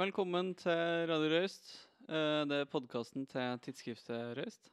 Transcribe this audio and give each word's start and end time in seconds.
Velkommen 0.00 0.54
til 0.56 1.06
Radio 1.10 1.28
Røyst. 1.28 1.66
Eh, 2.08 2.42
Det 2.48 2.56
er 2.62 2.68
podkasten 2.72 3.26
til 3.28 3.58
tidsskriftet 3.60 4.36
Røyst. 4.38 4.70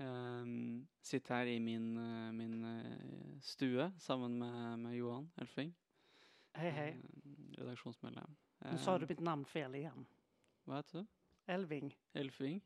Um, 0.00 0.86
sitter 1.04 1.34
her 1.42 1.44
i 1.52 1.58
min, 1.58 1.90
eh, 2.00 2.30
min 2.32 2.64
eh, 2.64 3.34
stue 3.44 3.90
sammen 4.00 4.38
med, 4.38 4.76
med 4.78 4.94
Johan 4.96 5.26
Elfing. 5.42 5.74
Hei, 6.56 6.70
hei. 6.70 6.94
redaksjonsmedlem. 7.58 8.32
Nå 8.64 8.78
sa 8.80 8.96
du 8.98 9.04
mitt 9.10 9.20
navn 9.20 9.44
feil 9.44 9.74
igjen. 9.76 10.06
Hva 10.64 10.80
heter 10.80 11.02
du? 11.02 11.06
Elving. 11.52 11.92
Elfing? 12.14 12.62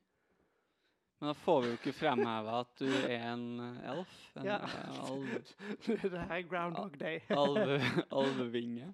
Men 1.19 1.33
da 1.33 1.35
får 1.43 1.61
vi 1.63 1.69
jo 1.73 1.79
ikke 1.81 1.97
fremheve 1.99 2.55
at 2.61 2.79
du 2.79 2.87
er 2.87 3.27
en 3.33 3.45
elf. 3.83 4.15
En 4.37 4.47
Ja. 4.47 4.61
alv, 5.09 5.27
det 5.87 6.23
er 6.29 6.47
Groundhog 6.47 6.95
Day. 7.01 7.19
alve, 7.43 7.81
alvevinge. 8.13 8.93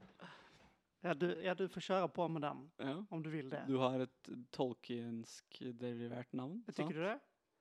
Ja 1.02 1.14
du, 1.16 1.26
ja, 1.42 1.54
du 1.56 1.64
får 1.72 1.80
kjøre 1.86 2.08
på 2.12 2.26
med 2.28 2.42
den 2.44 2.58
Ja. 2.78 2.94
om 3.10 3.22
du 3.24 3.30
vil 3.32 3.48
det. 3.50 3.62
Du 3.68 3.78
har 3.80 4.00
et 4.04 4.30
tolkiensk 4.52 5.60
derivert 5.80 6.32
navn. 6.36 6.58
Tycker 6.66 6.82
sant? 6.82 6.94
du 6.94 7.00
det? 7.06 7.18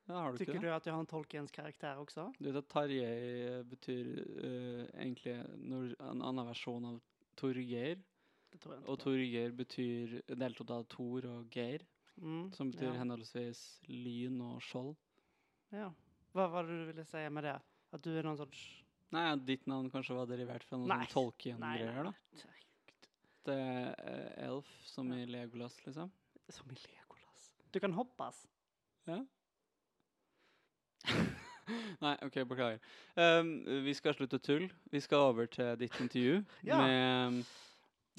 Ja, 0.09 0.13
har 0.23 0.31
du 0.33 0.37
Tycker 0.41 0.53
ikke 0.57 0.61
det? 0.61 0.67
du 0.67 0.75
at 0.75 0.85
jeg 0.89 0.93
har 0.93 0.99
en 1.05 1.07
tolkiensk 1.13 1.53
karakter 1.55 2.01
også? 2.01 2.25
Du 2.39 2.49
vet 2.49 2.57
at 2.63 2.67
Tarjei 2.73 3.63
betyr 3.69 4.09
uh, 4.25 4.85
egentlig 4.99 5.35
en 5.37 6.21
annen 6.25 6.45
versjon 6.49 6.85
av 6.89 6.99
Torgeir. 7.39 8.01
Og. 8.65 8.97
Torgeir 8.99 9.51
betyr 9.53 10.17
deltatt 10.33 10.71
av 10.73 10.87
Tor 10.89 11.25
og 11.29 11.49
Geir, 11.53 11.85
Mm, 12.19 12.49
som 12.51 12.67
betyr 12.73 12.89
ja. 12.89 12.97
henholdsvis 12.99 13.59
lyn 13.87 14.41
og 14.43 14.57
skjold. 14.65 14.89
Ja. 15.71 15.85
Hva 16.35 16.49
var 16.51 16.65
det 16.67 16.75
du 16.81 16.87
ville 16.89 17.05
si 17.07 17.21
med 17.31 17.45
det? 17.47 17.53
At 17.95 18.01
du 18.03 18.09
er 18.11 18.25
noen 18.27 18.35
sorts... 18.35 18.59
Nei, 19.15 19.23
ditt 19.47 19.63
navn 19.71 19.87
kanskje 19.93 20.17
var 20.17 20.27
derivert 20.27 20.65
fra 20.67 20.75
noen 20.81 20.89
Nei. 20.91 21.05
sånn 21.05 21.13
Tolkien-greier, 21.13 22.09
da. 22.09 22.11
nej. 22.11 22.57
Det 23.49 23.57
er 23.57 23.93
eh, 24.05 24.45
elf 24.45 24.69
som 24.85 25.09
i 25.15 25.23
Legolas, 25.25 25.79
liksom. 25.85 26.11
Som 26.53 26.69
i 26.69 26.77
Legolas. 26.77 27.45
Du 27.73 27.79
kan 27.81 27.93
hoppas. 27.97 28.43
Ja. 29.09 29.23
Nei, 32.03 32.11
OK, 32.25 32.37
beklager. 32.49 32.81
Um, 33.15 33.51
vi 33.85 33.93
skal 33.97 34.13
slutte 34.17 34.39
tull. 34.41 34.67
Vi 34.93 35.01
skal 35.01 35.31
over 35.31 35.49
til 35.49 35.73
ditt 35.81 35.97
intervju 36.01 36.43
Ja. 36.69 36.77
med 36.81 37.41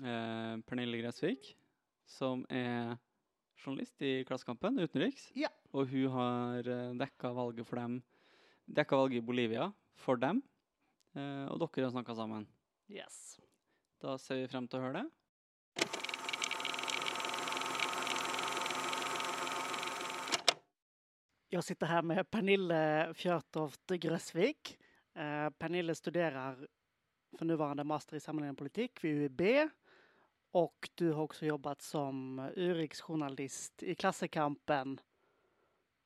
uh, 0.02 0.58
Pernille 0.66 1.02
Gressvik, 1.02 1.52
som 2.10 2.42
er 2.50 2.96
journalist 3.60 4.02
i 4.02 4.20
Klassekampen, 4.26 4.80
utenriks. 4.82 5.28
Ja. 5.38 5.50
Og 5.74 5.90
hun 5.92 6.10
har 6.16 6.66
uh, 6.66 6.90
dekka 6.98 7.30
valget 7.36 7.68
for 7.68 7.78
dem. 7.82 8.00
Dekka 8.70 8.98
valget 8.98 9.22
i 9.22 9.26
Bolivia 9.30 9.70
for 9.98 10.18
dem. 10.18 10.42
Uh, 11.14 11.46
og 11.50 11.62
dere 11.62 11.86
har 11.86 11.94
snakka 11.94 12.18
sammen. 12.18 12.46
Yes. 12.90 13.38
Da 14.02 14.18
ser 14.18 14.42
vi 14.42 14.50
frem 14.50 14.66
til 14.70 14.80
å 14.80 14.86
høre 14.88 15.02
det. 15.02 15.08
Jag 21.52 21.64
sitter 21.64 21.86
här 21.86 22.02
med 22.02 22.30
Pernille 22.30 23.14
Fjørtoft 23.14 23.86
Grøsvik. 23.86 24.78
Eh, 25.14 25.50
Pernille 25.50 25.94
studerer 25.94 26.68
for 27.38 27.44
nuvarande 27.44 27.84
master 27.84 28.16
i 28.16 28.20
sammanhängande 28.20 28.58
politikk 28.58 29.04
vid 29.04 29.16
UiB. 29.16 29.70
Och 30.50 30.88
du 30.94 31.12
har 31.12 31.22
også 31.22 31.46
jobbat 31.46 31.82
som 31.82 32.38
urriksjournalist 32.56 33.82
i 33.82 33.94
Klassekampen 33.94 35.00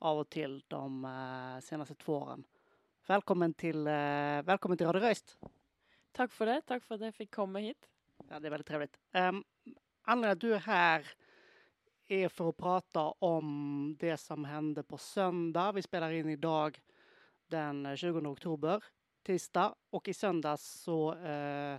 av 0.00 0.22
og 0.22 0.30
til 0.32 0.62
de 0.68 1.04
eh, 1.04 1.60
senaste 1.60 1.94
två 1.94 2.16
åren. 2.22 2.44
Välkommen 3.06 3.54
till, 3.54 3.86
eh, 3.86 4.40
välkommen 4.42 4.78
till 4.78 4.86
Radio 4.86 5.00
Røyst. 5.00 5.36
Takk 6.12 6.32
for 6.32 6.46
det. 6.46 6.62
Takk 6.66 6.88
for 6.88 6.94
at 6.96 7.04
jeg 7.10 7.18
fikk 7.20 7.34
komme 7.36 7.60
hit. 7.60 7.90
Ja, 8.30 8.40
det 8.40 8.48
er 8.48 8.56
veldig 8.56 8.70
trevligt. 8.72 8.96
Um, 9.12 9.44
anledningen 10.04 10.32
att 10.32 10.40
du 10.40 10.54
er 10.54 10.58
här 10.58 11.12
är 12.08 12.28
för 12.28 12.48
att 12.48 12.56
prata 12.56 13.00
om 13.00 13.96
det 14.00 14.16
som 14.16 14.44
hände 14.44 14.82
på 14.82 14.98
söndag. 14.98 15.72
Vi 15.72 15.82
spelar 15.82 16.10
in 16.10 16.28
idag 16.28 16.80
den 17.46 17.96
20 17.96 18.28
oktober, 18.28 18.84
tisdag. 19.22 19.74
Och 19.90 20.08
i 20.08 20.14
söndags 20.14 20.80
så 20.82 21.14
eh, 21.14 21.78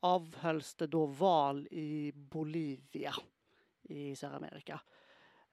avhölls 0.00 0.74
det 0.74 0.86
då 0.86 1.06
val 1.06 1.68
i 1.70 2.12
Bolivia 2.14 3.14
i 3.82 4.16
Sydamerika. 4.16 4.80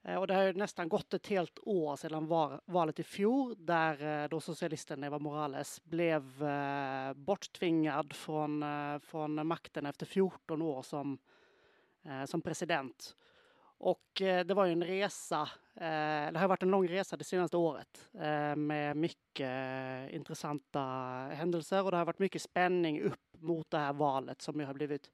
Eh, 0.04 0.16
och 0.16 0.28
det 0.28 0.34
har 0.34 0.44
ju 0.44 0.54
nästan 0.54 0.90
gått 0.90 1.14
ett 1.14 1.28
helt 1.28 1.60
år 1.62 1.96
sedan 1.96 2.28
var, 2.28 2.62
valet 2.66 3.00
i 3.00 3.04
fjol 3.04 3.56
där 3.58 4.24
eh, 4.24 4.30
då 4.30 4.40
socialisten 4.40 5.04
Eva 5.04 5.20
Morales 5.20 5.84
blev 5.84 6.44
eh, 6.44 7.14
borttvingad 7.14 8.14
från, 8.14 8.64
eh, 8.64 9.00
från 9.00 9.48
makten 9.48 9.86
efter 9.86 10.06
14 10.06 10.62
år 10.62 10.82
som, 10.82 11.18
eh, 12.04 12.26
som 12.26 12.42
president. 12.42 13.16
Och 13.86 14.22
eh, 14.22 14.46
det 14.46 14.54
var 14.54 14.66
ju 14.66 14.72
en 14.72 14.84
resa, 14.84 15.42
eh, 15.76 16.32
det 16.32 16.40
har 16.40 16.48
varit 16.48 16.64
en 16.64 16.72
lång 16.72 16.88
resa 16.88 17.18
det 17.18 17.24
senaste 17.24 17.58
året 17.58 18.10
eh, 18.14 18.56
med 18.56 18.98
mycket 18.98 20.12
intressanta 20.12 20.80
händelser 21.32 21.84
och 21.84 21.92
det 21.92 21.98
har 21.98 22.06
varit 22.06 22.20
mycket 22.20 22.42
spänning 22.42 23.02
upp 23.02 23.22
mot 23.40 23.72
det 23.72 23.78
här 23.78 23.94
valet 23.94 24.42
som 24.42 24.60
ju 24.60 24.66
har 24.66 24.74
blivit 24.74 25.12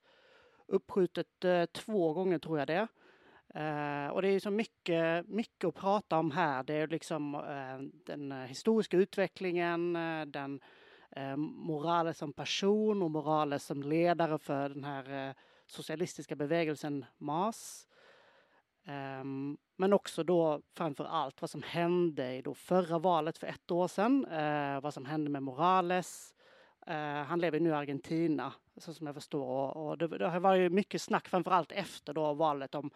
uppskjutet 0.67 1.27
två 1.71 2.13
gånger 2.13 2.39
tror 2.39 2.59
jag 2.59 2.67
det. 2.67 2.87
Och 4.11 4.21
det 4.21 4.27
är 4.27 4.31
ju 4.31 4.39
så 4.39 4.51
mycket, 4.51 5.27
mycket 5.27 5.67
att 5.67 5.75
prata 5.75 6.17
om 6.17 6.31
här. 6.31 6.63
Det 6.63 6.73
är 6.73 6.87
liksom 6.87 7.41
den 8.05 8.31
historiska 8.31 8.97
utvecklingen, 8.97 9.93
den 10.27 10.61
moralen 11.37 12.13
som 12.13 12.33
person 12.33 13.03
och 13.03 13.11
Morales 13.11 13.65
som 13.65 13.83
ledare 13.83 14.37
för 14.37 14.69
den 14.69 14.83
här 14.83 15.35
socialistiska 15.67 16.35
bevägelsen 16.35 17.05
MAS. 17.17 17.87
Ehm, 18.85 19.57
men 19.77 19.93
också 19.93 20.23
då 20.23 20.61
framför 20.77 21.05
allt 21.05 21.41
vad 21.41 21.49
som 21.49 21.63
hände 21.63 22.33
i 22.33 22.41
då 22.41 22.53
förra 22.53 22.99
valet 22.99 23.37
för 23.37 23.47
ett 23.47 23.71
år 23.71 23.87
sedan. 23.87 24.25
Uh, 24.25 24.81
vad 24.81 24.93
som 24.93 25.05
hände 25.05 25.29
med 25.29 25.43
Morales. 25.43 26.33
Uh, 26.87 27.23
han 27.23 27.39
lever 27.39 27.59
nu 27.59 27.69
i 27.69 27.73
Argentina, 27.73 28.53
så 28.77 28.93
som 28.93 29.07
jag 29.07 29.15
förstår. 29.15 29.47
Och, 29.47 29.89
och 29.89 29.97
det, 29.97 30.07
det 30.07 30.27
har 30.27 30.39
varit 30.39 30.71
mycket 30.71 31.01
snack, 31.01 31.27
framför 31.27 31.51
allt 31.51 31.71
efter 31.71 32.13
då 32.13 32.33
valet, 32.33 32.75
om 32.75 32.91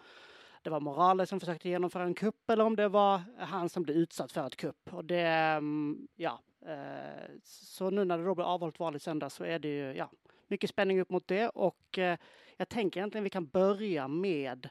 det 0.61 0.69
var 0.69 0.79
Morales 0.79 1.29
som 1.29 1.39
försökte 1.39 1.69
genomföra 1.69 2.03
en 2.03 2.13
kupp 2.13 2.49
eller 2.49 2.65
om 2.65 2.75
det 2.75 2.87
var 2.87 3.21
han 3.37 3.69
som 3.69 3.83
blev 3.83 3.97
utsatt 3.97 4.31
för 4.31 4.47
ett 4.47 4.55
kupp. 4.55 4.93
Och 4.93 5.05
det, 5.05 5.57
um, 5.57 6.07
ja, 6.15 6.41
Uh, 6.67 7.31
så 7.43 7.89
nu 7.89 8.05
när 8.05 8.17
det 8.17 8.25
då 8.25 8.35
blir 8.35 8.45
avhållit 8.45 8.79
val 8.79 8.95
i 8.95 8.99
så 8.99 9.43
är 9.43 9.59
det 9.59 9.67
ju, 9.67 9.93
ja, 9.93 10.09
mycket 10.47 10.69
spänning 10.69 11.01
upp 11.01 11.09
mot 11.09 11.27
det. 11.27 11.49
Och 11.49 11.97
eh, 11.97 12.17
jag 12.57 12.69
tänker 12.69 12.99
egentligen 12.99 13.23
vi 13.23 13.29
kan 13.29 13.47
börja 13.47 14.07
med 14.07 14.69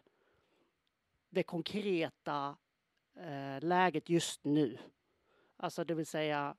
det 1.34 1.42
konkreta 1.42 2.56
eh, 3.16 3.64
läget 3.64 4.08
just 4.08 4.44
nu. 4.44 4.78
Alltså 5.56 5.84
det 5.84 5.94
vill 5.94 6.06
säga 6.06 6.56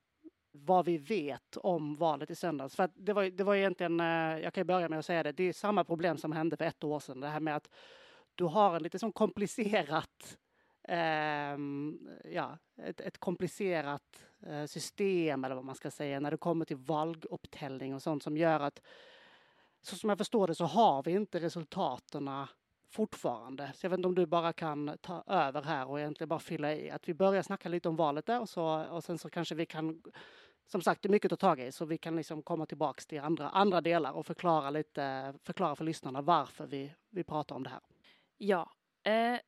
vad 0.51 0.85
vi 0.85 0.97
vet 0.97 1.57
om 1.57 1.95
valet 1.95 2.29
i 2.29 2.35
söndags. 2.35 2.75
För 2.75 2.89
det, 2.95 3.13
var, 3.13 3.23
det 3.23 3.43
var 3.43 3.55
egentligen, 3.55 3.99
eh, 3.99 4.39
jag 4.39 4.53
kan 4.53 4.67
börja 4.67 4.89
med 4.89 4.99
att 4.99 5.05
säga 5.05 5.23
det, 5.23 5.31
det 5.31 5.43
är 5.43 5.53
samma 5.53 5.83
problem 5.83 6.17
som 6.17 6.31
hände 6.31 6.57
för 6.57 6.65
ett 6.65 6.83
år 6.83 6.99
sedan. 6.99 7.19
Det 7.19 7.27
här 7.27 7.39
med 7.39 7.55
att 7.55 7.69
du 8.35 8.43
har 8.43 8.75
en 8.75 8.83
lite 8.83 8.99
sån 8.99 9.11
komplicerat 9.11 10.37
ehm, 10.83 12.09
ja, 12.31 12.57
ett, 12.77 13.01
ett 13.01 13.17
komplicerat 13.17 14.25
eh, 14.45 14.65
system 14.65 15.43
eller 15.43 15.55
vad 15.55 15.65
man 15.65 15.75
ska 15.75 15.91
säga 15.91 16.19
när 16.19 16.31
det 16.31 16.37
kommer 16.37 16.65
till 16.65 16.77
valgupptällning 16.77 17.95
och 17.95 18.01
sånt 18.01 18.23
som 18.23 18.37
gör 18.37 18.59
att 18.59 18.81
så 19.81 19.95
som 19.95 20.09
jag 20.09 20.17
förstår 20.17 20.47
det 20.47 20.55
så 20.55 20.65
har 20.65 21.03
vi 21.03 21.11
inte 21.11 21.39
resultaten 21.39 22.27
fortfarande. 22.95 23.71
Så 23.73 23.85
jag 23.85 23.89
vet 23.89 23.97
inte 23.97 24.07
om 24.07 24.15
du 24.15 24.25
bara 24.25 24.53
kan 24.53 24.97
ta 25.01 25.23
över 25.27 25.61
här 25.61 25.89
och 25.89 25.99
egentligen 25.99 26.29
bara 26.29 26.39
fylla 26.39 26.73
i. 26.73 26.91
Att 26.91 27.09
vi 27.09 27.13
börjar 27.13 27.41
snacka 27.41 27.69
lite 27.69 27.89
om 27.89 27.95
valet 27.95 28.25
där 28.25 28.41
och, 28.41 28.49
så, 28.49 28.85
och 28.85 29.03
sen 29.03 29.17
så 29.17 29.29
kanske 29.29 29.55
vi 29.55 29.65
kan, 29.65 30.01
som 30.65 30.81
sagt 30.81 31.01
det 31.01 31.07
är 31.07 31.11
mycket 31.11 31.31
att 31.31 31.39
ta 31.39 31.57
i, 31.57 31.71
så 31.71 31.85
vi 31.85 31.97
kan 31.97 32.15
liksom 32.15 32.43
komma 32.43 32.65
tillbaks 32.65 33.05
till 33.05 33.19
andra, 33.19 33.49
andra 33.49 33.81
delar 33.81 34.11
och 34.11 34.25
förklara 34.25 34.69
lite, 34.69 35.33
förklara 35.43 35.75
för 35.75 35.83
lyssnarna 35.85 36.21
varför 36.21 36.65
vi, 36.67 36.93
vi 37.09 37.23
pratar 37.23 37.55
om 37.55 37.63
det 37.63 37.69
här. 37.69 37.81
Ja. 38.37 38.71
Eh, 39.03 39.39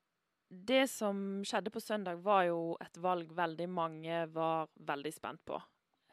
det 0.50 0.88
som 0.88 1.44
skjedde 1.46 1.70
på 1.70 1.82
søndag, 1.82 2.16
var 2.16 2.44
jo 2.44 2.78
et 2.82 2.98
valg 2.98 3.32
veldig 3.32 3.70
mange 3.70 4.26
var 4.26 4.68
veldig 4.74 5.14
spent 5.14 5.46
på. 5.46 5.62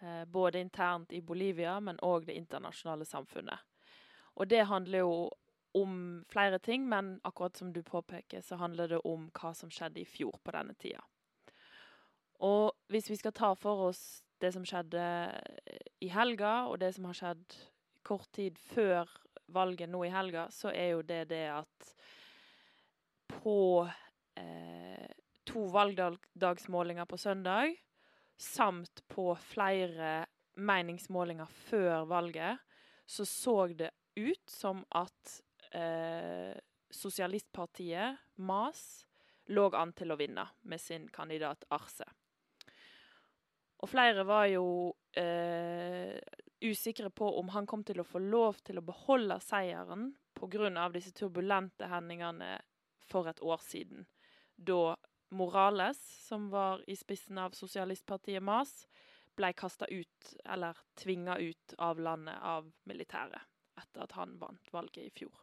Eh, 0.01 0.25
både 0.25 0.61
internt 0.61 1.13
i 1.13 1.23
Bolivia, 1.23 1.81
men 1.81 1.99
òg 1.99 2.27
det 2.27 2.35
internasjonale 2.35 3.05
samfunnet. 3.05 3.59
Og 4.35 4.49
det 4.51 4.65
handler 4.67 4.99
jo 4.99 5.31
om 5.75 6.25
flere 6.31 6.59
ting, 6.59 6.89
men 6.89 7.17
akkurat 7.25 7.57
som 7.57 7.73
du 7.73 7.83
påpeker, 7.83 8.41
så 8.41 8.57
handler 8.61 8.95
det 8.95 9.01
om 9.05 9.29
hva 9.35 9.53
som 9.57 9.73
skjedde 9.73 10.03
i 10.03 10.09
fjor 10.09 10.39
på 10.45 10.55
denne 10.55 10.77
tida. 10.79 11.03
Og 12.45 12.73
hvis 12.93 13.11
vi 13.11 13.19
skal 13.19 13.35
ta 13.35 13.53
for 13.59 13.89
oss 13.89 14.23
det 14.43 14.53
som 14.55 14.65
skjedde 14.67 15.05
i 16.05 16.11
helga, 16.13 16.67
og 16.69 16.79
det 16.83 16.93
som 16.95 17.07
har 17.09 17.19
skjedd 17.19 17.57
kort 18.05 18.29
tid 18.37 18.59
før 18.61 19.11
valget 19.55 19.91
nå 19.91 20.05
i 20.07 20.13
helga, 20.13 20.49
så 20.53 20.73
er 20.75 20.95
jo 20.95 21.03
det 21.07 21.25
det 21.33 21.47
at 21.55 21.95
på 23.31 23.89
eh, 24.39 25.11
to 25.49 25.67
valgdagsmålinger 25.73 27.09
på 27.09 27.19
søndag, 27.21 27.75
samt 28.41 29.03
på 29.09 29.33
flere 29.39 30.25
meningsmålinger 30.55 31.47
før 31.47 32.05
valget, 32.11 32.59
så 33.07 33.25
så 33.25 33.67
det 33.67 33.91
ut 34.17 34.51
som 34.51 34.85
at 34.95 35.41
eh, 35.75 36.55
sosialistpartiet, 36.91 38.21
MAS, 38.37 39.07
lå 39.53 39.69
an 39.77 39.93
til 39.93 40.15
å 40.15 40.19
vinne 40.19 40.47
med 40.63 40.81
sin 40.81 41.09
kandidat 41.13 41.67
Arce. 41.75 42.07
Og 43.83 43.91
flere 43.91 44.25
var 44.25 44.47
jo 44.49 44.67
eh, 45.19 46.17
usikre 46.65 47.11
på 47.11 47.29
om 47.39 47.51
han 47.53 47.67
kom 47.69 47.83
til 47.85 48.01
å 48.01 48.09
få 48.09 48.23
lov 48.23 48.63
til 48.65 48.81
å 48.81 48.87
beholde 48.87 49.37
seieren 49.45 50.15
pga. 50.35 50.89
disse 50.93 51.13
turbulente 51.13 51.89
hendelsene 51.91 52.59
for 53.05 53.29
et 53.29 53.43
år 53.43 53.61
siden, 53.61 54.07
da 54.57 54.97
Morales, 55.31 55.99
som 55.99 56.49
var 56.51 56.83
i 56.87 56.97
spissen 56.97 57.39
av 57.39 57.53
sosialistpartiet 57.53 58.43
MAS, 58.43 58.87
ble 59.37 59.53
kasta 59.53 59.87
ut, 59.91 60.35
eller 60.45 60.79
tvinga 60.95 61.39
ut, 61.39 61.75
av 61.79 61.99
landet 61.99 62.39
av 62.41 62.71
militæret 62.85 63.43
etter 63.77 64.05
at 64.05 64.13
han 64.13 64.39
vant 64.39 64.73
valget 64.73 65.05
i 65.05 65.11
fjor. 65.11 65.35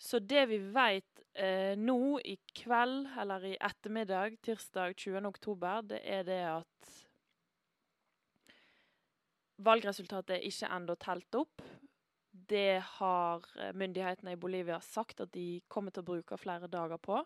Så 0.00 0.18
det 0.18 0.46
vi 0.48 0.56
vet 0.72 1.20
eh, 1.36 1.76
nå 1.76 2.20
i 2.24 2.38
kveld, 2.56 3.10
eller 3.20 3.44
i 3.44 3.56
ettermiddag, 3.60 4.38
tirsdag 4.40 4.96
20. 4.96 5.26
oktober, 5.28 5.82
det 5.84 6.00
er 6.08 6.24
det 6.24 6.40
at 6.48 6.94
valgresultatet 9.60 10.38
er 10.38 10.48
ikke 10.48 10.70
ennå 10.72 10.96
telt 11.04 11.36
opp. 11.36 11.66
Det 12.30 12.80
har 12.96 13.44
eh, 13.58 13.74
myndighetene 13.76 14.38
i 14.38 14.40
Bolivia 14.40 14.80
sagt 14.80 15.20
at 15.20 15.34
de 15.36 15.60
kommer 15.68 15.92
til 15.92 16.00
å 16.06 16.10
bruke 16.14 16.40
flere 16.40 16.70
dager 16.72 16.96
på. 16.96 17.20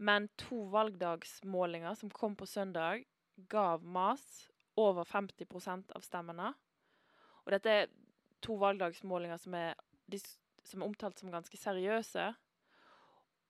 Men 0.00 0.30
to 0.40 0.64
valgdagsmålinger 0.72 2.00
som 2.00 2.10
kom 2.10 2.40
på 2.40 2.48
søndag, 2.48 3.04
gav 3.52 3.84
MAS 3.84 4.46
over 4.80 5.04
50% 5.04 5.92
av 5.92 6.08
stemmene. 6.08 6.54
Og 7.44 7.52
dette 7.52 7.80
er 7.82 7.92
to 8.42 8.56
valgdagsmålinger 8.60 9.40
som 9.44 9.60
er, 9.60 9.76
som 10.66 10.82
er 10.82 10.88
omtalt 10.88 11.20
som 11.20 11.32
ganske 11.32 11.58
seriøse. 11.58 12.30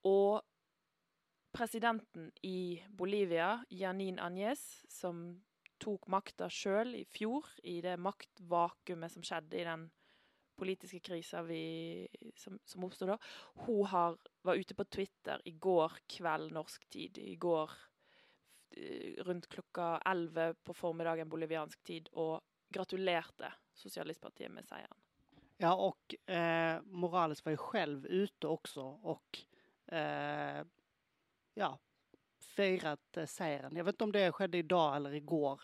Og 0.09 0.41
presidenten 1.53 2.31
i 2.43 2.81
Bolivia, 2.89 3.63
Janin 3.69 4.19
Áñez, 4.19 4.63
som 4.89 5.25
tok 5.83 6.07
makta 6.11 6.47
sjøl 6.51 6.95
i 6.97 7.03
fjor, 7.09 7.47
i 7.63 7.79
det 7.83 7.97
maktvakuumet 7.99 9.11
som 9.11 9.25
skjedde 9.25 9.59
i 9.59 9.67
den 9.67 9.89
politiske 10.57 11.01
krisa 11.03 11.41
som, 12.39 12.59
som 12.65 12.85
oppstod 12.85 13.09
da, 13.09 13.17
hun 13.65 13.87
har, 13.89 14.19
var 14.45 14.59
ute 14.59 14.75
på 14.77 14.85
Twitter 14.85 15.41
i 15.49 15.55
går 15.57 15.97
kveld 16.13 16.53
norsk 16.53 16.85
tid, 16.93 17.17
i 17.17 17.35
går 17.41 17.73
Eh, 18.77 19.23
rundt 19.23 19.47
klokka 19.47 20.01
11 20.05 20.53
på 20.63 20.73
formiddagen 20.73 21.29
boliviansk 21.29 21.83
tid 21.83 22.09
og 22.17 22.41
gratulerte 22.73 23.51
Sosialistpartiet 23.77 24.49
med 24.51 24.65
seieren. 24.65 25.02
Ja, 25.57 25.75
och 25.75 26.33
eh, 26.35 26.81
Morales 26.83 27.45
var 27.45 27.51
ju 27.51 27.57
själv 27.57 28.05
ute 28.05 28.47
också 28.47 28.81
och 28.81 29.39
eh, 29.95 30.65
ja, 31.53 31.79
firat 32.55 33.17
eh, 33.17 33.25
seieren. 33.25 33.75
Jag 33.75 33.83
vet 33.83 33.93
inte 33.93 34.03
om 34.03 34.11
det 34.11 34.31
skedde 34.31 34.57
idag 34.57 34.95
eller 34.95 35.13
igår, 35.13 35.61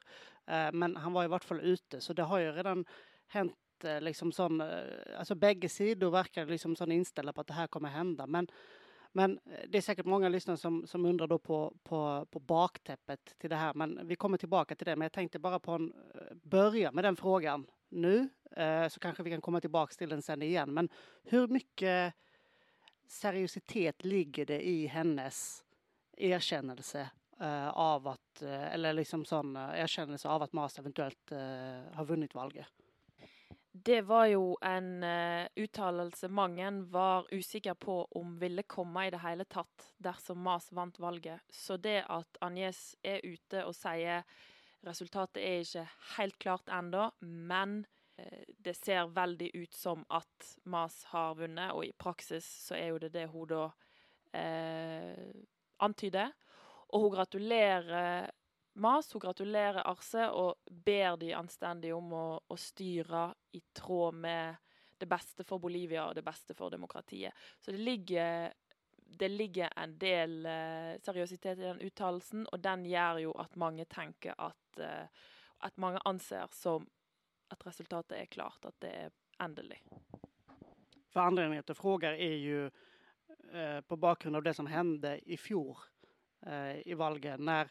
eh, 0.48 0.72
men 0.74 0.96
han 0.96 1.14
var 1.14 1.24
i 1.24 1.28
hvert 1.28 1.44
fall 1.44 1.60
ute, 1.62 2.02
så 2.02 2.14
det 2.14 2.24
har 2.24 2.40
ju 2.40 2.52
redan 2.52 2.86
hänt 3.28 3.56
eh, 3.84 4.02
liksom 4.02 4.32
sånn 4.32 4.62
Alltså 5.18 5.36
bägge 5.36 5.70
sidor 5.70 6.12
verkar 6.12 6.46
liksom 6.46 6.76
sånn 6.76 6.92
inställda 6.92 7.34
på 7.34 7.42
at 7.42 7.48
det 7.48 7.54
her 7.54 7.68
kommer 7.68 7.90
hända, 7.90 8.28
men 8.28 8.48
men 9.12 9.40
eh, 9.46 9.70
det 9.70 9.78
är 9.78 9.82
säkert 9.82 10.06
många 10.06 10.30
lyssnare 10.30 10.58
som, 10.58 10.88
som 10.88 11.06
undrar 11.06 11.28
då 11.28 11.40
på, 11.40 11.74
på, 11.84 12.28
på 12.32 12.40
bakteppet 12.40 13.36
till 13.38 13.50
det 13.50 13.56
här. 13.56 13.74
Men 13.74 14.08
vi 14.08 14.16
kommer 14.16 14.38
tillbaka 14.38 14.76
till 14.76 14.86
det. 14.86 14.96
Men 14.96 15.06
jag 15.06 15.12
tänkte 15.12 15.40
bara 15.40 15.60
på 15.60 15.72
en, 15.72 15.94
eh, 16.16 16.36
börja 16.44 16.92
med 16.92 17.04
den 17.04 17.16
frågan 17.16 17.68
nu. 17.90 18.30
Eh, 18.60 18.88
så 18.88 19.00
kanske 19.00 19.24
vi 19.24 19.30
kan 19.30 19.42
komma 19.42 19.62
tillbaka 19.62 19.94
till 19.94 20.10
den 20.10 20.22
sen 20.22 20.42
igen. 20.42 20.74
Men 20.74 20.90
hur 21.24 21.48
mycket 21.48 22.14
seriositet 23.08 24.04
ligger 24.04 24.46
det 24.46 24.68
i 24.68 24.88
hennes 24.88 25.64
erkännelse 26.18 27.10
eh, 27.40 27.70
av 27.70 28.08
at 28.08 28.42
eh, 28.42 28.74
Eller 28.74 28.94
liksom 28.94 29.24
sånn 29.26 29.56
erkjennelse 29.56 30.30
av 30.30 30.44
at 30.44 30.54
Mas 30.54 30.80
eventuelt 30.80 31.32
har 31.94 32.06
vunnet 32.06 32.36
valget? 32.36 32.68
Det 33.72 34.02
var 34.02 34.26
jo 34.26 34.58
en 34.62 35.04
uh, 35.04 35.46
uttalelse 35.56 36.28
mange 36.28 36.72
var 36.92 37.28
usikre 37.32 37.76
på 37.76 38.02
om 38.18 38.34
ville 38.42 38.64
komme 38.64 39.06
i 39.08 39.12
det 39.14 39.22
hele 39.24 39.46
tatt 39.46 39.86
dersom 39.98 40.42
Mas 40.44 40.72
vant 40.72 41.00
valget. 41.00 41.40
Så 41.50 41.78
det 41.78 42.02
at 42.10 42.42
Agnes 42.42 42.96
er 43.04 43.22
ute 43.24 43.62
og 43.64 43.78
sier 43.78 44.26
resultatet 44.84 45.40
er 45.44 45.64
ikke 45.64 45.86
helt 46.18 46.40
klart 46.42 46.74
ennå, 46.74 47.12
men 47.22 47.86
det 48.48 48.74
ser 48.78 49.12
veldig 49.16 49.52
ut 49.56 49.74
som 49.76 50.04
at 50.10 50.50
Mas 50.70 51.04
har 51.14 51.38
vunnet, 51.40 51.72
og 51.74 51.86
i 51.86 51.94
praksis 51.98 52.48
så 52.68 52.78
er 52.78 52.92
jo 52.92 53.00
det 53.04 53.14
det 53.16 53.28
hun 53.32 53.48
da 53.50 53.64
eh, 54.34 55.32
antyder. 55.80 56.34
Og 56.90 57.06
hun 57.06 57.16
gratulerer 57.18 58.30
mas. 58.80 59.14
Hun 59.14 59.22
gratulerer 59.22 59.88
Arse, 59.88 60.30
og 60.32 60.56
ber 60.70 61.18
de 61.20 61.34
anstendig 61.36 61.94
om 61.96 62.14
å, 62.14 62.26
å, 62.48 62.58
styre 62.58 63.30
i 63.56 63.62
tråd 63.76 64.18
med 64.24 64.58
det 65.00 65.08
beste 65.08 65.46
for 65.48 65.62
Bolivia 65.64 66.10
og 66.10 66.18
det 66.18 66.26
beste 66.26 66.56
for 66.56 66.72
demokratiet. 66.72 67.36
Så 67.60 67.72
det 67.72 67.84
ligger, 67.84 68.54
det 69.20 69.30
ligger 69.32 69.74
en 69.80 69.96
del 70.00 70.40
eh, 70.46 70.96
seriøsitet 71.06 71.60
i 71.60 71.68
den 71.68 71.84
uttalelsen, 71.88 72.48
og 72.52 72.64
den 72.64 72.86
gjør 72.90 73.24
jo 73.28 73.36
at 73.40 73.60
mange 73.60 73.88
tenker 73.92 74.36
at 74.38 74.84
eh, 74.84 75.28
At 75.60 75.76
mange 75.78 76.00
anser 76.08 76.48
som 76.56 76.86
at 77.50 77.66
resultatet 77.68 78.18
er 78.18 78.32
klart, 78.32 78.66
at 78.66 78.76
det 78.84 78.94
er 78.94 79.12
endelig. 79.44 79.82
For 81.10 81.26
anledningen 81.26 81.66
til 81.66 81.78
frågar 81.78 82.14
er 82.14 82.36
jo 82.38 82.66
eh, 83.54 83.80
på 83.82 83.98
bakgrunn 83.98 84.38
av 84.38 84.46
det 84.46 84.56
som 84.58 84.70
hendte 84.70 85.18
i 85.26 85.38
fjor 85.38 85.88
i 86.88 86.96
valget, 86.96 87.36
når 87.44 87.68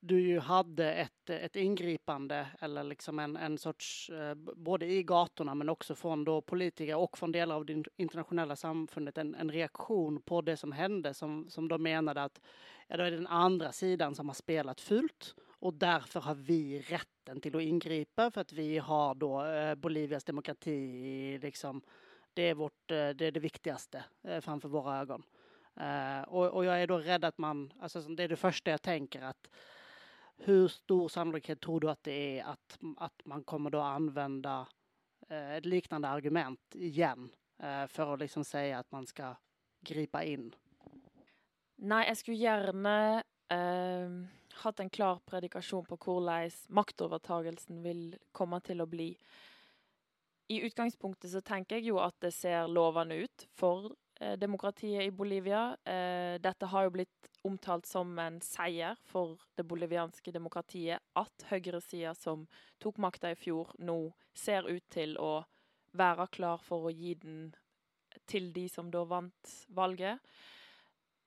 du 0.00 0.20
ju 0.20 0.38
hade 0.38 0.92
ett, 0.92 1.30
ett 1.30 1.56
ingripande 1.56 2.46
eller 2.60 2.84
liksom 2.84 3.18
en, 3.18 3.36
en 3.36 3.58
sorts, 3.58 4.10
eh, 4.10 4.34
både 4.34 4.86
i 4.86 5.02
gatorna 5.02 5.54
men 5.54 5.68
också 5.68 5.94
från 5.94 6.24
då 6.24 6.40
politiker 6.40 6.96
och 6.96 7.18
från 7.18 7.32
delar 7.32 7.54
av 7.54 7.66
det 7.66 7.84
internationella 7.96 8.56
samfundet, 8.56 9.18
en, 9.18 9.34
en 9.34 9.50
reaktion 9.50 10.22
på 10.22 10.40
det 10.40 10.56
som 10.56 10.72
hände 10.72 11.14
som, 11.14 11.50
som 11.50 11.68
de 11.68 11.82
menade 11.82 12.22
att 12.22 12.40
ja, 12.86 12.96
det 12.96 13.06
är 13.06 13.10
den 13.10 13.26
andra 13.26 13.72
sidan 13.72 14.14
som 14.14 14.28
har 14.28 14.34
spelat 14.34 14.80
fult 14.80 15.34
och 15.40 15.74
därför 15.74 16.20
har 16.20 16.34
vi 16.34 16.78
rätten 17.28 17.40
till 17.40 17.56
att 17.56 17.62
ingripa 17.62 18.30
för 18.30 18.40
att 18.40 18.52
vi 18.52 18.78
har 18.78 19.14
då 19.14 19.44
eh, 19.44 19.74
Bolivias 19.74 20.24
demokrati 20.24 21.38
liksom, 21.42 21.82
det 22.34 22.42
är, 22.42 22.54
vårt, 22.54 22.90
eh, 22.90 23.10
det 23.10 23.26
är 23.26 23.32
det 23.32 23.40
viktigaste 23.40 24.04
eh, 24.24 24.40
framför 24.40 24.68
våra 24.68 25.00
ögon. 25.00 25.22
Och, 26.26 26.46
och, 26.46 26.64
jag 26.64 26.82
är 26.82 26.86
då 26.86 26.98
rädd 26.98 27.24
att 27.24 27.38
man, 27.38 27.72
alltså 27.80 28.00
det 28.00 28.22
är 28.22 28.28
det 28.28 28.36
första 28.36 28.70
jag 28.70 28.82
tänker 28.82 29.22
att 29.22 29.48
hur 30.36 30.68
stor 30.68 31.08
sannolikhet 31.08 31.60
tror 31.60 31.80
du 31.80 31.90
att 31.90 32.02
det 32.02 32.38
är 32.38 32.44
att, 32.44 32.78
att 32.96 33.24
man 33.24 33.44
kommer 33.44 33.70
då 33.70 33.80
använda 33.80 34.66
ett 35.28 35.64
liknande 35.64 36.08
argument 36.08 36.74
igen 36.74 37.30
for 37.88 38.08
å 38.08 38.16
liksom 38.16 38.44
si 38.44 38.72
at 38.72 38.90
man 38.90 39.06
skal 39.06 39.34
gripe 39.80 40.24
inn? 40.24 40.54
Nei, 41.78 42.04
jeg 42.08 42.16
skulle 42.16 42.42
gjerne 42.42 43.22
eh, 43.54 44.37
hatt 44.62 44.80
en 44.82 44.90
klar 44.90 45.22
predikasjon 45.28 45.86
på 45.88 45.98
hvordan 46.04 46.50
maktovertagelsen 46.74 47.82
vil 47.84 48.02
komme 48.32 48.60
til 48.64 48.82
å 48.82 48.88
bli. 48.90 49.12
I 50.48 50.62
utgangspunktet 50.64 51.30
så 51.30 51.42
tenker 51.44 51.76
jeg 51.76 51.90
jo 51.90 51.98
at 52.00 52.16
det 52.24 52.32
ser 52.32 52.70
lovende 52.72 53.18
ut 53.24 53.48
for 53.56 53.90
Eh, 54.20 54.38
demokratiet 54.38 55.02
i 55.02 55.10
Bolivia. 55.10 55.76
Eh, 55.84 56.40
dette 56.40 56.66
har 56.66 56.84
jo 56.84 56.90
blitt 56.90 57.28
omtalt 57.46 57.86
som 57.86 58.18
en 58.18 58.40
seier 58.42 58.98
for 59.06 59.38
det 59.54 59.62
bolivianske 59.62 60.32
demokratiet 60.34 60.98
at 61.14 61.44
høyresida, 61.52 62.16
som 62.18 62.48
tok 62.82 62.98
makta 62.98 63.30
i 63.30 63.38
fjor, 63.38 63.70
nå 63.78 64.10
ser 64.34 64.66
ut 64.66 64.82
til 64.90 65.14
å 65.22 65.44
være 65.94 66.26
klar 66.34 66.58
for 66.58 66.88
å 66.88 66.94
gi 66.94 67.14
den 67.14 67.54
til 68.26 68.50
de 68.52 68.66
som 68.68 68.90
da 68.90 69.04
vant 69.06 69.54
valget. 69.70 70.18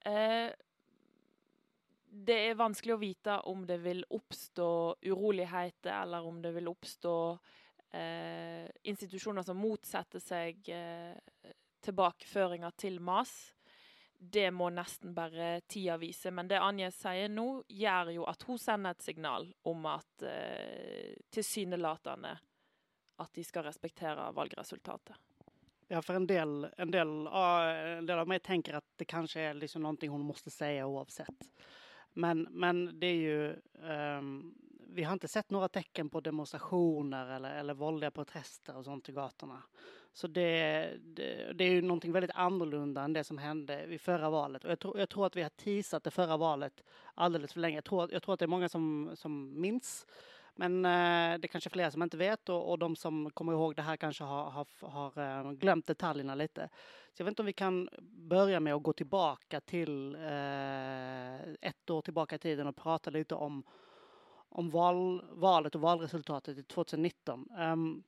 Eh, 0.03 0.51
det 2.11 2.35
er 2.49 2.59
vanskelig 2.59 2.93
å 2.95 2.99
vite 2.99 3.37
om 3.47 3.63
det 3.67 3.77
vil 3.79 4.03
oppstå 4.11 4.69
uroligheter, 5.07 5.93
eller 6.01 6.27
om 6.27 6.41
det 6.43 6.51
vil 6.57 6.67
oppstå 6.67 7.15
eh, 7.95 8.67
institusjoner 8.91 9.45
som 9.47 9.59
motsetter 9.59 10.19
seg 10.19 10.69
eh, 10.75 11.15
tilbakeføringer 11.81 12.75
til 12.75 12.99
MAS. 12.99 13.33
Det 14.21 14.51
må 14.53 14.67
nesten 14.69 15.15
bare 15.15 15.61
tida 15.71 15.95
vise. 15.97 16.33
Men 16.35 16.51
det 16.51 16.59
Anja 16.61 16.91
sier 16.93 17.31
nå, 17.31 17.63
gjør 17.71 18.11
jo 18.17 18.27
at 18.29 18.43
hun 18.45 18.59
sender 18.61 18.93
et 18.93 19.07
signal 19.07 19.47
om 19.71 19.87
at 19.89 20.27
eh, 20.27 21.15
tilsynelatende 21.31 22.35
at 23.21 23.37
de 23.37 23.45
skal 23.45 23.65
respektere 23.69 24.27
valgresultatet. 24.35 25.15
Ja, 25.91 25.99
for 26.03 26.15
en 26.15 26.27
del, 26.27 26.67
en, 26.77 26.91
del, 26.91 27.09
en 27.27 28.05
del, 28.07 28.19
av 28.19 28.29
meg 28.29 28.43
tenker 28.43 28.77
at 28.79 28.85
det 28.99 29.07
kanskje 29.11 29.49
er 29.49 29.57
liksom 29.59 29.83
hun 29.83 30.27
må 30.27 30.35
si 30.39 30.69
uansett. 30.83 31.49
Men, 32.13 32.47
men, 32.51 32.99
det 32.99 33.07
er 33.07 33.21
jo 33.21 33.53
um, 34.19 34.33
Vi 34.91 35.03
har 35.07 35.15
ikke 35.15 35.29
sett 35.31 35.53
noen 35.55 35.71
tegn 35.71 36.09
på 36.11 36.19
demonstrasjoner 36.19 37.37
eller, 37.37 37.61
eller 37.61 37.77
voldelige 37.79 38.11
protester 38.11 38.75
og 38.75 38.83
sånt 38.85 39.09
i 39.09 39.15
gatene. 39.15 39.61
Så 40.13 40.27
det, 40.27 40.99
det, 41.03 41.53
det 41.55 41.63
är 41.63 41.69
ju 41.69 41.81
någonting 41.81 42.11
väldigt 42.11 42.35
annorlunda 42.35 43.01
än 43.01 43.13
det 43.13 43.23
som 43.23 43.37
hände 43.37 43.85
vid 43.85 44.01
förra 44.01 44.29
valet. 44.29 44.65
Och 44.65 44.71
jag, 44.71 44.79
tror, 44.79 44.99
jag 44.99 45.09
tror 45.09 45.25
att 45.25 45.35
vi 45.35 45.41
har 45.41 45.49
teasat 45.49 46.03
det 46.03 46.11
förra 46.11 46.37
valet 46.37 46.83
alldeles 47.13 47.53
för 47.53 47.59
länge. 47.59 47.77
Jag 47.77 47.83
tror, 47.83 48.11
jag 48.11 48.23
tror 48.23 48.33
att 48.33 48.39
det 48.39 48.45
är 48.45 48.47
många 48.47 48.69
som, 48.69 49.11
som 49.15 49.61
minns. 49.61 50.05
Men 50.55 50.85
eh, 50.85 51.39
det 51.39 51.45
är 51.45 51.47
kanske 51.47 51.69
fler 51.69 51.89
som 51.89 52.03
inte 52.03 52.17
vet 52.17 52.49
och, 52.49 52.69
och 52.69 52.79
de 52.79 52.95
som 52.95 53.31
kommer 53.31 53.53
ihåg 53.53 53.75
det 53.75 53.81
här 53.81 53.97
kanske 53.97 54.23
har, 54.23 54.49
har, 54.49 54.67
har 54.81 55.47
eh, 55.47 55.51
glömt 55.51 55.87
detaljerna 55.87 56.35
lite. 56.35 56.69
Så 57.13 57.21
jag 57.21 57.25
vet 57.25 57.31
inte 57.31 57.41
om 57.41 57.45
vi 57.45 57.53
kan 57.53 57.89
börja 58.01 58.59
med 58.59 58.73
att 58.73 58.83
gå 58.83 58.93
tillbaka 58.93 59.61
till 59.61 60.15
eh, 60.15 61.41
ett 61.61 61.89
år 61.89 62.01
tillbaka 62.01 62.35
i 62.35 62.39
tiden 62.39 62.67
och 62.67 62.75
prata 62.75 63.09
lite 63.09 63.35
om, 63.35 63.63
om 64.49 64.69
val, 64.69 65.25
valet 65.31 65.75
och 65.75 65.81
valresultatet 65.81 66.57
i 66.57 66.63
2019. 66.63 67.47
Um, 67.59 68.03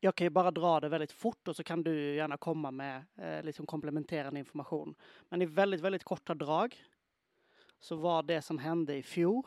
jag 0.00 0.14
kan 0.14 0.24
ju 0.24 0.30
bara 0.30 0.50
dra 0.50 0.80
det 0.80 0.88
väldigt 0.88 1.12
fort 1.12 1.48
och 1.48 1.56
så 1.56 1.64
kan 1.64 1.82
du 1.82 2.14
gärna 2.14 2.36
komma 2.36 2.70
med 2.70 3.04
eh, 3.16 3.42
liksom 3.42 3.66
komplementerande 3.66 4.40
information. 4.40 4.94
Men 5.28 5.42
i 5.42 5.46
väldigt, 5.46 5.80
väldigt 5.80 6.04
korta 6.04 6.34
drag 6.34 6.76
så 7.80 7.96
var 7.96 8.22
det 8.22 8.42
som 8.42 8.58
hände 8.58 8.96
i 8.96 9.02
fjol 9.02 9.46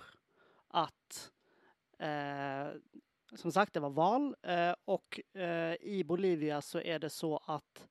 som 3.35 3.51
sagt, 3.51 3.73
det 3.73 3.79
var 3.79 3.89
val 3.89 4.35
eh, 4.41 4.73
och 4.85 5.19
eh, 5.33 5.75
i 5.81 6.03
Bolivia 6.05 6.61
så 6.61 6.79
är 6.79 6.99
det 6.99 7.09
så 7.09 7.37
att 7.45 7.87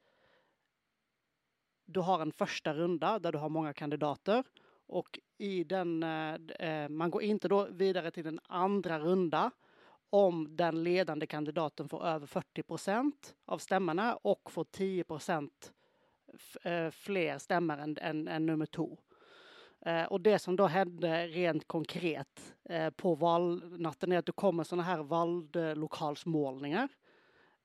du 1.85 2.01
har 2.01 2.21
en 2.21 2.33
första 2.33 2.75
runda 2.75 3.19
där 3.19 3.33
du 3.33 3.39
har 3.39 3.49
många 3.49 3.73
kandidater 3.73 4.45
och 4.87 5.19
i 5.39 5.65
den, 5.65 6.03
eh, 6.03 6.35
eh, 6.35 6.89
man 6.89 7.11
går 7.11 7.23
inte 7.23 7.49
då 7.49 7.65
vidare 7.71 8.11
till 8.11 8.25
den 8.25 8.41
andra 8.43 8.99
runda 8.99 9.51
om 10.11 10.57
den 10.57 10.83
ledande 10.83 11.27
kandidaten 11.27 11.89
får 11.89 12.07
över 12.07 12.27
40 12.27 12.63
procent 12.63 13.35
av 13.45 13.59
stämmorna 13.59 14.17
och 14.17 14.51
får 14.51 14.65
10 14.65 15.05
procent 15.05 15.73
eh, 16.63 16.91
fler 16.91 17.39
stämmor 17.39 17.79
än, 17.79 17.99
än, 18.01 18.29
än 18.29 18.47
nummer 18.47 18.67
två. 18.67 18.99
Eh, 19.85 20.05
och 20.05 20.21
det 20.21 20.39
som 20.39 20.57
da 20.57 20.67
hendte 20.67 21.27
rent 21.27 21.69
konkret 21.69 22.55
eh, 22.65 22.91
på 22.91 23.15
valnatten 23.15 24.13
er 24.13 24.23
at 24.23 24.29
det 24.31 24.37
kommer 24.39 24.65
sånne 24.65 24.87
her 24.87 25.03
valglokalsmålinger 25.11 26.89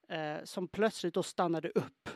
eh, 0.09 0.41
som 0.43 0.67
plutselig 0.67 1.13
då 1.13 1.23
stannade 1.23 1.69
upp. 1.69 2.09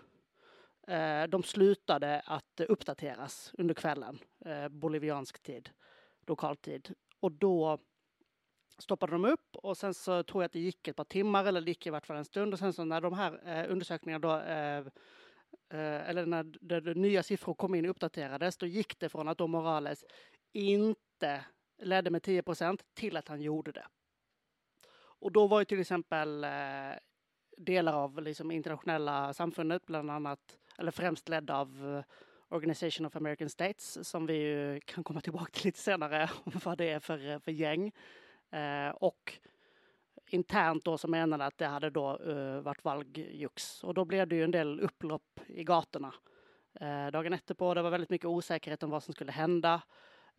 Eh, 0.87 1.23
de 1.29 1.43
slutade 1.43 2.15
å 2.25 2.39
oppdateres 2.73 3.51
under 3.57 3.77
kvällen, 3.77 4.17
eh, 4.45 4.67
boliviansk 4.67 5.37
tid, 5.43 5.69
lokaltid. 6.25 6.95
Og 7.21 7.31
da 7.37 7.77
stoppade 8.81 9.13
de 9.13 9.35
opp, 9.35 9.61
og 9.61 9.77
sen 9.77 9.93
så 9.93 10.23
tror 10.25 10.41
jeg 10.41 10.49
at 10.49 10.57
det 10.57 10.65
gikk 10.65 10.89
et 10.89 10.97
par 10.97 11.09
timer, 11.13 11.45
eller 11.45 11.61
det 11.61 11.75
gikk 11.75 11.91
i 11.91 11.93
hvert 11.93 12.09
fall 12.09 12.17
en 12.17 12.25
stund 12.25 12.53
Og 12.53 12.59
sen 12.59 12.73
så 12.73 12.85
når 12.87 13.05
de 13.05 13.13
her 13.19 13.37
eh, 13.45 14.17
då 14.17 14.37
eh, 14.39 14.77
eh 14.77 14.89
eller 15.69 16.25
när 16.25 16.43
de, 16.43 16.79
de, 16.79 16.93
nya 16.93 17.23
siffror 17.23 17.53
kom 17.53 17.75
in 17.75 17.85
och 17.85 17.91
uppdaterades, 17.91 18.57
då 18.57 18.65
gick 18.65 18.99
det 18.99 19.09
från 19.09 19.27
att 19.27 19.37
då 19.37 19.47
Morales 19.47 20.05
inte 20.53 21.45
ledde 21.81 22.09
med 22.09 22.23
10 22.23 22.43
procent 22.43 22.83
till 22.93 23.17
att 23.17 23.27
han 23.27 23.41
gjorde 23.41 23.71
det. 23.71 23.85
Och 24.93 25.31
då 25.31 25.47
var 25.47 25.59
ju 25.59 25.65
till 25.65 25.79
exempel 25.79 26.43
eh, 26.43 26.49
delar 27.57 27.93
av 27.93 28.21
liksom 28.21 28.51
internationella 28.51 29.33
samfundet, 29.33 29.85
bland 29.85 30.11
annat, 30.11 30.57
eller 30.77 30.91
främst 30.91 31.29
ledd 31.29 31.49
av 31.49 31.95
eh, 31.97 32.15
Organization 32.55 33.05
of 33.05 33.15
American 33.15 33.49
States, 33.49 34.09
som 34.09 34.25
vi 34.25 34.81
kan 34.85 35.03
komma 35.03 35.21
tillbaka 35.21 35.51
till 35.51 35.65
lite 35.65 35.79
senare, 35.79 36.29
vad 36.63 36.77
det 36.77 36.89
är 36.89 36.99
för, 36.99 37.39
för 37.39 37.51
gäng. 37.51 37.91
Eh, 38.51 38.89
och 38.89 39.39
internt 40.33 40.85
då 40.85 40.97
som 40.97 41.11
menade 41.11 41.45
att 41.45 41.57
det 41.57 41.67
hade 41.67 41.89
då 41.89 42.17
uh, 42.17 42.59
vært 42.65 42.83
valgjuks. 42.83 43.83
Og 43.83 43.95
da 43.95 44.05
blev 44.05 44.27
det 44.27 44.41
jo 44.41 44.47
en 44.47 44.55
del 44.55 44.77
opplopp 44.85 45.47
i 45.47 45.63
gatene 45.63 46.11
Uh, 46.79 47.11
dagen 47.11 47.33
etterpå. 47.33 47.73
det 47.73 47.81
var 47.83 47.91
veldig 47.91 48.07
mye 48.13 48.31
usikkerhet 48.37 48.83
om 48.85 48.93
hva 48.93 49.01
som 49.03 49.15
skulle 49.15 49.35
hende. 49.35 49.73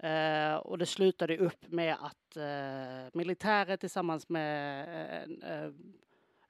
Uh, 0.03 0.57
og 0.65 0.79
det 0.81 0.89
slutade 0.89 1.37
opp 1.45 1.69
med 1.69 1.93
at 1.93 2.39
uh, 2.41 3.11
militæret 3.19 3.85
sammen 3.91 4.21
med 4.33 5.37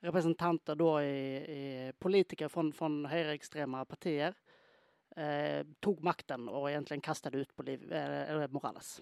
representanter 0.03 0.79
da, 0.79 0.93
i, 1.03 1.19
i, 1.37 1.91
politiker 1.99 2.47
fra 2.51 2.63
högerextrema 3.11 3.85
partier 3.85 4.35
tog 5.79 5.99
makten 6.01 6.47
og 6.49 6.65
egentlig 6.71 6.97
kastet 7.05 7.35
ut 7.37 7.51
Boliv 7.55 7.83
Morales. 8.49 8.97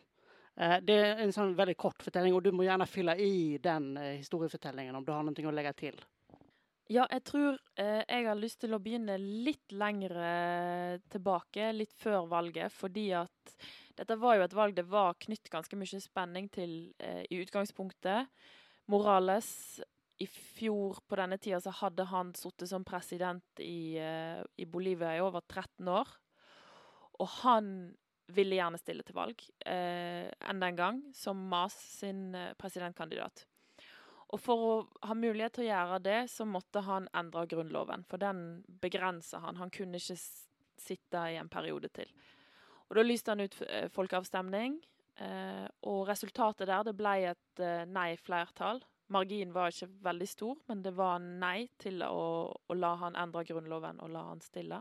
Eh, 0.60 0.80
det 0.84 0.98
er 0.98 1.22
en 1.24 1.36
sånn 1.36 1.54
veldig 1.58 1.78
kort 1.80 2.04
fortelling, 2.04 2.36
og 2.36 2.44
du 2.44 2.52
må 2.56 2.66
gjerne 2.68 2.90
fylle 2.90 3.16
i 3.20 3.58
den 3.62 3.94
historiefortellingen 3.98 4.96
om 4.96 5.06
du 5.06 5.14
har 5.14 5.24
noe 5.24 5.48
å 5.48 5.56
legge 5.56 5.76
til. 5.86 6.02
Ja, 6.92 7.06
jeg 7.08 7.24
tror 7.24 7.60
eh, 7.80 8.02
jeg 8.04 8.26
har 8.26 8.36
lyst 8.36 8.60
til 8.66 8.76
å 8.76 8.82
begynne 8.84 9.16
litt 9.22 9.72
lengre 9.72 11.00
tilbake, 11.14 11.70
litt 11.72 11.94
før 11.96 12.26
valget. 12.28 12.74
Fordi 12.76 13.06
at 13.16 13.54
dette 13.96 14.18
var 14.20 14.36
jo 14.36 14.44
et 14.44 14.56
valg 14.58 14.76
det 14.76 14.88
var 14.92 15.16
knytt 15.24 15.48
ganske 15.54 15.78
mye 15.80 16.02
spenning 16.04 16.50
til 16.52 16.92
eh, 17.00 17.24
i 17.32 17.40
utgangspunktet. 17.46 18.28
Morales 18.92 19.80
I 20.20 20.28
fjor 20.28 21.00
på 21.08 21.20
denne 21.22 21.40
tida 21.40 21.62
så 21.64 21.72
hadde 21.80 22.10
han 22.12 22.34
sittet 22.36 22.74
som 22.74 22.84
president 22.84 23.64
i, 23.64 23.96
eh, 23.96 24.44
i 24.60 24.68
Bolivia 24.68 25.16
i 25.16 25.24
over 25.24 25.46
13 25.48 25.88
år. 25.88 26.12
Og 27.24 27.30
han 27.40 27.72
ville 28.36 28.58
gjerne 28.58 28.80
stille 28.80 29.06
til 29.08 29.18
valg 29.18 29.44
eh, 29.68 30.28
enda 30.50 30.70
en 30.72 30.80
gang, 30.80 31.02
som 31.16 31.40
Mas 31.52 31.78
sin 32.00 32.30
eh, 32.36 32.54
presidentkandidat. 32.60 33.46
Og 34.32 34.40
for 34.40 34.68
å 34.68 34.76
ha 35.10 35.16
mulighet 35.18 35.58
til 35.58 35.66
å 35.66 35.72
gjøre 35.72 35.98
det, 36.06 36.20
så 36.32 36.48
måtte 36.48 36.84
han 36.86 37.10
endre 37.18 37.44
grunnloven. 37.52 38.06
For 38.08 38.22
den 38.22 38.62
begrensa 38.84 39.42
han. 39.44 39.60
Han 39.60 39.74
kunne 39.74 40.00
ikke 40.00 40.16
sitte 40.80 41.26
i 41.34 41.40
en 41.40 41.52
periode 41.52 41.92
til. 41.94 42.08
Og 42.90 42.98
da 42.98 43.04
lyste 43.04 43.34
han 43.34 43.44
ut 43.44 43.58
eh, 43.68 43.90
folkeavstemning, 43.92 44.80
eh, 45.24 45.68
og 45.88 46.08
resultatet 46.10 46.68
der 46.68 46.88
det 46.88 46.96
ble 47.00 47.18
et 47.34 47.64
eh, 47.64 47.84
nei-flertall. 47.88 48.82
Marginen 49.12 49.52
var 49.56 49.72
ikke 49.72 49.92
veldig 50.04 50.28
stor, 50.28 50.58
men 50.72 50.84
det 50.84 50.96
var 50.96 51.20
nei 51.20 51.68
til 51.80 52.00
å, 52.04 52.52
å 52.52 52.78
la 52.80 52.94
han 53.04 53.20
endre 53.20 53.44
grunnloven 53.48 54.00
og 54.04 54.12
la 54.16 54.26
han 54.30 54.44
stille. 54.44 54.80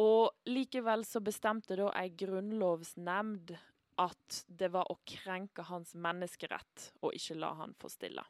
Og 0.00 0.30
likevel 0.48 1.04
så 1.04 1.20
bestemte 1.20 1.76
da 1.76 1.90
ei 2.00 2.08
grunnlovsnemnd 2.16 3.52
at 4.00 4.38
det 4.48 4.70
var 4.72 4.88
å 4.88 4.96
krenke 5.04 5.66
hans 5.68 5.92
menneskerett 5.94 6.92
å 7.04 7.12
ikke 7.12 7.36
la 7.36 7.52
han 7.60 7.74
få 7.80 7.90
stille. 7.92 8.24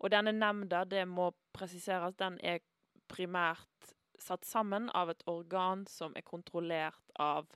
Og 0.00 0.12
denne 0.12 0.32
nemnda, 0.32 0.84
det 0.84 1.04
må 1.08 1.30
presiseres, 1.56 2.16
den 2.16 2.38
er 2.44 2.64
primært 3.08 3.94
satt 4.20 4.44
sammen 4.48 4.88
av 4.96 5.12
et 5.12 5.22
organ 5.28 5.84
som 5.88 6.16
er 6.16 6.24
kontrollert 6.24 7.12
av 7.20 7.48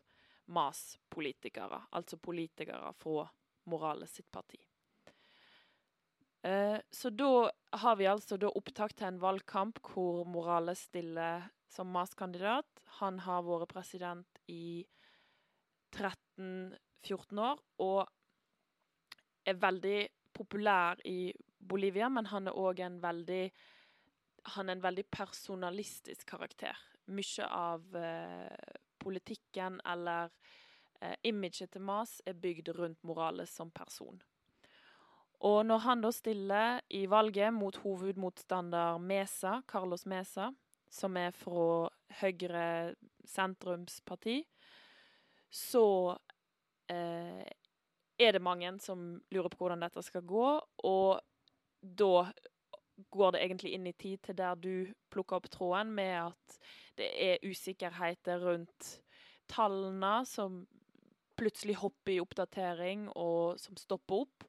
MAS-politikere, 0.50 1.86
altså 1.96 2.18
politikere 2.20 2.92
fra 3.00 3.26
Morales 3.70 4.12
sitt 4.18 4.30
parti. 4.32 4.60
Eh, 6.42 6.78
så 6.90 7.10
da 7.10 7.50
har 7.82 7.96
vi 7.96 8.08
altså 8.08 8.38
da 8.40 8.48
opptak 8.56 8.94
til 8.96 9.10
en 9.10 9.20
valgkamp 9.20 9.82
hvor 9.84 10.24
Morales 10.28 10.86
stiller 10.88 11.50
som 11.70 11.90
MAS-kandidat. 11.94 12.66
Han 13.00 13.20
har 13.24 13.44
vært 13.46 13.70
president 13.70 14.40
i 14.50 14.86
13-14 15.94 17.42
år 17.42 17.62
og 17.82 18.02
er 19.46 19.58
veldig 19.58 20.00
populær 20.36 21.00
i 21.08 21.32
Bolivia, 21.60 22.08
men 22.08 22.28
han 22.30 22.48
er 22.48 22.58
òg 22.58 22.82
en 22.84 22.98
veldig 23.02 23.44
han 24.56 24.70
er 24.70 24.78
en 24.78 24.82
veldig 24.82 25.04
personalistisk 25.12 26.30
karakter. 26.32 26.76
Mye 27.12 27.44
av 27.44 27.96
eh, 27.96 28.78
politikken 29.00 29.76
eller 29.84 30.30
eh, 31.00 31.16
imaget 31.28 31.74
til 31.74 31.84
Mas 31.84 32.22
er 32.24 32.38
bygd 32.40 32.72
rundt 32.78 33.04
Morales 33.04 33.52
som 33.52 33.70
person. 33.70 34.22
Og 35.44 35.60
når 35.66 35.84
han 35.84 36.02
da 36.04 36.10
stiller 36.12 36.80
i 36.92 37.06
valget 37.08 37.52
mot 37.52 37.76
hovedmotstander 37.84 38.98
Mesa, 39.00 39.60
Carlos 39.68 40.06
Mesa, 40.06 40.50
som 40.90 41.16
er 41.16 41.34
fra 41.36 41.88
Høyre 42.20 42.94
sentrumsparti, 43.30 44.40
så 45.50 45.84
eh, 46.90 47.46
er 48.20 48.32
det 48.34 48.42
mange 48.42 48.72
som 48.82 49.12
lurer 49.30 49.50
på 49.52 49.62
hvordan 49.62 49.84
dette 49.86 50.02
skal 50.06 50.26
gå. 50.26 50.48
Og 50.90 51.20
da 51.80 52.26
går 53.10 53.32
det 53.34 53.44
egentlig 53.44 53.74
inn 53.74 53.86
i 53.88 53.96
tid 53.96 54.26
til 54.26 54.36
der 54.38 54.58
du 54.60 54.90
plukker 55.12 55.40
opp 55.40 55.48
tråden 55.50 55.94
med 55.96 56.16
at 56.26 56.58
det 57.00 57.08
er 57.30 57.46
usikkerheter 57.46 58.42
rundt 58.44 58.90
tallene 59.50 60.20
som 60.28 60.64
plutselig 61.40 61.78
hopper 61.80 62.12
i 62.12 62.20
oppdatering, 62.20 63.06
og 63.16 63.56
som 63.60 63.78
stopper 63.80 64.26
opp. 64.26 64.44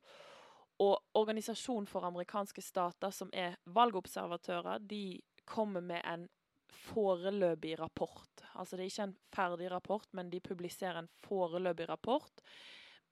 Og 0.82 0.98
Organisasjonen 1.16 1.88
for 1.88 2.04
amerikanske 2.04 2.62
stater, 2.66 3.14
som 3.16 3.30
er 3.32 3.56
valgobservatører, 3.72 4.82
de 4.84 5.22
kommer 5.52 5.84
med 5.84 6.02
en 6.08 6.28
foreløpig 6.72 7.76
rapport. 7.80 8.44
Altså 8.56 8.78
det 8.78 8.86
er 8.86 8.92
ikke 8.92 9.08
en 9.10 9.18
ferdig 9.36 9.72
rapport, 9.72 10.08
men 10.16 10.32
de 10.32 10.40
publiserer 10.44 11.02
en 11.02 11.12
foreløpig 11.26 11.90
rapport 11.90 12.44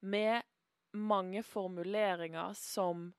med 0.02 0.42
mange 0.96 1.44
formuleringer 1.44 2.54
som 2.58 3.10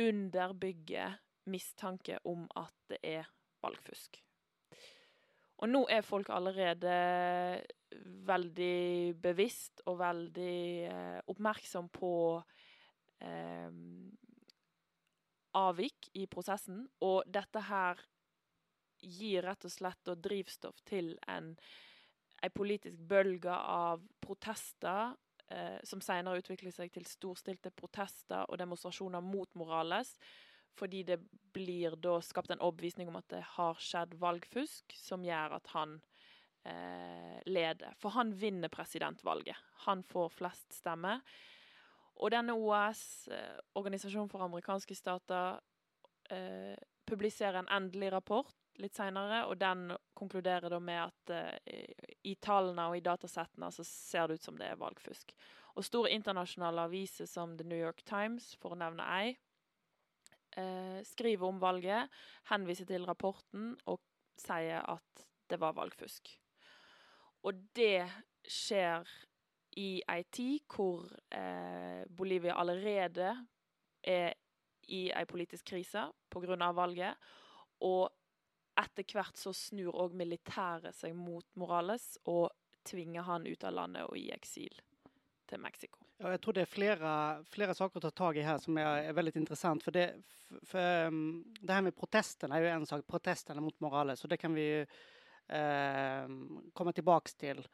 underbygger 0.00 1.18
mistanke 1.50 2.18
om 2.24 2.46
at 2.56 2.74
det 2.88 2.98
er 3.02 3.28
valgfusk. 3.62 4.20
Og 5.62 5.70
nå 5.70 5.84
er 5.90 6.02
folk 6.04 6.30
allerede 6.34 6.94
veldig 8.26 9.14
bevisst 9.22 9.84
og 9.86 10.00
veldig 10.00 10.64
eh, 10.88 11.20
oppmerksom 11.30 11.88
på 11.94 12.14
eh, 13.22 13.76
avvik 15.54 16.10
i 16.18 16.26
prosessen, 16.26 16.82
og 17.06 17.22
dette 17.30 17.62
her 17.68 18.02
gir 19.04 19.44
rett 19.46 19.66
og 19.66 19.72
slett 19.72 20.14
drivstoff 20.24 20.80
til 20.88 21.14
en, 21.30 21.52
en 22.42 22.54
politisk 22.54 22.98
bølge 23.10 23.52
av 23.52 24.02
protester, 24.24 25.14
eh, 25.48 25.78
som 25.84 26.02
senere 26.04 26.42
utvikler 26.42 26.74
seg 26.74 26.92
til 26.94 27.06
storstilte 27.08 27.72
protester 27.74 28.48
og 28.48 28.58
demonstrasjoner 28.60 29.24
mot 29.24 29.50
Morales, 29.54 30.16
fordi 30.74 31.04
det 31.06 31.20
blir 31.54 31.94
da 32.02 32.18
skapt 32.24 32.50
en 32.50 32.62
overbevisning 32.64 33.08
om 33.10 33.20
at 33.20 33.28
det 33.30 33.44
har 33.54 33.78
skjedd 33.78 34.16
valgfusk, 34.18 34.96
som 34.98 35.22
gjør 35.26 35.58
at 35.60 35.70
han 35.74 36.00
eh, 36.66 37.38
leder. 37.46 37.94
For 38.02 38.14
han 38.16 38.32
vinner 38.38 38.72
presidentvalget. 38.72 39.60
Han 39.86 40.02
får 40.02 40.32
flest 40.34 40.74
stemmer. 40.80 41.22
Og 42.22 42.30
denne 42.34 42.56
OAS, 42.58 43.28
eh, 43.30 43.60
Organisasjonen 43.78 44.30
for 44.30 44.42
amerikanske 44.42 44.94
stater, 44.98 45.60
eh, 46.30 46.76
publiserer 47.06 47.58
en 47.58 47.70
endelig 47.70 48.12
rapport 48.12 48.54
litt 48.82 48.96
seinere, 48.96 49.44
og 49.48 49.58
den 49.60 49.92
konkluderer 50.16 50.72
da 50.72 50.80
med 50.82 51.00
at 51.04 51.34
uh, 51.34 52.06
i 52.26 52.34
tallene 52.42 52.88
og 52.90 52.98
i 52.98 53.04
datasettene 53.04 53.70
så 53.74 53.86
ser 53.86 54.28
det 54.28 54.40
ut 54.40 54.48
som 54.48 54.58
det 54.58 54.70
er 54.70 54.80
valgfusk. 54.80 55.34
Og 55.74 55.86
store 55.86 56.12
internasjonale 56.14 56.86
aviser 56.88 57.28
som 57.30 57.56
The 57.58 57.66
New 57.66 57.78
York 57.78 58.04
Times, 58.06 58.52
for 58.60 58.74
å 58.74 58.80
nevne 58.80 59.06
ei, 59.18 59.34
uh, 60.58 61.00
skriver 61.06 61.48
om 61.48 61.60
valget, 61.62 62.10
henviser 62.50 62.88
til 62.90 63.06
rapporten 63.08 63.74
og 63.90 64.02
sier 64.40 64.82
at 64.82 65.26
det 65.50 65.60
var 65.62 65.76
valgfusk. 65.76 66.32
Og 67.44 67.60
det 67.76 68.06
skjer 68.48 69.04
i 69.80 69.98
ei 70.08 70.22
tid 70.32 70.64
hvor 70.70 71.04
uh, 71.34 72.02
Bolivia 72.08 72.56
allerede 72.58 73.34
er 74.04 74.34
i 74.92 75.08
ei 75.16 75.24
politisk 75.28 75.66
krise 75.72 76.06
pga. 76.30 76.72
valget. 76.72 77.16
Og 77.80 78.10
etter 78.80 79.06
hvert 79.14 79.38
så 79.38 79.52
snur 79.54 79.94
òg 80.04 80.16
militæret 80.18 80.96
seg 80.96 81.14
mot 81.16 81.46
Morales 81.60 82.14
og 82.30 82.50
tvinger 82.84 83.24
han 83.26 83.46
ut 83.46 83.64
av 83.64 83.76
landet 83.78 84.08
og 84.08 84.18
i 84.18 84.30
eksil 84.34 84.82
til 85.48 85.60
Mexico. 85.60 86.00
Ja, 86.18 86.30
jeg 86.34 86.40
tror 86.44 86.56
det 86.56 86.64
er 86.64 86.70
flere, 86.70 87.12
flere 87.50 87.74
saker 87.76 87.98
å 87.98 88.04
ta 88.04 88.10
tak 88.14 88.38
i 88.38 88.44
her 88.46 88.60
som 88.62 88.78
er, 88.78 89.08
er 89.08 89.16
veldig 89.16 89.34
interessant. 89.40 89.82
For 89.84 89.94
det, 89.94 90.06
for, 90.62 91.08
um, 91.08 91.42
det 91.60 91.74
her 91.74 91.84
med 91.84 91.96
protestene 91.96 92.56
er 92.56 92.64
jo 92.64 92.74
en 92.74 92.86
sak. 92.88 93.02
Protestene 93.08 93.64
mot 93.64 93.76
Morales. 93.82 94.22
Og 94.24 94.30
det 94.30 94.38
kan 94.40 94.54
vi 94.54 94.68
uh, 94.84 96.36
komme 96.72 96.94
tilbake 96.94 97.34
til. 97.40 97.64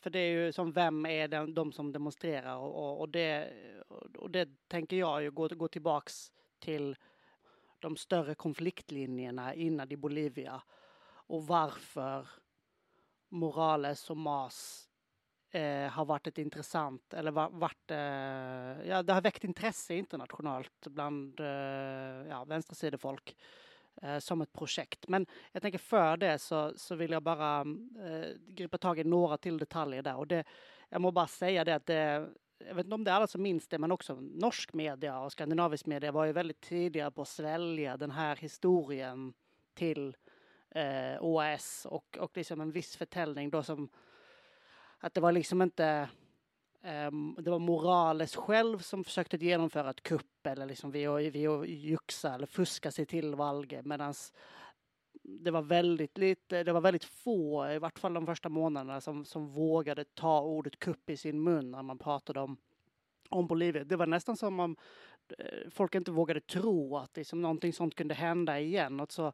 For 0.00 0.12
det 0.12 0.24
er 0.24 0.32
jo 0.32 0.56
sånn 0.56 0.72
Hvem 0.72 1.04
er 1.10 1.28
det, 1.28 1.42
de 1.56 1.66
som 1.76 1.92
demonstrerer? 1.92 2.56
Og, 2.56 3.04
og, 3.04 3.12
det, 3.12 3.28
og 4.16 4.30
det 4.32 4.46
tenker 4.72 5.02
jeg 5.02 5.28
jo 5.28 5.36
går, 5.42 5.58
går 5.60 5.74
tilbake 5.76 6.16
til 6.64 6.94
de 7.82 7.96
større 7.96 8.36
konfliktlinjene 8.38 9.54
innad 9.56 9.92
i 9.92 9.98
Bolivia. 10.00 10.58
Og 11.30 11.44
hvorfor 11.46 12.30
Morales 13.30 14.02
og 14.10 14.18
Mas 14.18 14.60
eh, 15.54 15.86
har 15.90 16.06
vært 16.08 16.30
et 16.30 16.40
interessant 16.42 17.14
Eller 17.14 17.34
vært 17.34 17.94
eh, 17.94 18.80
Ja, 18.88 19.02
det 19.06 19.14
har 19.14 19.24
vekt 19.24 19.46
interesse 19.46 19.94
internasjonalt 19.98 20.90
blant 20.90 21.40
eh, 21.44 22.26
ja, 22.30 22.42
venstresidefolk 22.50 23.34
eh, 24.02 24.18
som 24.18 24.42
et 24.42 24.52
prosjekt. 24.52 25.06
Men 25.08 25.26
jeg 25.54 25.62
tenker 25.62 25.84
før 25.84 26.20
det 26.20 26.34
så, 26.42 26.68
så 26.76 26.98
jeg 26.98 27.22
bare 27.22 27.52
eh, 28.02 28.28
gripe 28.58 28.82
tak 28.82 29.02
i 29.02 29.06
noen 29.06 29.38
til 29.38 29.60
detaljer 29.60 30.06
der. 30.06 30.18
Og 30.18 30.30
det, 30.30 30.44
jeg 30.90 31.02
må 31.02 31.14
bare 31.14 31.30
si 31.30 31.54
det 31.54 31.78
at 31.78 31.86
det 31.86 32.04
jeg 32.60 32.76
vet 32.76 32.86
ikke 32.86 32.96
om 32.98 33.04
det 33.04 33.12
er 33.12 33.18
alle 33.18 33.30
som 33.30 33.42
minns 33.42 33.68
det, 33.70 33.78
men 33.80 33.94
også 33.94 34.16
norsk 34.20 34.74
media 34.78 35.16
og 35.24 35.32
skandinavisk 35.32 35.88
media 35.90 36.12
var 36.14 36.28
jo 36.28 36.36
veldig 36.36 36.56
tidligere 36.62 37.12
på 37.14 37.24
å 37.24 37.28
svelge 37.28 37.96
denne 38.00 38.28
historien 38.40 39.30
til 39.78 40.10
eh, 40.74 41.16
OAS 41.24 41.86
og, 41.90 42.20
og 42.20 42.36
liksom 42.36 42.64
en 42.64 42.74
viss 42.74 42.96
fortelling 43.00 43.50
da 43.52 43.62
som 43.66 43.88
At 45.00 45.14
det 45.14 45.22
var 45.24 45.32
liksom 45.32 45.62
ikke 45.64 46.08
um, 46.84 47.34
Det 47.38 47.50
var 47.50 47.58
Morales 47.64 48.36
selv 48.36 48.82
som 48.84 49.04
forsøkte 49.04 49.40
å 49.40 49.48
gjennomføre 49.48 49.94
et 49.94 50.02
kupp 50.04 50.46
eller 50.46 50.68
liksom 50.68 50.92
ved 50.92 51.08
å, 51.08 51.16
jukse 51.64 52.34
eller 52.34 52.46
fuske 52.46 52.90
seg 52.92 53.08
til 53.08 53.34
valget, 53.36 53.86
mens 53.86 54.30
det 55.40 55.50
var 55.50 55.62
väldigt 55.62 56.18
lite, 56.18 56.62
det 56.62 56.72
var 56.72 56.80
väldigt 56.80 57.04
få, 57.04 57.68
i 57.70 57.78
hvert 57.78 57.98
fall 57.98 58.14
de 58.14 58.26
første 58.26 58.48
månedene, 58.48 59.00
som, 59.00 59.24
som 59.24 59.48
vågade 59.52 60.04
ta 60.04 60.40
ordet 60.40 60.78
kupp 60.78 61.10
i 61.10 61.16
sin 61.16 61.42
mun 61.42 61.70
når 61.70 61.82
man 61.82 61.98
pratade 61.98 62.40
om, 62.40 62.56
om 63.28 63.46
Bolivia. 63.46 63.84
Det 63.84 63.96
var 63.96 64.06
nesten 64.06 64.36
som 64.36 64.60
om 64.60 64.76
eh, 65.38 65.70
folk 65.70 65.94
ikke 65.94 66.12
vågade 66.12 66.40
tro 66.40 66.96
at 66.96 67.16
liksom, 67.16 67.42
någonting 67.42 67.72
sånt 67.72 67.94
kunde 67.94 68.14
hende 68.14 68.58
igjen. 68.60 68.96
Något 68.96 69.12
så, 69.12 69.32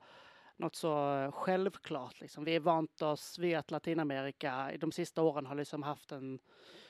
något 0.56 0.76
så 0.76 0.94
självklart. 1.34 2.20
Liksom. 2.20 2.44
Vi 2.44 2.54
er 2.54 2.60
vant 2.60 3.02
oss 3.02 3.38
vid 3.38 3.56
at 3.56 3.70
Latinamerika 3.70 4.72
i 4.72 4.76
de 4.76 4.92
siste 4.92 5.20
årene 5.20 5.48
har 5.48 5.56
liksom 5.56 5.82
haft 5.82 6.12
en 6.12 6.38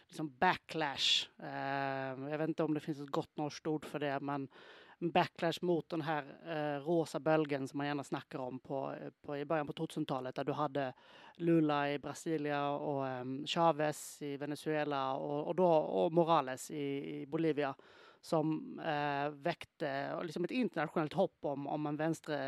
liksom 0.09 0.33
backlash. 0.39 1.29
Eh, 1.43 2.27
jeg 2.31 2.39
vet 2.39 2.51
ikke 2.51 2.67
om 2.67 2.75
det 2.75 2.83
finnes 2.85 3.05
et 3.05 3.15
godt 3.15 3.39
norskt 3.41 3.67
ord 3.71 3.87
for 3.87 4.03
det, 4.03 4.15
men 4.21 4.47
en 4.47 4.51
backlash 4.99 5.63
mot 5.63 5.89
den 5.89 6.03
her 6.03 6.25
eh, 6.47 6.85
rosa 6.85 7.21
bølgen 7.21 7.69
som 7.69 7.79
man 7.79 7.91
gjerne 7.91 8.05
snakker 8.05 8.41
om 8.41 8.59
på, 8.59 8.81
på, 9.23 9.37
i 9.37 9.45
början 9.45 9.67
på 9.67 9.73
2000-tallet, 9.73 10.37
der 10.37 10.45
du 10.45 10.53
hadde 10.57 10.93
Lula 11.37 11.83
i 11.93 11.99
Brasilia 11.99 12.63
og 12.73 13.03
um, 13.05 13.35
Chavez 13.47 14.23
i 14.23 14.37
Venezuela 14.41 15.13
og, 15.15 15.49
og, 15.49 15.57
då, 15.57 15.69
og 15.69 16.13
Morales 16.13 16.71
i, 16.71 16.87
i, 17.21 17.27
Bolivia, 17.27 17.75
som 18.21 18.79
eh, 18.81 19.29
vekte 19.45 19.91
liksom 20.25 20.49
et 20.49 20.57
internasjonalt 20.57 21.15
hopp 21.15 21.45
om, 21.53 21.69
om 21.69 21.87
en 21.87 22.01
venstre 22.01 22.39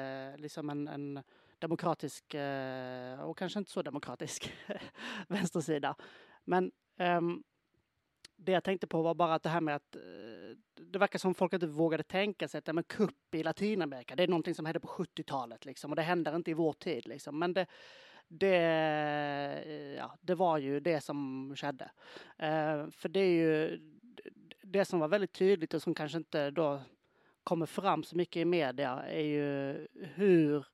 liksom 0.40 0.70
en, 0.70 0.88
en 0.88 1.20
demokratisk, 1.60 2.34
eh, 2.34 3.20
og 3.26 3.36
kanskje 3.36 3.66
ikke 3.66 3.76
så 3.76 3.84
demokratisk, 3.84 4.48
venstreside. 5.34 5.92
Men 6.46 6.72
um, 6.96 7.42
det 8.38 8.54
jeg 8.54 8.64
tenkte 8.64 8.86
på 8.90 9.00
var 9.02 9.16
bare 9.18 9.38
at 9.38 9.44
det 9.44 9.52
her 9.52 9.64
med 9.64 9.80
at 9.80 9.98
eh, 9.98 10.56
det 10.78 11.00
verkar 11.02 11.20
som 11.20 11.34
folk 11.36 11.56
ikke 11.56 11.70
vågade 11.74 12.06
tenke 12.08 12.48
seg 12.48 12.62
at 12.62 12.74
men 12.76 12.86
kupp 12.88 13.34
i 13.34 13.42
Latinamerika, 13.44 14.16
det 14.16 14.28
er 14.28 14.32
noe 14.32 14.54
som 14.54 14.66
hände 14.66 14.80
på 14.80 14.92
70-talet 14.94 15.66
liksom, 15.66 15.90
och 15.90 15.96
det 15.96 16.06
hender 16.08 16.38
ikke 16.38 16.54
i 16.54 16.58
vår 16.58 16.72
tid 16.72 17.08
liksom. 17.10 17.38
Men 17.38 17.52
det, 17.52 17.66
det, 18.28 18.54
ja, 19.98 20.10
det 20.20 20.38
var 20.38 20.58
jo 20.58 20.80
det 20.80 21.00
som 21.04 21.20
skjedde. 21.56 21.90
Eh, 22.38 22.86
for 22.94 23.12
det 23.12 23.26
er 23.26 23.34
jo 23.34 24.30
det 24.62 24.84
som 24.84 25.02
var 25.02 25.12
veldig 25.12 25.32
tydelig 25.32 25.72
og 25.74 25.82
som 25.82 25.96
kanskje 25.96 26.22
ikke 26.22 26.48
da 26.56 26.70
kommer 27.48 27.66
fram 27.66 28.04
så 28.04 28.16
mye 28.18 28.42
i 28.42 28.44
media 28.44 28.98
er 29.08 29.28
jo 29.28 30.08
hur 30.18 30.66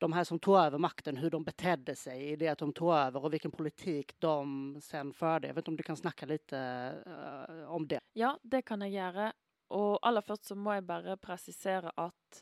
de 0.00 0.12
här 0.12 0.24
som 0.24 0.38
tog 0.38 0.56
över 0.56 0.78
makten, 0.78 1.16
hur 1.16 1.30
de 1.30 1.44
betedde 1.44 1.94
sig 1.96 2.30
i 2.32 2.36
det 2.36 2.48
att 2.48 2.58
de 2.58 2.72
tog 2.72 2.92
över 2.94 3.24
och 3.24 3.32
vilken 3.32 3.50
politik 3.50 4.14
de 4.18 4.76
sen 4.82 5.12
förde. 5.12 5.46
Jag 5.46 5.54
vet 5.54 5.62
inte 5.62 5.70
om 5.70 5.76
du 5.76 5.82
kan 5.82 5.96
snakke 5.96 6.26
litt 6.26 6.52
uh, 6.52 7.68
om 7.68 7.88
det? 7.88 8.00
Ja, 8.12 8.38
det 8.42 8.62
kan 8.62 8.80
jeg 8.80 8.96
gjøre. 8.96 9.32
Og 9.70 9.98
aller 10.02 10.24
først 10.24 10.48
så 10.50 10.56
må 10.58 10.74
jeg 10.74 10.86
bare 10.88 11.18
presisere 11.20 11.92
at 12.00 12.40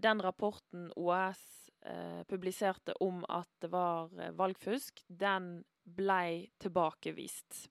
den 0.00 0.22
rapporten 0.22 0.88
OAS 0.96 1.42
eh, 1.84 2.22
publiserte 2.28 2.94
om 3.00 3.24
at 3.28 3.48
det 3.60 3.70
var 3.72 4.12
eh, 4.20 4.32
valgfusk, 4.36 5.02
den 5.08 5.64
ble 5.84 6.46
tilbakevist 6.62 7.66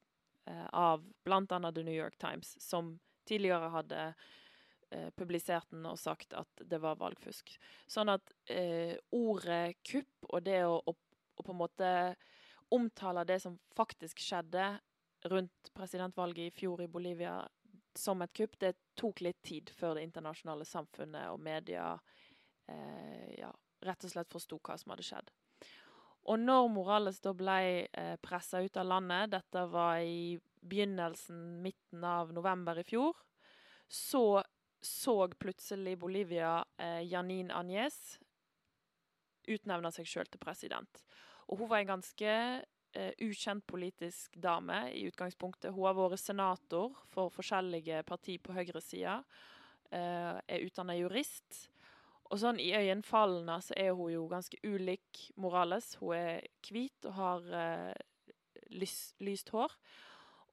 eh, 0.45 0.67
av 0.69 1.05
bl.a. 1.25 1.71
The 1.71 1.83
New 1.83 1.95
York 1.95 2.17
Times, 2.21 2.55
som 2.61 2.97
tidligere 3.25 3.71
hadde 3.73 4.01
eh, 4.09 4.25
publisert 5.17 5.69
den 5.71 5.85
og 5.89 5.99
sagt 5.99 6.35
at 6.37 6.63
det 6.69 6.79
var 6.83 6.99
valgfusk. 6.99 7.55
Sånn 7.89 8.11
at 8.13 8.33
eh, 8.51 8.95
ordet 9.15 9.77
kupp 9.85 10.29
og 10.29 10.45
det 10.45 10.61
å, 10.67 10.77
å, 10.77 10.93
å, 10.93 11.43
på 11.43 11.53
en 11.53 11.61
måte 11.61 11.91
omtale 12.75 13.25
det 13.27 13.39
som 13.43 13.57
faktisk 13.77 14.21
skjedde 14.23 14.75
rundt 15.29 15.71
presidentvalget 15.73 16.49
i 16.49 16.55
fjor 16.55 16.83
i 16.85 16.91
Bolivia 16.91 17.39
som 17.95 18.21
et 18.21 18.33
kupp, 18.35 18.57
det 18.59 18.75
tok 18.99 19.21
litt 19.23 19.41
tid 19.45 19.71
før 19.71 19.95
det 19.95 20.05
internasjonale 20.09 20.65
samfunnet 20.67 21.31
og 21.31 21.39
media 21.41 21.93
eh, 22.67 23.37
ja, 23.39 23.51
rett 23.85 24.05
og 24.05 24.11
slett 24.11 24.31
forsto 24.31 24.59
hva 24.59 24.77
som 24.79 24.93
hadde 24.93 25.07
skjedd. 25.07 25.31
Og 26.25 26.41
når 26.41 26.67
Morales 26.73 27.21
da 27.21 27.35
ble 27.37 27.85
eh, 27.85 28.15
pressa 28.21 28.61
ut 28.65 28.77
av 28.81 28.89
landet, 28.89 29.31
dette 29.35 29.65
var 29.69 30.01
i 30.01 30.35
begynnelsen, 30.65 31.61
midten 31.61 32.03
av 32.03 32.33
november 32.33 32.81
i 32.81 32.85
fjor, 32.87 33.13
så 33.87 34.41
så 34.87 35.17
plutselig 35.39 35.97
Bolivia 35.99 36.59
eh, 36.77 37.01
Janine 37.07 37.53
Agnes 37.55 38.19
utnevne 39.49 39.91
seg 39.93 40.07
sjøl 40.09 40.29
til 40.29 40.41
president. 40.41 41.03
Og 41.49 41.61
hun 41.61 41.69
var 41.69 41.83
en 41.83 41.93
ganske 41.95 42.31
eh, 42.95 43.11
ukjent 43.21 43.65
politisk 43.69 44.37
dame 44.41 44.85
i 44.93 45.05
utgangspunktet. 45.09 45.73
Hun 45.75 45.89
har 45.89 45.97
vært 45.97 46.23
senator 46.23 46.95
for 47.13 47.33
forskjellige 47.33 48.01
partier 48.07 48.41
på 48.41 48.55
høyresida. 48.55 49.19
Eh, 49.93 50.33
er 50.41 50.65
utdanna 50.65 50.97
jurist. 50.97 51.67
Og 52.33 52.41
sånn 52.41 52.57
i 52.61 52.71
øyenfallene 52.73 53.59
så 53.61 53.75
er 53.77 53.93
hun 53.93 54.09
jo 54.15 54.25
ganske 54.31 54.57
ulik 54.65 55.27
Morales. 55.37 55.93
Hun 56.01 56.15
er 56.17 56.47
hvit 56.65 57.05
og 57.05 57.17
har 57.19 57.53
eh, 57.61 57.93
lys, 58.73 59.13
lyst 59.21 59.53
hår. 59.53 59.73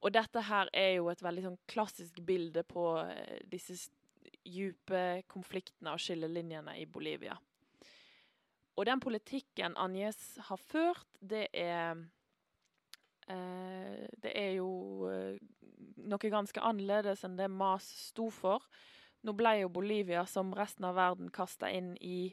Og 0.03 0.13
dette 0.13 0.43
her 0.49 0.69
er 0.75 0.97
jo 0.99 1.09
et 1.13 1.23
veldig 1.23 1.47
sånn 1.47 1.61
klassisk 1.71 2.21
bilde 2.27 2.65
på 2.69 2.85
eh, 3.07 3.41
disse 3.49 3.79
dype 4.45 5.23
konfliktene 5.31 5.95
og 5.95 6.03
skillelinjene 6.03 6.77
i 6.81 6.87
Bolivia. 6.87 7.37
Og 8.77 8.87
den 8.89 9.01
politikken 9.01 9.77
Agnes 9.77 10.39
har 10.49 10.57
ført, 10.57 11.07
det 11.21 11.47
er 11.53 11.97
eh, 13.29 14.09
Det 14.23 14.33
er 14.35 14.53
jo 14.57 15.09
eh, 15.11 15.37
noe 16.03 16.33
ganske 16.33 16.61
annerledes 16.61 17.25
enn 17.25 17.37
det 17.37 17.51
Mas 17.51 17.85
sto 18.09 18.31
for. 18.31 18.65
Nå 19.23 19.35
ble 19.39 19.61
jo 19.61 19.69
Bolivia, 19.69 20.25
som 20.27 20.55
resten 20.55 20.85
av 20.89 20.97
verden, 20.97 21.31
kasta 21.31 21.71
inn 21.71 21.95
i 22.01 22.33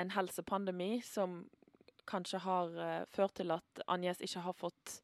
en 0.00 0.12
helsepandemi 0.14 1.00
som 1.04 1.42
kanskje 2.10 2.40
har 2.42 2.78
eh, 2.80 3.02
ført 3.12 3.36
til 3.40 3.52
at 3.54 3.82
Agnes 3.86 4.22
ikke 4.24 4.44
har 4.46 4.56
fått 4.56 4.96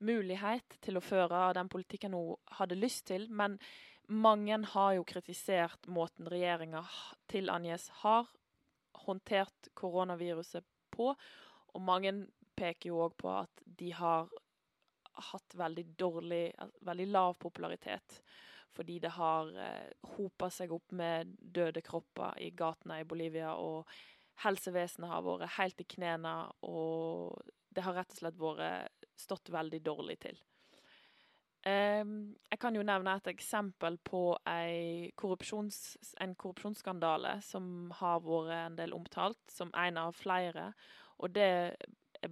mulighet 0.00 0.80
til 0.84 0.98
å 0.98 1.04
føre 1.04 1.50
den 1.56 1.70
politikken 1.72 2.16
hun 2.16 2.36
hadde 2.58 2.78
lyst 2.78 3.06
til. 3.12 3.28
Men 3.30 3.58
mange 4.10 4.58
har 4.72 4.92
jo 4.96 5.06
kritisert 5.06 5.86
måten 5.86 6.28
regjeringa 6.30 6.82
til 7.30 7.50
Agnes 7.52 7.88
har 8.02 8.28
håndtert 9.06 9.70
koronaviruset 9.78 10.66
på. 10.90 11.12
Og 11.74 11.82
mange 11.82 12.12
peker 12.58 12.90
jo 12.90 13.00
òg 13.06 13.16
på 13.20 13.30
at 13.32 13.62
de 13.64 13.92
har 13.94 14.28
hatt 15.30 15.56
veldig 15.58 15.84
dårlig, 16.00 16.44
veldig 16.86 17.08
lav 17.10 17.36
popularitet. 17.40 18.20
Fordi 18.74 18.98
det 19.02 19.14
har 19.16 19.50
eh, 19.58 19.90
hopa 20.16 20.50
seg 20.54 20.72
opp 20.74 20.92
med 20.94 21.32
døde 21.40 21.82
kropper 21.82 22.38
i 22.42 22.50
gatene 22.54 23.00
i 23.02 23.08
Bolivia. 23.08 23.54
Og 23.58 23.88
helsevesenet 24.44 25.10
har 25.10 25.26
vært 25.26 25.56
helt 25.58 25.82
i 25.82 25.88
knærne, 25.96 26.34
og 26.66 27.40
det 27.70 27.84
har 27.86 27.98
rett 27.98 28.14
og 28.14 28.22
slett 28.22 28.38
vært 28.40 29.10
stått 29.20 29.50
veldig 29.52 29.82
dårlig 29.84 30.20
til. 30.22 30.38
Um, 31.60 32.38
jeg 32.48 32.56
kan 32.56 32.72
jo 32.72 32.82
nevne 32.88 33.12
et 33.18 33.26
eksempel 33.34 33.98
på 34.00 34.22
korrupsjons, 35.20 35.98
en 36.24 36.32
korrupsjonsskandale 36.40 37.34
som 37.44 37.90
har 37.98 38.22
vært 38.24 38.54
en 38.56 38.78
del 38.78 38.94
omtalt, 38.96 39.42
som 39.52 39.72
en 39.76 39.98
av 40.00 40.16
flere. 40.16 40.70
Og 41.20 41.34
det 41.36 41.76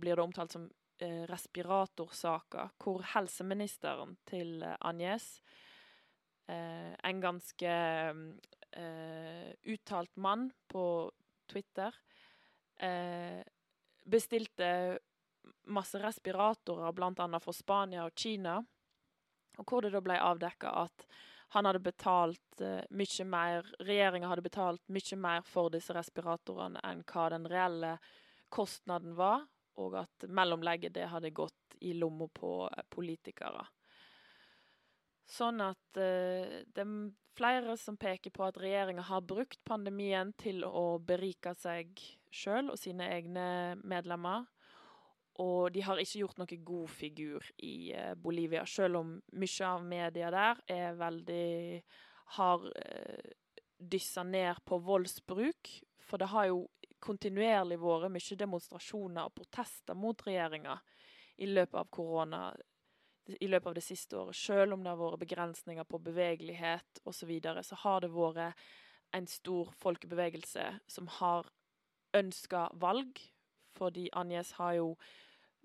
blir 0.01 0.17
det 0.17 0.25
omtalt 0.25 0.57
som 0.57 0.65
uh, 0.65 1.25
respiratorsaka, 1.29 2.71
hvor 2.81 3.05
helseministeren 3.13 4.17
til 4.29 4.65
Agnes, 4.81 5.29
uh, 6.49 6.97
en 6.97 7.21
ganske 7.21 7.75
uh, 8.17 9.51
uttalt 9.69 10.17
mann 10.17 10.49
på 10.69 10.87
Twitter, 11.49 11.93
bestilte 14.05 14.67
masse 15.73 15.99
respiratorer, 15.99 16.93
bl.a. 16.95 17.41
fra 17.41 17.55
Spania 17.57 18.05
og 18.05 18.13
Kina 18.15 18.61
og 19.59 19.67
hvor 19.67 19.85
det 19.85 19.93
da 19.95 20.03
ble 20.05 20.19
avdekka 20.23 20.73
at 20.85 21.07
han 21.55 21.65
hadde 21.65 21.81
betalt 21.81 22.63
uh, 22.63 22.83
mye 22.93 23.25
mer 23.25 23.69
Regjeringa 23.81 24.29
hadde 24.29 24.45
betalt 24.45 24.83
mye 24.93 25.21
mer 25.21 25.47
for 25.49 25.73
disse 25.73 25.95
respiratorene 25.97 26.83
enn 26.85 27.05
hva 27.09 27.29
den 27.33 27.49
reelle 27.49 27.95
kostnaden 28.53 29.17
var, 29.17 29.47
og 29.81 29.97
at 30.03 30.29
mellomlegget 30.29 30.95
det 30.97 31.09
hadde 31.13 31.33
gått 31.37 31.79
i 31.81 31.95
lomma 31.97 32.29
på 32.35 32.53
uh, 32.67 32.85
politikere. 32.93 33.65
Sånn 35.29 35.61
at 35.65 36.01
uh, 36.01 36.61
det 36.65 36.85
er 36.85 36.93
flere 37.39 37.77
som 37.81 37.97
peker 37.97 38.35
på 38.35 38.45
at 38.45 38.61
regjeringa 38.61 39.07
har 39.09 39.25
brukt 39.25 39.61
pandemien 39.69 40.35
til 40.41 40.65
å 40.67 40.99
berike 40.99 41.55
seg 41.57 42.01
sjøl 42.35 42.73
og 42.73 42.81
sine 42.81 43.07
egne 43.15 43.49
medlemmer. 43.89 44.49
Og 45.39 45.71
de 45.73 45.83
har 45.87 46.01
ikke 46.03 46.25
gjort 46.25 46.41
noe 46.41 46.61
god 46.67 46.91
figur 46.91 47.51
i 47.63 47.93
eh, 47.95 48.15
Bolivia, 48.19 48.65
selv 48.67 49.03
om 49.03 49.13
mye 49.39 49.69
av 49.69 49.85
media 49.87 50.31
der 50.35 50.63
er 50.67 50.97
veldig 50.99 51.83
Har 52.39 52.65
eh, 52.77 53.31
dyssa 53.79 54.23
ned 54.23 54.59
på 54.67 54.79
voldsbruk. 54.79 55.71
For 56.03 56.19
det 56.19 56.29
har 56.33 56.49
jo 56.51 56.67
kontinuerlig 57.01 57.79
vært 57.79 58.11
mye 58.11 58.39
demonstrasjoner 58.41 59.29
og 59.29 59.37
protester 59.39 59.95
mot 59.95 60.27
regjeringa 60.27 60.75
i 61.39 61.47
løpet 61.47 61.79
av 61.79 61.89
korona 61.95 62.43
i 63.29 63.49
løpet 63.49 63.69
av 63.69 63.75
det 63.77 63.85
siste 63.85 64.17
året. 64.17 64.37
Selv 64.37 64.75
om 64.75 64.83
det 64.83 64.91
har 64.91 65.01
vært 65.01 65.23
begrensninger 65.23 65.85
på 65.85 66.01
bevegelighet 66.01 67.03
osv., 67.05 67.19
så, 67.21 67.27
videre, 67.29 67.63
så 67.63 67.77
har 67.85 68.01
det 68.01 68.11
vært 68.15 68.69
en 69.17 69.27
stor 69.29 69.73
folkebevegelse 69.81 70.65
som 70.89 71.09
har 71.19 71.49
ønska 72.17 72.69
valg. 72.81 73.21
Fordi 73.77 74.09
Agnes 74.17 74.55
har 74.59 74.79
jo 74.79 74.95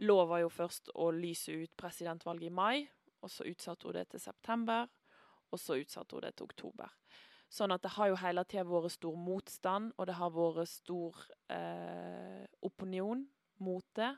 lova 0.01 0.39
jo 0.41 0.49
først 0.49 0.89
å 0.95 1.11
lyse 1.13 1.53
ut 1.53 1.75
presidentvalget 1.77 2.49
i 2.49 2.53
mai, 2.53 2.87
og 3.23 3.31
så 3.31 3.45
utsatte 3.47 3.87
hun 3.87 3.97
det 3.97 4.07
til 4.11 4.23
september, 4.23 4.89
og 5.53 5.61
så 5.61 5.77
utsatte 5.79 6.17
hun 6.17 6.25
det 6.25 6.33
til 6.35 6.49
oktober. 6.49 6.91
Sånn 7.53 7.71
at 7.75 7.83
det 7.85 7.93
har 7.93 8.09
jo 8.09 8.17
hele 8.17 8.43
tida 8.49 8.65
vært 8.65 8.95
stor 8.95 9.17
motstand, 9.19 9.93
og 9.97 10.09
det 10.09 10.17
har 10.17 10.33
vært 10.33 10.71
stor 10.71 11.19
eh, 11.53 12.45
opinion 12.65 13.21
mot 13.61 13.85
det. 13.99 14.09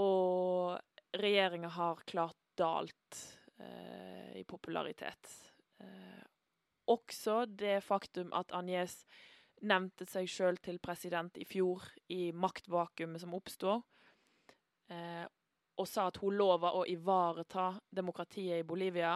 Og 0.00 0.78
regjeringa 1.20 1.68
har 1.74 2.00
klart 2.08 2.38
dalt 2.56 3.20
eh, 3.60 4.40
i 4.40 4.44
popularitet. 4.48 5.34
Eh, 5.84 6.24
også 6.90 7.44
det 7.44 7.82
faktum 7.84 8.32
at 8.36 8.56
Agnes 8.56 9.02
nevnte 9.66 10.06
seg 10.08 10.28
sjøl 10.30 10.58
til 10.62 10.78
president 10.82 11.36
i 11.40 11.46
fjor, 11.48 11.84
i 12.12 12.30
maktvakuumet 12.32 13.22
som 13.22 13.34
oppstår, 13.36 13.82
eh, 14.92 15.26
og 15.80 15.88
sa 15.88 16.06
at 16.10 16.20
hun 16.20 16.36
lova 16.36 16.74
å 16.76 16.84
ivareta 16.88 17.72
demokratiet 17.90 18.60
i 18.60 18.66
Bolivia. 18.66 19.14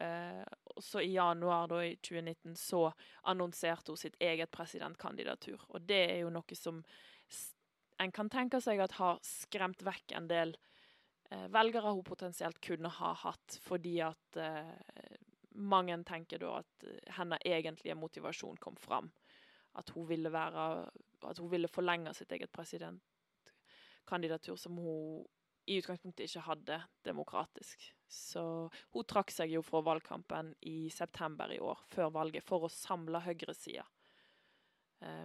Eh, 0.00 0.42
så 0.78 1.02
i 1.02 1.12
januar 1.14 1.68
da, 1.70 1.82
i 1.84 1.96
2019 1.96 2.56
så 2.56 2.84
annonserte 3.30 3.92
hun 3.92 4.00
sitt 4.00 4.16
eget 4.20 4.50
presidentkandidatur. 4.50 5.62
Og 5.68 5.82
det 5.86 6.02
er 6.10 6.20
jo 6.22 6.30
noe 6.34 6.58
som 6.58 6.82
en 8.02 8.12
kan 8.12 8.30
tenke 8.30 8.60
seg 8.62 8.80
at 8.82 8.98
har 8.98 9.20
skremt 9.26 9.82
vekk 9.86 10.14
en 10.18 10.28
del 10.30 10.56
eh, 11.30 11.46
velgere 11.54 11.92
hun 11.94 12.04
potensielt 12.06 12.60
kunne 12.64 12.90
ha 12.98 13.12
hatt, 13.24 13.58
fordi 13.62 13.98
at 14.06 14.38
eh, 14.40 15.18
mange 15.54 15.98
tenker 16.08 16.42
da 16.42 16.58
at 16.62 16.86
eh, 16.88 17.12
hennes 17.18 17.42
egentlige 17.46 17.98
motivasjon 17.98 18.58
kom 18.62 18.78
fram 18.80 19.10
at 19.74 19.90
hun 19.94 20.08
ville 20.08 20.32
være 20.32 20.90
At 21.22 21.38
hun 21.38 21.50
ville 21.50 21.68
forlenge 21.68 22.14
sitt 22.14 22.32
eget 22.32 22.50
presidentkandidatur, 22.50 24.56
som 24.56 24.76
hun 24.76 25.24
i 25.70 25.78
utgangspunktet 25.78 26.24
ikke 26.26 26.40
hadde 26.40 26.82
demokratisk. 27.06 27.94
Så 28.08 28.68
hun 28.92 29.04
trakk 29.06 29.30
seg 29.30 29.50
jo 29.54 29.62
fra 29.62 29.80
valgkampen 29.86 30.54
i 30.66 30.90
september 30.90 31.52
i 31.54 31.60
år, 31.62 31.78
før 31.94 32.10
valget, 32.10 32.44
for 32.44 32.64
å 32.66 32.70
samle 32.72 33.20
høyresida 33.22 33.84
eh, 35.00 35.24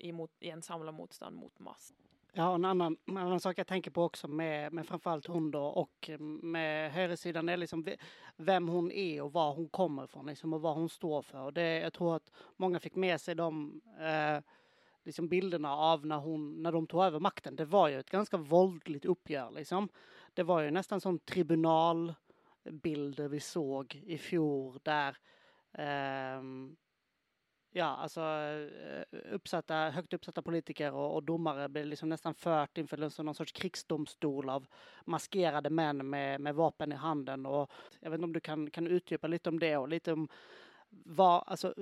i 0.00 0.50
en 0.50 0.62
samla 0.64 0.92
motstand 0.96 1.36
mot 1.36 1.60
Mas. 1.60 1.92
Ja, 2.32 2.54
en 2.54 2.64
annan, 2.64 2.96
en 3.06 3.16
annan 3.16 3.40
sak 3.40 3.58
jag 3.58 3.66
tänker 3.66 3.90
på 3.90 4.02
också 4.02 4.28
med, 4.28 4.72
med 4.72 4.86
framförallt 4.86 5.26
hon 5.26 5.50
då 5.50 5.64
och 5.64 6.10
med 6.42 6.92
högersidan 6.92 7.48
är 7.48 7.56
liksom 7.56 7.86
vem 8.36 8.68
hon 8.68 8.92
är 8.92 9.22
och 9.22 9.32
var 9.32 9.54
hon 9.54 9.68
kommer 9.68 10.04
ifrån 10.04 10.26
liksom, 10.26 10.52
och 10.52 10.60
vad 10.60 10.74
hon 10.74 10.88
står 10.88 11.22
för. 11.22 11.40
Och 11.40 11.52
det, 11.52 11.80
jag 11.80 11.92
tror 11.92 12.16
att 12.16 12.32
många 12.56 12.80
fick 12.80 12.94
med 12.94 13.20
sig 13.20 13.34
de 13.34 13.80
eh, 14.00 14.40
liksom 15.04 15.28
bilderna 15.28 15.76
av 15.76 16.06
när, 16.06 16.18
hon, 16.18 16.62
när 16.62 16.72
de 16.72 16.86
tog 16.86 17.04
över 17.04 17.20
makten. 17.20 17.56
Det 17.56 17.64
var 17.64 17.88
ju 17.88 17.98
ett 17.98 18.10
ganska 18.10 18.36
våldligt 18.36 19.04
uppgör. 19.04 19.50
Liksom. 19.50 19.88
Det 20.34 20.42
var 20.42 20.60
ju 20.60 20.70
nästan 20.70 21.00
som 21.00 21.18
tribunalbilder 21.18 23.28
vi 23.28 23.40
såg 23.40 24.02
i 24.06 24.18
fjol 24.18 24.78
där 24.82 25.16
eh, 25.72 26.42
ja, 27.72 27.96
altså 28.02 28.22
eh, 28.22 29.18
Høyt 29.94 30.12
högt 30.12 30.44
politikere 30.44 30.90
og, 30.90 31.16
og 31.16 31.26
dommere 31.26 31.68
blir 31.68 31.84
liksom 31.84 32.08
nästan 32.08 32.34
fört 32.34 32.78
inför 32.78 33.22
någon 33.22 33.34
slags 33.34 33.52
krigsdomstol 33.52 34.50
av 34.50 34.66
maskerte 35.04 35.70
menn 35.70 36.06
med, 36.10 36.40
med 36.40 36.54
vapen 36.54 36.92
i 36.92 36.96
handen. 36.96 37.46
Jeg 38.00 38.10
vet 38.10 38.18
ikke 38.18 38.24
om 38.24 38.32
du 38.32 38.40
kan, 38.40 38.70
kan 38.70 38.86
utdype 38.86 39.28
litt 39.28 39.46
om 39.46 39.58
det 39.58 39.76
og 39.78 39.88
litt 39.88 40.08
om 40.08 40.28
hva 40.90 41.42
altså, 41.46 41.74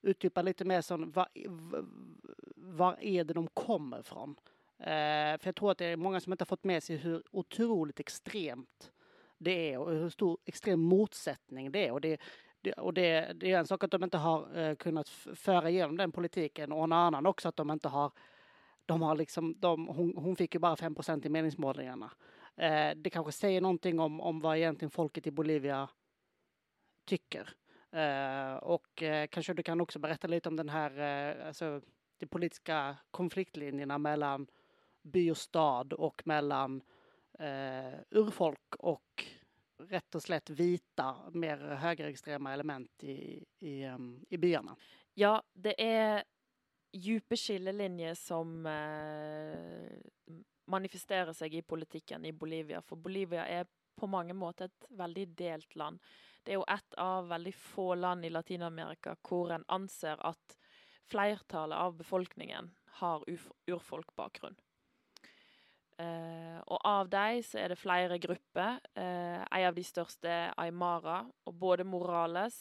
Utdype 0.00 0.40
litt 0.40 0.62
mer 0.64 0.80
sånn 0.80 1.10
var, 1.12 1.28
hva 2.78 2.94
er 3.04 3.26
det 3.28 3.34
de 3.36 3.42
kommer 3.52 4.00
fra? 4.00 4.22
Eh, 4.80 5.34
for 5.36 5.50
jeg 5.50 5.56
tror 5.58 5.74
at 5.74 5.82
det 5.82 5.90
er 5.92 6.00
mange 6.00 6.22
som 6.24 6.32
ikke 6.32 6.46
har 6.46 6.48
fått 6.54 6.70
med 6.70 6.80
seg 6.80 7.02
hvor 7.02 7.42
utrolig 7.42 7.98
extremt 8.00 8.86
det 9.36 9.56
er, 9.66 9.76
og 9.76 9.90
hvor 9.90 10.14
stor 10.14 10.38
extrem 10.48 10.80
motsetning 10.88 11.68
det 11.74 11.82
er. 11.84 11.92
og 11.92 12.00
det, 12.06 12.14
och 12.76 12.94
det, 12.94 13.32
det, 13.40 13.52
är 13.52 13.58
en 13.58 13.66
sak 13.66 13.84
att 13.84 13.90
de 13.90 14.04
inte 14.04 14.18
har 14.18 14.58
eh, 14.58 14.74
kunnat 14.74 15.08
föra 15.34 15.70
igenom 15.70 15.96
den 15.96 16.12
politiken 16.12 16.72
och 16.72 16.84
en 16.84 16.92
annan 16.92 17.26
också 17.26 17.48
att 17.48 17.56
de 17.56 17.70
inte 17.70 17.88
har 17.88 18.12
de 18.86 19.02
har 19.02 19.14
liksom, 19.14 19.54
de, 19.58 19.88
hon, 19.88 20.16
hon 20.16 20.36
fick 20.36 20.54
ju 20.54 20.60
bara 20.60 20.74
5% 20.74 21.26
i 21.26 21.28
meningsmålningarna. 21.28 22.10
Eh, 22.56 22.90
det 22.96 23.10
kanske 23.10 23.32
säger 23.32 23.60
någonting 23.60 24.00
om, 24.00 24.20
om 24.20 24.40
vad 24.40 24.56
egentligen 24.56 24.90
folket 24.90 25.26
i 25.26 25.30
Bolivia 25.30 25.88
tycker. 27.04 27.54
Eh, 27.92 28.54
och 28.54 29.02
eh, 29.02 29.26
kanske 29.26 29.54
du 29.54 29.62
kan 29.62 29.80
också 29.80 29.98
berätta 29.98 30.28
lite 30.28 30.48
om 30.48 30.56
den 30.56 30.68
här, 30.68 30.98
eh, 30.98 31.46
alltså 31.46 31.80
de 32.18 32.26
politiska 32.26 32.96
konfliktlinjerna 33.10 33.98
mellan 33.98 34.46
by 35.02 35.30
och 35.30 35.36
stad 35.36 35.92
och 35.92 36.22
mellan 36.24 36.82
urfolk 38.10 38.76
och 38.78 39.24
rätt 39.88 40.14
og 40.14 40.22
slett 40.22 40.50
vita, 40.50 41.14
mer 41.32 41.62
høyreekstreme 41.80 42.52
element 42.52 43.04
i, 43.04 43.38
i, 43.64 43.74
i 44.30 44.40
byene. 44.40 44.76
Ja, 45.18 45.38
det 45.54 45.74
er 45.80 46.24
dype 46.92 47.36
skillelinjer 47.38 48.16
som 48.18 48.66
eh, 48.66 49.90
manifesterer 50.70 51.32
seg 51.36 51.54
i 51.54 51.62
politikken 51.62 52.24
i 52.26 52.32
Bolivia. 52.32 52.82
For 52.82 52.98
Bolivia 53.00 53.46
er 53.46 53.68
på 54.00 54.08
mange 54.10 54.34
måter 54.34 54.70
et 54.70 54.90
veldig 54.98 55.26
delt 55.38 55.76
land. 55.76 56.00
Det 56.42 56.54
er 56.54 56.60
jo 56.60 56.68
ett 56.72 56.96
av 56.98 57.28
veldig 57.28 57.52
få 57.54 57.94
land 57.94 58.24
i 58.24 58.32
Latin-Amerika 58.32 59.16
hvor 59.28 59.52
en 59.54 59.66
anser 59.68 60.20
at 60.24 60.56
flertallet 61.10 61.76
av 61.76 61.96
befolkningen 61.98 62.70
har 63.00 63.24
urfolkbakgrunn. 63.66 64.56
Eh, 66.00 66.58
og 66.70 66.80
av 66.86 67.10
dem 67.12 67.42
så 67.44 67.60
er 67.60 67.72
det 67.72 67.80
flere 67.80 68.18
grupper. 68.22 68.80
Eh, 68.96 69.42
en 69.42 69.68
av 69.68 69.76
de 69.76 69.84
største 69.84 70.30
er 70.30 70.54
Aymara. 70.60 71.22
Og 71.46 71.56
både 71.60 71.84
Morales 71.84 72.56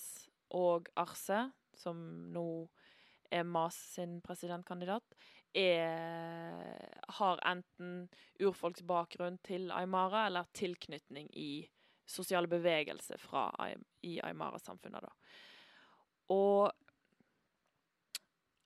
og 0.56 0.90
Arce, 1.00 1.46
som 1.78 2.00
nå 2.34 2.50
er 3.32 3.46
Mas 3.46 3.78
sin 3.94 4.20
presidentkandidat, 4.26 5.16
er, 5.54 7.06
har 7.20 7.42
enten 7.48 8.08
urfolksbakgrunn 8.42 9.40
til 9.46 9.72
Aymara 9.74 10.28
eller 10.28 10.50
tilknytning 10.54 11.30
i 11.38 11.68
sosiale 12.10 12.50
bevegelser 12.50 13.22
fra, 13.22 13.48
i 14.02 14.18
Aymara-samfunnet. 14.26 15.10
Og 16.34 16.72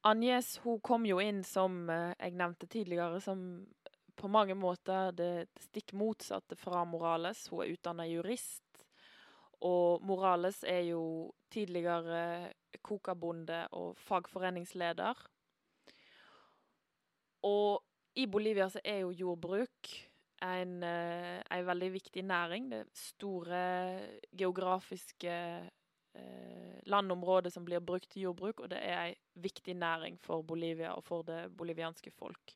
Agnes 0.04 0.58
hun 0.64 0.80
kom 0.84 1.06
jo 1.08 1.20
inn, 1.24 1.44
som 1.48 1.86
eh, 1.92 2.12
jeg 2.20 2.36
nevnte 2.40 2.68
tidligere, 2.68 3.22
som 3.24 3.64
på 4.16 4.30
mange 4.32 4.56
måter 4.56 5.12
det 5.16 5.48
stikk 5.68 5.94
motsatte 5.98 6.58
fra 6.60 6.84
Morales. 6.86 7.48
Hun 7.52 7.64
er 7.64 7.74
utdanna 7.74 8.06
jurist. 8.08 8.64
Og 9.64 10.04
Morales 10.04 10.64
er 10.68 10.84
jo 10.90 11.32
tidligere 11.54 12.52
kokabonde 12.84 13.66
og 13.80 13.98
fagforeningsleder. 14.04 15.20
Og 17.48 17.84
i 18.16 18.26
Bolivia 18.30 18.68
så 18.70 18.82
er 18.86 19.04
jo 19.04 19.14
jordbruk 19.16 19.94
en, 20.44 20.84
eh, 20.84 21.40
en 21.52 21.66
veldig 21.66 21.92
viktig 21.94 22.24
næring. 22.24 22.70
Det 22.72 22.86
store 22.94 23.64
geografiske 24.38 25.34
eh, 26.16 26.80
landområder 26.86 27.50
som 27.50 27.66
blir 27.66 27.80
brukt 27.80 28.10
til 28.12 28.28
jordbruk, 28.28 28.60
og 28.60 28.70
det 28.70 28.80
er 28.82 29.06
en 29.06 29.16
viktig 29.36 29.74
næring 29.74 30.20
for 30.22 30.42
Bolivia 30.42 30.94
og 30.94 31.04
for 31.04 31.22
det 31.24 31.58
bolivianske 31.58 32.12
folk. 32.12 32.56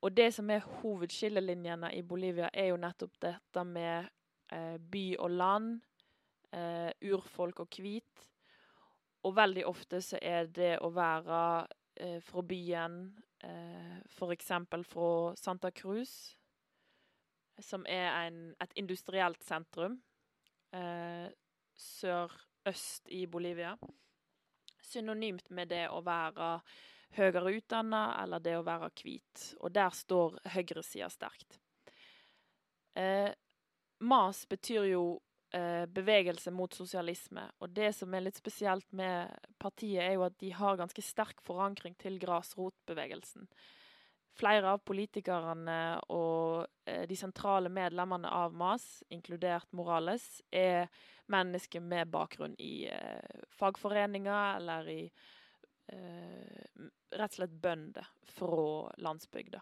Og 0.00 0.14
det 0.14 0.28
som 0.34 0.50
er 0.50 0.66
hovedskillelinjene 0.80 1.90
i 1.96 2.02
Bolivia, 2.06 2.50
er 2.52 2.70
jo 2.70 2.78
nettopp 2.78 3.16
dette 3.22 3.64
med 3.66 4.06
eh, 4.52 4.76
by 4.78 5.04
og 5.18 5.30
land, 5.30 5.70
eh, 6.54 6.90
urfolk 7.10 7.64
og 7.64 7.78
hvit. 7.82 8.26
Og 9.26 9.34
veldig 9.36 9.66
ofte 9.66 10.00
så 10.04 10.20
er 10.22 10.46
det 10.54 10.76
å 10.86 10.92
være 10.94 11.40
eh, 11.98 12.20
fra 12.22 12.44
byen, 12.46 13.00
eh, 13.42 13.96
f.eks. 14.06 14.52
fra 14.86 15.10
Santa 15.36 15.70
Cruz, 15.74 16.36
som 17.58 17.86
er 17.90 18.12
en, 18.28 18.54
et 18.62 18.76
industrielt 18.78 19.42
sentrum 19.42 19.98
eh, 20.72 21.26
sørøst 21.74 23.10
i 23.14 23.26
Bolivia, 23.26 23.74
synonymt 24.82 25.50
med 25.50 25.74
det 25.74 25.88
å 25.90 26.00
være 26.06 26.60
høyere 27.16 27.54
utdanna 27.56 28.02
eller 28.22 28.42
det 28.42 28.56
å 28.58 28.66
være 28.66 28.90
hvit. 29.00 29.46
Og 29.62 29.72
der 29.74 29.94
står 29.94 30.38
høyresida 30.54 31.08
sterkt. 31.12 31.58
Eh, 32.98 33.30
MAS 34.00 34.44
betyr 34.50 34.90
jo 34.90 35.02
eh, 35.54 35.86
bevegelse 35.86 36.52
mot 36.54 36.74
sosialisme. 36.74 37.48
Og 37.62 37.72
det 37.74 37.92
som 37.96 38.14
er 38.14 38.26
litt 38.26 38.38
spesielt 38.38 38.86
med 38.96 39.32
partiet, 39.58 40.04
er 40.04 40.16
jo 40.18 40.26
at 40.28 40.38
de 40.42 40.52
har 40.54 40.78
ganske 40.78 41.04
sterk 41.04 41.42
forankring 41.46 41.96
til 41.98 42.18
grasrotbevegelsen. 42.22 43.48
Flere 44.38 44.74
av 44.76 44.84
politikerne 44.86 45.98
og 46.14 46.68
eh, 46.86 47.04
de 47.10 47.16
sentrale 47.18 47.72
medlemmene 47.72 48.30
av 48.30 48.54
MAS, 48.54 49.02
inkludert 49.10 49.72
Morales, 49.74 50.28
er 50.52 50.86
mennesker 51.28 51.82
med 51.82 52.10
bakgrunn 52.12 52.54
i 52.62 52.86
eh, 52.90 53.42
fagforeninger 53.58 54.60
eller 54.60 54.92
i 54.92 55.02
rett 55.88 57.32
og 57.32 57.36
slett 57.38 57.56
bønder 57.62 58.06
fra 58.28 58.92
landsbygda. 59.00 59.60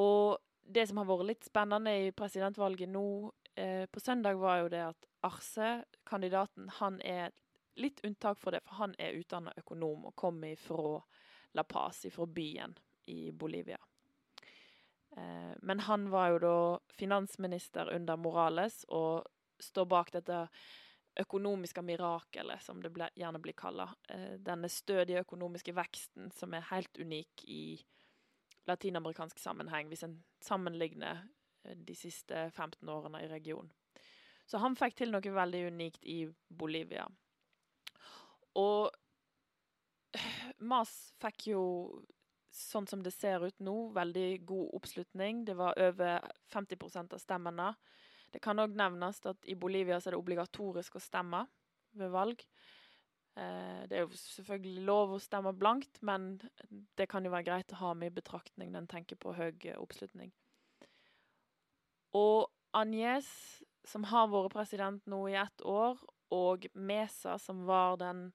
Og 0.00 0.38
det 0.64 0.86
som 0.88 1.00
har 1.00 1.08
vært 1.08 1.28
litt 1.28 1.46
spennende 1.46 1.92
i 2.06 2.12
presidentvalget 2.16 2.90
nå 2.90 3.06
eh, 3.54 3.84
på 3.86 4.00
søndag, 4.00 4.38
var 4.40 4.62
jo 4.62 4.70
det 4.72 4.84
at 4.88 5.08
Arce, 5.24 5.84
kandidaten, 6.08 6.68
han 6.80 7.00
er 7.04 7.32
litt 7.80 8.00
unntak 8.06 8.38
for 8.40 8.54
det, 8.54 8.62
for 8.64 8.80
han 8.82 8.94
er 8.98 9.18
utdanna 9.18 9.54
økonom 9.60 10.08
og 10.08 10.16
kommer 10.18 10.56
fra 10.58 10.98
La 11.54 11.64
Paz, 11.68 12.04
fra 12.10 12.26
byen 12.26 12.74
i 13.10 13.32
Bolivia. 13.32 13.78
Eh, 15.16 15.52
men 15.62 15.84
han 15.86 16.08
var 16.10 16.34
jo 16.34 16.42
da 16.42 16.56
finansminister 16.96 17.92
under 17.94 18.16
Morales 18.16 18.82
og 18.88 19.26
står 19.60 19.86
bak 19.86 20.10
dette 20.16 20.46
økonomiske 21.20 21.82
mirakelet, 21.82 22.62
som 22.62 22.80
det 22.82 22.90
ble, 22.94 23.08
gjerne 23.18 23.40
blir 23.42 23.56
kalla. 23.58 23.88
Eh, 24.08 24.34
denne 24.42 24.70
stødige 24.72 25.22
økonomiske 25.22 25.74
veksten 25.76 26.32
som 26.34 26.54
er 26.54 26.66
helt 26.70 26.98
unik 26.98 27.44
i 27.46 27.64
latinamerikansk 28.66 29.38
sammenheng, 29.38 29.88
hvis 29.92 30.04
en 30.06 30.18
sammenligner 30.42 31.22
eh, 31.64 31.76
de 31.76 31.96
siste 31.98 32.48
15 32.50 32.88
årene 32.88 33.22
i 33.24 33.30
regionen. 33.30 33.70
Så 34.46 34.60
han 34.60 34.76
fikk 34.76 34.98
til 34.98 35.14
noe 35.14 35.36
veldig 35.38 35.62
unikt 35.72 36.04
i 36.04 36.24
Bolivia. 36.48 37.06
Og 38.60 38.92
Mas 40.62 40.90
fikk 41.22 41.48
jo, 41.50 41.62
sånn 42.54 42.86
som 42.86 43.02
det 43.02 43.14
ser 43.14 43.42
ut 43.42 43.62
nå, 43.64 43.74
veldig 43.96 44.44
god 44.46 44.74
oppslutning. 44.78 45.44
Det 45.48 45.56
var 45.58 45.78
over 45.80 46.28
50% 46.52 47.16
av 47.16 47.22
stemmene. 47.22 47.72
Det 48.34 48.40
kan 48.42 48.58
òg 48.58 48.74
nevnes 48.74 49.20
at 49.30 49.46
i 49.46 49.54
Bolivia 49.54 50.00
så 50.00 50.10
er 50.10 50.16
det 50.16 50.22
obligatorisk 50.24 50.96
å 50.98 51.02
stemme 51.02 51.44
ved 51.94 52.10
valg. 52.10 52.40
Eh, 53.38 53.84
det 53.86 53.98
er 53.98 54.02
jo 54.02 54.18
selvfølgelig 54.18 54.86
lov 54.88 55.14
å 55.14 55.20
stemme 55.22 55.52
blankt, 55.54 56.00
men 56.02 56.32
det 56.98 57.06
kan 57.10 57.22
jo 57.22 57.30
være 57.34 57.46
greit 57.46 57.74
å 57.74 57.80
ha 57.84 57.92
med 57.98 58.10
i 58.10 58.16
betraktning 58.18 58.72
når 58.72 58.84
en 58.84 58.90
tenker 58.90 59.20
på 59.22 59.36
høy 59.38 59.52
oppslutning. 59.76 60.34
Og 62.14 62.50
Agnes, 62.74 63.28
som 63.86 64.06
har 64.10 64.30
vært 64.32 64.54
president 64.54 65.06
nå 65.10 65.20
i 65.30 65.38
ett 65.38 65.62
år, 65.66 65.98
og 66.34 66.66
Mesa, 66.74 67.36
som 67.38 67.62
var 67.68 67.98
den 68.02 68.28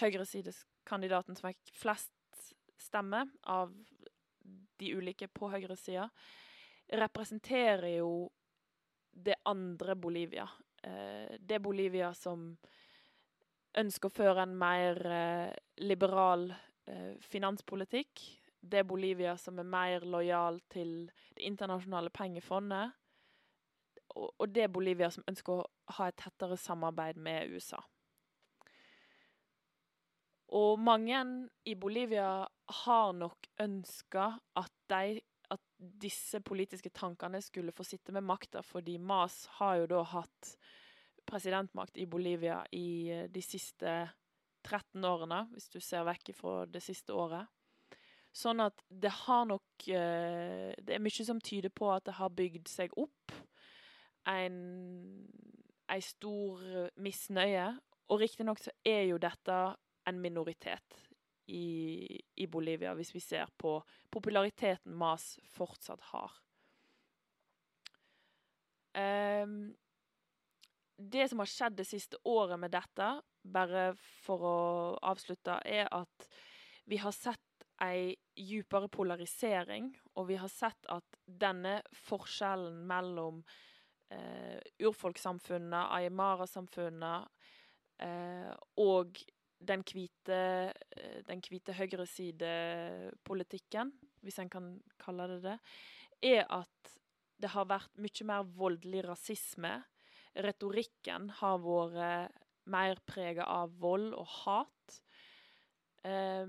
høyresideskandidaten 0.00 1.36
som 1.36 1.50
fikk 1.50 1.76
flest 1.76 2.12
stemmer 2.80 3.28
av 3.42 3.72
de 4.80 4.92
ulike 4.96 5.28
på 5.32 5.48
høyresida, 5.52 6.08
representerer 6.92 7.98
jo 7.98 8.28
det 9.16 9.34
andre 9.44 9.96
Bolivia. 9.96 10.48
Eh, 10.82 11.36
det 11.40 11.58
Bolivia 11.62 12.12
som 12.14 12.50
ønsker 13.76 14.10
å 14.10 14.16
føre 14.16 14.44
en 14.46 14.56
mer 14.58 15.00
eh, 15.06 15.54
liberal 15.84 16.50
eh, 16.52 17.16
finanspolitikk. 17.20 18.22
Det 18.60 18.84
Bolivia 18.88 19.36
som 19.38 19.58
er 19.58 19.68
mer 19.68 20.06
lojal 20.06 20.60
til 20.72 21.10
Det 21.36 21.44
internasjonale 21.44 22.10
pengefondet. 22.10 22.94
Og, 24.16 24.30
og 24.38 24.48
det 24.48 24.70
Bolivia 24.72 25.10
som 25.12 25.26
ønsker 25.28 25.60
å 25.60 25.66
ha 25.98 26.08
et 26.08 26.16
tettere 26.16 26.56
samarbeid 26.56 27.18
med 27.20 27.52
USA. 27.52 27.82
Og 30.56 30.78
mange 30.78 31.20
i 31.66 31.74
Bolivia 31.74 32.46
har 32.82 33.12
nok 33.12 33.48
ønska 33.60 34.28
at 34.56 34.72
de 34.88 35.20
disse 35.78 36.40
politiske 36.40 36.90
tankene 36.94 37.42
skulle 37.44 37.74
få 37.74 37.84
sitte 37.84 38.12
med 38.12 38.24
makta, 38.24 38.62
fordi 38.64 38.96
Mas 38.98 39.44
har 39.58 39.82
jo 39.82 39.88
da 39.90 40.02
hatt 40.08 40.52
presidentmakt 41.26 41.98
i 41.98 42.06
Bolivia 42.06 42.62
i 42.72 43.10
eh, 43.12 43.26
de 43.30 43.42
siste 43.42 43.98
13 44.66 45.04
årene, 45.04 45.44
hvis 45.52 45.68
du 45.70 45.80
ser 45.82 46.06
vekk 46.06 46.32
fra 46.34 46.64
det 46.70 46.82
siste 46.84 47.14
året. 47.14 47.46
Sånn 48.36 48.60
at 48.60 48.82
det 48.88 49.12
har 49.24 49.46
nok 49.48 49.86
eh, 49.88 50.72
Det 50.76 50.96
er 50.96 51.02
mye 51.02 51.24
som 51.24 51.40
tyder 51.40 51.72
på 51.72 51.88
at 51.92 52.04
det 52.08 52.16
har 52.18 52.34
bygd 52.36 52.68
seg 52.68 52.92
opp 53.00 53.34
en, 54.28 54.56
en 55.88 56.04
stor 56.04 56.62
misnøye. 57.00 57.68
Og 58.12 58.20
riktignok 58.22 58.60
så 58.62 58.74
er 58.86 59.06
jo 59.08 59.18
dette 59.22 59.56
en 60.06 60.20
minoritet 60.22 61.05
i, 61.46 62.20
i, 62.34 62.46
Bolivia, 62.46 62.94
hvis 62.94 63.14
vi 63.14 63.22
ser 63.22 63.50
på 63.58 63.78
populariteten 64.10 64.94
Mas 64.94 65.36
fortsatt 65.54 66.02
har. 66.12 66.34
Um, 68.96 69.74
det 70.96 71.28
som 71.28 71.42
har 71.42 71.50
skjedd 71.50 71.76
det 71.76 71.86
siste 71.86 72.18
året 72.24 72.58
med 72.60 72.72
dette, 72.72 73.10
bare 73.46 73.90
for 74.24 74.46
å 74.48 74.58
avslutte, 75.06 75.58
er 75.64 75.90
at 75.92 76.28
vi 76.88 76.98
har 77.02 77.12
sett 77.14 77.42
ei 77.84 78.14
djupere 78.36 78.88
polarisering, 78.88 79.90
og 80.16 80.30
vi 80.30 80.38
har 80.40 80.48
sett 80.48 80.88
at 80.92 81.18
denne 81.26 81.82
forskjellen 82.06 82.78
mellom 82.88 83.42
eh, 84.12 84.56
urfolkssamfunnet, 84.80 85.92
aymara-samfunnet 85.98 87.28
eh, 88.06 88.52
og 88.80 89.20
den 89.58 89.82
hvite, 89.86 90.72
eh, 90.96 91.22
den 91.26 91.40
hvite 91.44 91.72
høyresidepolitikken, 91.76 93.92
hvis 94.24 94.38
en 94.42 94.50
kan 94.52 94.82
kalle 95.00 95.28
det 95.34 95.40
det, 95.44 95.58
er 96.22 96.44
at 96.52 96.98
det 97.40 97.48
har 97.52 97.66
vært 97.68 97.98
mye 98.00 98.24
mer 98.28 98.42
voldelig 98.56 99.04
rasisme. 99.08 99.84
Retorikken 100.36 101.30
har 101.40 101.58
vært 101.64 102.32
mer 102.66 102.96
prega 103.06 103.44
av 103.46 103.70
vold 103.80 104.14
og 104.16 104.26
hat. 104.44 105.02
Eh, 106.04 106.46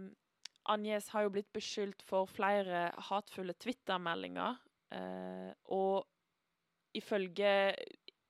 Agnes 0.67 1.10
har 1.13 1.22
jo 1.24 1.30
blitt 1.36 1.54
beskyldt 1.56 2.02
for 2.04 2.26
flere 2.28 2.91
hatefulle 3.10 3.54
Twitter-meldinger. 3.60 4.58
Eh, 4.96 5.52
og 5.76 6.08
ifølge 6.98 7.52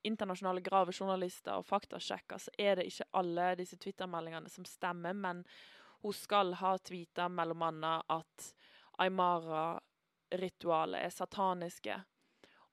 internasjonale 0.04 0.62
gravejournalister 0.62 1.58
og 1.58 1.66
faktasjekker, 1.66 2.38
så 2.38 2.52
er 2.60 2.76
det 2.78 2.86
ikke 2.90 3.10
alle 3.20 3.56
disse 3.60 3.78
Twitter-meldingene 3.82 4.50
som 4.52 4.66
stemmer, 4.66 5.14
men 5.14 5.44
hun 6.04 6.14
skal 6.14 6.54
ha 6.60 6.78
tweeta 6.78 7.28
mellom 7.30 7.64
annet 7.68 8.04
at 8.14 8.52
Aymara-ritualet 9.02 11.02
er 11.02 11.10
sataniske. 11.14 11.98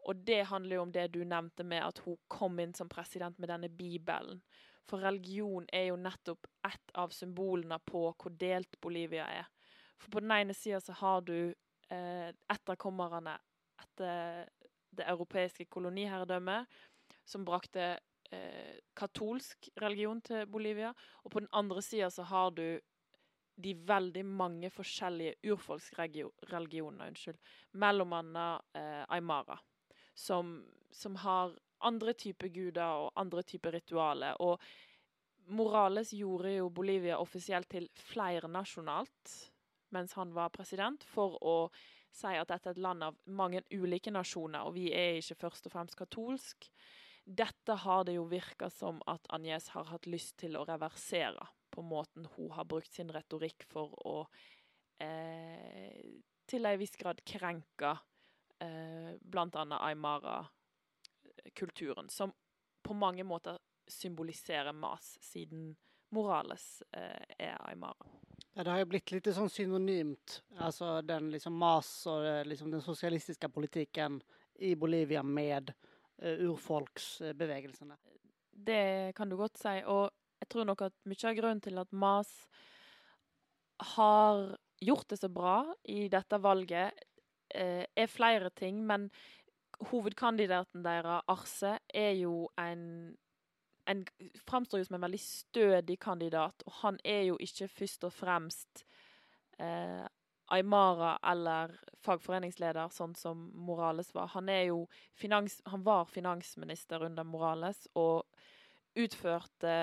Og 0.05 0.17
det 0.27 0.43
handler 0.51 0.77
jo 0.77 0.83
om 0.85 0.93
det 0.93 1.07
du 1.15 1.25
nevnte 1.25 1.65
med 1.65 1.85
at 1.85 1.99
hun 2.05 2.17
kom 2.29 2.61
inn 2.61 2.75
som 2.77 2.89
president 2.93 3.39
med 3.39 3.49
denne 3.49 3.71
bibelen. 3.73 4.43
For 4.85 5.01
religion 5.01 5.65
er 5.73 5.89
jo 5.89 5.97
nettopp 5.97 6.47
ett 6.69 6.93
av 7.01 7.09
symbolene 7.17 7.79
på 7.89 8.11
hvor 8.13 8.37
delt 8.41 8.81
Bolivia 8.85 9.25
er. 9.33 9.49
For 9.97 10.13
på 10.13 10.21
den 10.21 10.35
ene 10.37 10.55
sida 10.55 10.81
så 10.85 10.93
har 10.99 11.25
du 11.25 11.55
eh, 11.89 12.29
etterkommerne 12.53 13.39
etter 13.81 14.45
det 14.95 15.07
europeiske 15.11 15.65
koloniherredømmet, 15.73 16.69
som 17.25 17.45
brakte 17.45 17.99
eh, 18.31 18.81
katolsk 18.97 19.69
religion 19.81 20.21
til 20.25 20.47
Bolivia. 20.47 20.93
Og 21.25 21.35
på 21.35 21.43
den 21.43 21.51
andre 21.53 21.83
sida 21.83 22.11
så 22.11 22.27
har 22.29 22.51
du 22.57 22.81
de 23.57 23.75
veldig 23.87 24.25
mange 24.27 24.71
forskjellige 24.75 25.37
urfolksreligionene, 25.53 27.07
unnskyld, 27.07 27.39
mellom 27.79 28.17
annet 28.19 28.79
eh, 28.79 29.05
Aymara, 29.15 29.59
som, 30.15 30.57
som, 30.91 31.17
har 31.23 31.55
andre 31.85 32.15
typer 32.19 32.51
guder 32.51 33.07
og 33.07 33.13
andre 33.21 33.45
typer 33.47 33.77
ritualer. 33.79 34.35
Og 34.43 34.59
Morales 35.55 36.15
gjorde 36.17 36.57
jo 36.57 36.71
Bolivia 36.73 37.19
offisielt 37.21 37.69
til 37.71 37.91
flernasjonalt 37.95 39.35
mens 39.95 40.17
han 40.19 40.33
var 40.35 40.51
president, 40.51 41.05
for 41.07 41.37
å 41.45 41.57
si 42.15 42.33
at 42.39 42.51
dette 42.51 42.71
er 42.71 42.77
et 42.77 42.83
land 42.83 43.05
av 43.07 43.17
mange 43.27 43.63
ulike 43.75 44.13
nasjoner, 44.15 44.67
og 44.67 44.75
vi 44.75 44.89
er 44.95 45.21
ikke 45.21 45.39
først 45.45 45.69
og 45.69 45.75
fremst 45.75 45.99
katolsk. 45.99 46.69
Dette 47.25 47.73
har 47.73 48.05
det 48.05 48.13
jo 48.19 48.25
virka 48.29 48.69
som 48.71 49.03
at 49.09 49.27
Agnes 49.33 49.69
har 49.73 49.85
hatt 49.89 50.07
lyst 50.07 50.37
til 50.43 50.57
å 50.61 50.65
reversere, 50.69 51.47
på 51.73 51.83
måten 51.83 52.27
hun 52.37 52.51
har 52.55 52.65
brukt 52.69 52.93
sin 52.93 53.11
retorikk 53.11 53.65
for 53.67 53.91
å 54.07 54.29
eh, 55.03 56.23
til 56.47 56.67
en 56.69 56.79
viss 56.79 56.97
grad 57.01 57.25
krenke 57.27 57.99
eh, 58.61 59.17
bl.a. 59.21 59.79
Aymara-kulturen, 59.81 62.09
som 62.13 62.33
på 62.85 62.95
mange 62.95 63.25
måter 63.25 63.59
symboliserer 63.89 64.73
mas, 64.77 65.19
siden 65.25 65.77
Morales 66.15 66.83
eh, 66.93 67.25
er 67.39 67.57
Aymara. 67.71 68.07
Ja, 68.55 68.63
det 68.63 68.71
har 68.71 68.79
jo 68.85 68.91
blitt 68.93 69.11
litt 69.11 69.27
sånn 69.35 69.51
synonymt, 69.51 70.43
altså 70.63 71.03
den 71.03 71.31
liksom 71.33 71.55
mas 71.59 72.07
og 72.07 72.25
eh, 72.29 72.45
liksom 72.47 72.71
den 72.71 72.83
sosialistiske 72.85 73.49
politikken 73.51 74.23
i 74.63 74.77
Bolivia 74.79 75.23
med 75.27 75.71
uh, 75.73 75.94
urfolksbevegelsene. 76.22 77.96
Det 78.55 79.14
kan 79.16 79.31
du 79.31 79.37
godt 79.37 79.59
si, 79.59 79.81
og 79.90 80.11
jeg 80.40 80.50
tror 80.53 80.68
nok 80.68 80.85
at 80.87 80.94
mye 81.11 81.31
av 81.31 81.38
grunnen 81.38 81.62
til 81.64 81.81
at 81.81 81.90
mas 81.92 82.31
har 83.94 84.55
gjort 84.85 85.09
det 85.11 85.18
så 85.18 85.31
bra 85.33 85.57
i 85.90 86.07
dette 86.12 86.38
valget, 86.42 87.05
uh, 87.57 87.83
er 87.85 88.11
flere 88.11 88.50
ting, 88.55 88.85
men 88.87 89.09
hovedkandidaten 89.90 90.85
deres, 90.85 91.24
Arse, 91.29 91.79
er 91.90 92.14
jo 92.20 92.46
en 92.61 93.14
en 93.87 94.05
framstår 94.46 94.85
som 94.85 94.96
en 94.96 95.05
veldig 95.05 95.20
stødig 95.20 95.98
kandidat, 96.00 96.62
og 96.66 96.72
han 96.83 96.98
er 97.05 97.27
jo 97.29 97.37
ikke 97.40 97.68
først 97.68 98.05
og 98.09 98.12
fremst 98.12 98.85
eh, 99.61 100.07
Aymara 100.53 101.19
eller 101.25 101.73
fagforeningsleder, 102.05 102.89
sånn 102.93 103.15
som 103.17 103.47
Morales 103.55 104.13
var. 104.15 104.29
Han, 104.35 104.51
finans, 105.17 105.61
han 105.65 105.83
var 105.83 106.05
finansminister 106.05 107.03
under 107.07 107.25
Morales 107.25 107.87
og 107.95 108.25
utførte 108.95 109.75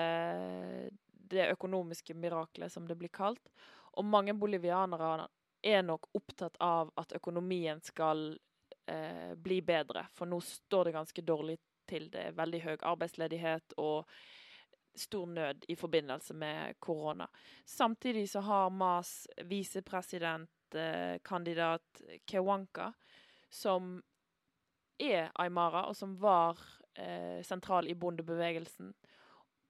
det 1.32 1.48
økonomiske 1.50 2.14
miraklet, 2.14 2.72
som 2.72 2.86
det 2.88 2.96
blir 3.00 3.12
kalt. 3.12 3.50
Og 3.98 4.04
mange 4.04 4.34
bolivianere 4.38 5.26
er 5.62 5.82
nok 5.82 6.08
opptatt 6.16 6.56
av 6.60 6.92
at 6.98 7.12
økonomien 7.16 7.80
skal 7.84 8.32
eh, 8.86 9.34
bli 9.36 9.60
bedre, 9.62 10.06
for 10.14 10.30
nå 10.30 10.40
står 10.42 10.88
det 10.88 10.96
ganske 10.96 11.26
dårlig 11.26 11.58
til 11.88 12.08
det 12.12 12.28
er 12.28 12.38
veldig 12.38 12.62
høy 12.62 12.76
arbeidsledighet 12.78 13.76
og 13.82 14.08
stor 14.94 15.26
nød 15.26 15.64
i 15.68 15.76
forbindelse 15.76 16.34
med 16.34 16.80
korona. 16.80 17.28
Samtidig 17.64 18.30
så 18.30 18.40
har 18.40 18.70
MAS 18.70 19.28
visepresidentkandidat 19.44 22.02
eh, 22.08 22.18
Kewanka, 22.26 22.92
som 23.48 24.02
er 24.98 25.30
Aymara, 25.34 25.86
og 25.88 25.96
som 25.96 26.20
var 26.20 26.58
eh, 26.94 27.42
sentral 27.44 27.88
i 27.88 27.94
bondebevegelsen. 27.94 28.94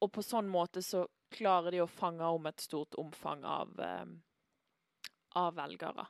Og 0.03 0.13
på 0.13 0.23
sånn 0.23 0.49
måte 0.51 0.83
så 0.83 1.07
klarer 1.33 1.71
de 1.73 1.81
å 1.83 1.91
fange 1.91 2.27
om 2.27 2.47
et 2.51 2.61
stort 2.61 2.95
omfang 3.01 3.45
av, 3.45 3.81
eh, 3.81 4.07
av 5.39 5.55
velgere. 5.57 6.07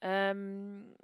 Um, 0.00 0.96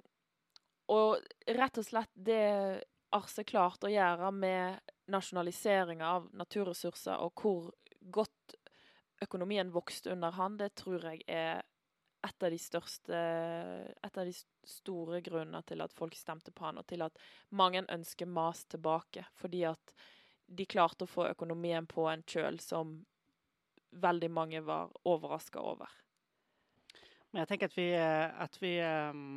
og 0.89 1.21
rett 1.53 1.77
og 1.77 1.85
slett 1.85 2.09
det 2.17 2.81
Arse 3.13 3.43
klarte 3.45 3.87
å 3.87 3.93
gjøre 3.93 4.31
med 4.33 4.81
nasjonaliseringa 5.11 6.11
av 6.17 6.29
naturressurser, 6.37 7.17
og 7.23 7.41
hvor 7.41 7.71
godt 8.13 8.57
økonomien 9.23 9.71
vokste 9.73 10.13
under 10.13 10.35
han, 10.37 10.57
det 10.59 10.73
tror 10.77 11.09
jeg 11.09 11.23
er 11.27 11.63
et 12.27 12.43
av 12.43 12.51
de 12.51 12.57
største 12.59 13.17
Et 14.03 14.17
av 14.17 14.25
de 14.25 14.33
store 14.67 15.21
grunnene 15.21 15.61
til 15.63 15.81
at 15.85 15.93
folk 15.95 16.15
stemte 16.17 16.51
på 16.51 16.65
han, 16.65 16.79
og 16.81 16.87
til 16.89 17.05
at 17.05 17.19
mange 17.49 17.85
ønsker 17.93 18.27
Mas 18.27 18.65
tilbake. 18.65 19.25
Fordi 19.37 19.63
at 19.69 19.93
de 20.47 20.65
klarte 20.65 21.05
å 21.05 21.11
få 21.11 21.27
økonomien 21.29 21.87
på 21.87 22.07
en 22.09 22.23
kjøl 22.23 22.59
som 22.63 22.97
veldig 23.91 24.29
mange 24.31 24.61
var 24.65 24.91
overraska 25.07 25.61
over. 25.61 25.91
Men 27.37 27.43
jeg 27.43 27.49
tenker 27.51 27.69
at 27.69 27.75
vi, 27.77 27.91
at 27.93 28.55
vi 28.57 28.71
um 28.81 29.27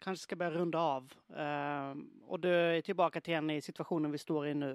kanskje 0.00 0.22
skal 0.22 0.38
bare 0.38 0.54
runde 0.54 0.78
av. 0.78 1.10
Uh, 1.28 1.98
og 2.30 2.46
er 2.46 2.80
tilbake 2.86 3.20
til 3.24 3.38
en 3.38 3.50
i 3.50 3.60
situasjonen 3.60 4.12
vi 4.14 4.20
står 4.22 4.46
i 4.50 4.54
nå. 4.56 4.70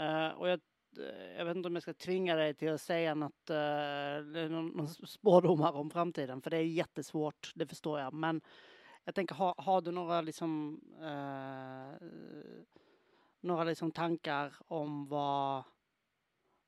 Uh, 0.00 0.30
og 0.40 0.44
jeg, 0.48 0.60
jeg, 0.98 1.46
vet 1.46 1.56
ikke 1.56 1.70
om 1.70 1.78
jag 1.78 1.82
ska 1.82 1.94
tvinga 1.94 2.36
dig 2.36 2.54
till 2.54 2.74
att 2.74 2.80
säga 2.80 3.14
något, 3.14 3.50
uh, 3.50 4.50
någon, 4.50 4.68
någon 4.68 4.88
spårdomar 4.88 5.72
om 5.72 5.90
framtiden, 5.90 6.42
for 6.42 6.50
det 6.50 6.58
er 6.58 6.74
kjempevanskelig, 6.74 7.54
det 7.54 7.68
forstår 7.68 7.98
jeg. 8.00 8.14
Men 8.14 8.42
jeg 9.06 9.14
tenker, 9.14 9.34
har, 9.34 9.54
har 9.58 9.80
du 9.80 9.92
noen 9.94 10.24
liksom, 10.24 10.52
uh, 11.00 11.96
Noen 13.40 13.70
liksom 13.70 13.88
tanker 13.96 14.52
om 14.68 15.06
vad 15.08 15.64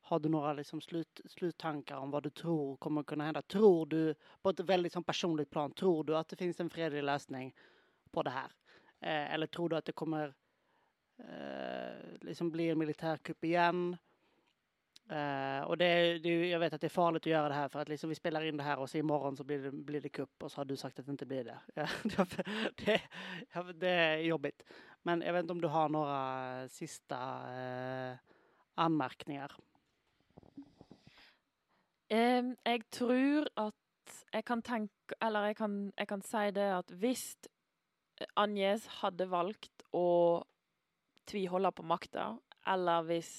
har 0.03 0.21
du 0.21 0.29
noen 0.29 0.57
liksom 0.59 0.81
slut, 0.81 1.21
sluttankar 1.31 2.03
om 2.03 2.11
hva 2.11 2.21
du 2.21 2.31
tror 2.31 2.77
kommer 2.83 3.07
kunne 3.07 3.29
hende? 3.29 3.43
Tror 3.43 3.87
du, 3.87 4.15
på 4.43 4.51
et 4.51 4.63
veldig 4.67 4.91
sånn, 4.91 5.07
personlig 5.07 5.49
plan, 5.51 5.73
tror 5.73 6.05
du 6.05 6.17
at 6.19 6.29
det 6.29 6.41
finnes 6.41 6.61
en 6.61 6.71
fredelig 6.73 7.05
løsning 7.07 7.53
på 8.13 8.25
det 8.27 8.35
her? 8.35 8.55
Eh, 9.01 9.35
eller 9.35 9.47
tror 9.47 9.71
du 9.71 9.77
at 9.79 9.87
det 9.87 9.97
kommer 9.99 10.35
eh, 11.23 12.17
liksom 12.27 12.51
bli 12.51 12.71
en 12.73 12.83
militærkupp 12.83 13.47
igjen? 13.47 13.85
Eh, 15.13 15.63
og 15.67 15.79
det, 15.79 15.91
det, 16.25 16.35
jeg 16.51 16.61
vet 16.63 16.75
at 16.75 16.83
det 16.83 16.89
er 16.89 16.95
farlig 16.95 17.23
å 17.27 17.33
gjøre 17.33 17.49
det 17.53 17.59
her, 17.61 17.73
for 17.73 17.83
at 17.83 17.91
liksom 17.91 18.11
vi 18.11 18.19
spiller 18.19 18.47
inn 18.49 18.59
det 18.59 18.67
her, 18.67 18.83
og 18.83 18.91
så 18.91 19.01
imorgon 19.01 19.37
så 19.39 19.47
blir 19.47 19.67
det, 19.67 19.73
blir 19.87 20.03
det 20.03 20.13
kupp 20.15 20.47
og 20.47 20.51
så 20.51 20.63
har 20.63 20.71
du 20.71 20.77
sagt 20.79 20.99
at 20.99 21.07
det 21.07 21.19
ikke 21.19 21.31
blir 21.31 21.51
det. 21.51 21.59
det, 22.85 23.01
det 23.83 23.93
er 23.93 24.29
jobbigt. 24.29 24.65
Men 25.07 25.23
jeg 25.23 25.35
vet 25.35 25.47
ikke 25.47 25.57
om 25.59 25.63
du 25.63 25.73
har 25.73 25.93
noen 25.93 26.71
siste 26.73 27.19
eh, 27.19 28.33
anmärkningar? 28.83 29.53
Jeg 32.13 32.83
tror 32.93 33.47
at 33.57 34.15
jeg 34.33 34.45
kan 34.45 34.61
tenke 34.61 35.17
Eller 35.23 35.47
jeg 35.49 35.57
kan, 35.57 35.77
jeg 35.97 36.09
kan 36.11 36.23
si 36.27 36.51
det 36.53 36.69
at 36.77 36.91
hvis 37.01 37.25
Agnes 38.37 38.85
hadde 39.01 39.27
valgt 39.31 39.85
å 39.97 40.43
tviholde 41.27 41.71
på 41.75 41.85
makta, 41.87 42.27
eller 42.69 43.07
hvis 43.09 43.31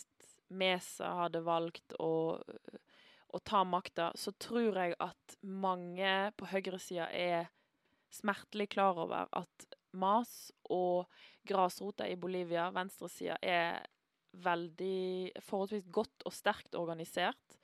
Mesa 0.52 1.12
hadde 1.22 1.44
valgt 1.46 1.96
å, 2.04 2.36
å 2.36 3.42
ta 3.48 3.62
makta, 3.64 4.10
så 4.16 4.34
tror 4.42 4.76
jeg 4.82 4.98
at 5.04 5.38
mange 5.42 6.34
på 6.36 6.50
høyresida 6.52 7.08
er 7.16 7.48
smertelig 8.14 8.70
klar 8.76 9.00
over 9.06 9.32
at 9.32 9.68
MAS 9.94 10.52
og 10.74 11.08
grasrota 11.48 12.10
i 12.10 12.18
Bolivia, 12.20 12.70
venstresida, 12.76 13.38
er 13.42 13.84
veldig 14.44 15.34
forholdsvis 15.46 15.88
godt 15.94 16.26
og 16.28 16.36
sterkt 16.36 16.76
organisert. 16.76 17.60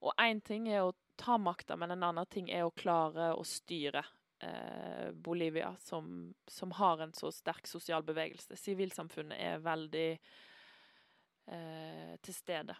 Og 0.00 0.12
én 0.20 0.40
ting 0.40 0.68
er 0.68 0.84
å 0.84 0.94
ta 1.20 1.36
makta, 1.38 1.76
men 1.76 1.90
en 1.92 2.02
annen 2.08 2.26
ting 2.30 2.48
er 2.50 2.64
å 2.64 2.72
klare 2.76 3.34
å 3.36 3.44
styre 3.44 4.02
eh, 4.40 5.10
Bolivia, 5.12 5.74
som, 5.80 6.34
som, 6.48 6.72
har 6.72 7.02
en 7.04 7.12
så 7.12 7.32
sterk 7.32 7.66
sosial 7.68 8.04
bevegelse. 8.06 8.56
Sivilsamfunnet 8.56 9.38
er 9.38 9.64
veldig 9.64 10.08
eh, 11.46 12.14
til 12.22 12.34
stede. 12.34 12.76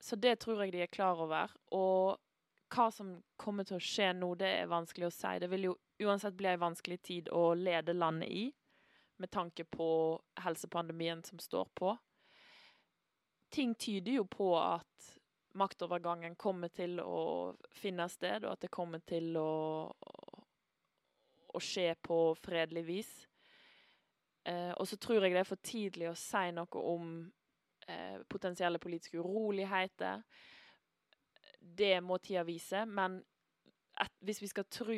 Så 0.00 0.16
det 0.16 0.40
tror 0.40 0.64
jeg 0.64 0.74
de 0.74 0.82
er 0.82 0.90
klar 0.90 1.20
over. 1.22 1.52
Og 1.76 2.18
hva 2.70 2.88
som 2.94 3.12
kommer 3.38 3.66
til 3.66 3.78
å 3.78 3.84
skje 3.84 4.12
nå, 4.16 4.32
det 4.40 4.50
er 4.62 4.70
vanskelig 4.70 5.10
å 5.10 5.14
si. 5.14 5.34
Det 5.42 5.50
vil 5.52 5.70
jo 5.70 5.76
uansett 6.06 6.34
bli 6.38 6.50
en 6.50 6.64
vanskelig 6.64 7.00
tid 7.06 7.30
å 7.34 7.52
lede 7.54 7.94
landet 7.94 8.30
i, 8.30 8.44
med 9.20 9.30
tanke 9.30 9.66
på 9.68 10.18
helsepandemien 10.40 11.22
som 11.26 11.38
står 11.38 11.68
på. 11.76 11.94
Ting 13.50 13.74
tyder 13.74 14.20
jo 14.20 14.24
på 14.30 14.54
at 14.58 15.10
maktovergangen 15.58 16.36
kommer 16.36 16.68
til 16.68 17.00
å 17.02 17.54
finne 17.74 18.06
sted, 18.08 18.44
og 18.44 18.54
at 18.54 18.64
det 18.64 18.70
kommer 18.72 19.02
til 19.06 19.34
å, 19.40 19.90
å 21.50 21.62
skje 21.62 21.94
på 22.02 22.20
fredelig 22.38 22.84
vis. 22.86 23.10
Eh, 24.44 24.72
og 24.72 24.88
så 24.88 24.96
tror 24.96 25.24
jeg 25.24 25.34
det 25.34 25.42
er 25.42 25.48
for 25.48 25.62
tidlig 25.64 26.08
å 26.10 26.18
si 26.18 26.46
noe 26.56 26.84
om 26.94 27.10
eh, 27.86 28.22
potensielle 28.28 28.80
politiske 28.82 29.20
uroligheter. 29.20 30.22
Det 31.60 31.98
må 32.00 32.18
tida 32.18 32.46
vise. 32.48 32.86
Men 32.86 33.20
et, 34.00 34.16
hvis 34.24 34.40
vi 34.42 34.48
skal 34.48 34.68
tro 34.70 34.96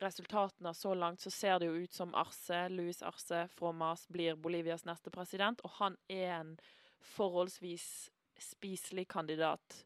resultatene 0.00 0.72
så 0.74 0.94
langt, 0.96 1.20
så 1.20 1.30
ser 1.30 1.58
det 1.60 1.68
jo 1.68 1.82
ut 1.84 1.92
som 1.92 2.14
Arce, 2.16 2.64
Louis 2.72 3.02
Arce 3.04 3.44
fra 3.52 3.72
Mas 3.76 4.06
blir 4.08 4.38
Bolivias 4.40 4.86
neste 4.88 5.12
president. 5.12 5.60
Og 5.66 5.76
han 5.82 5.98
er 6.08 6.38
en 6.38 6.56
forholdsvis 7.02 8.08
spiselig 8.42 9.06
kandidat 9.12 9.82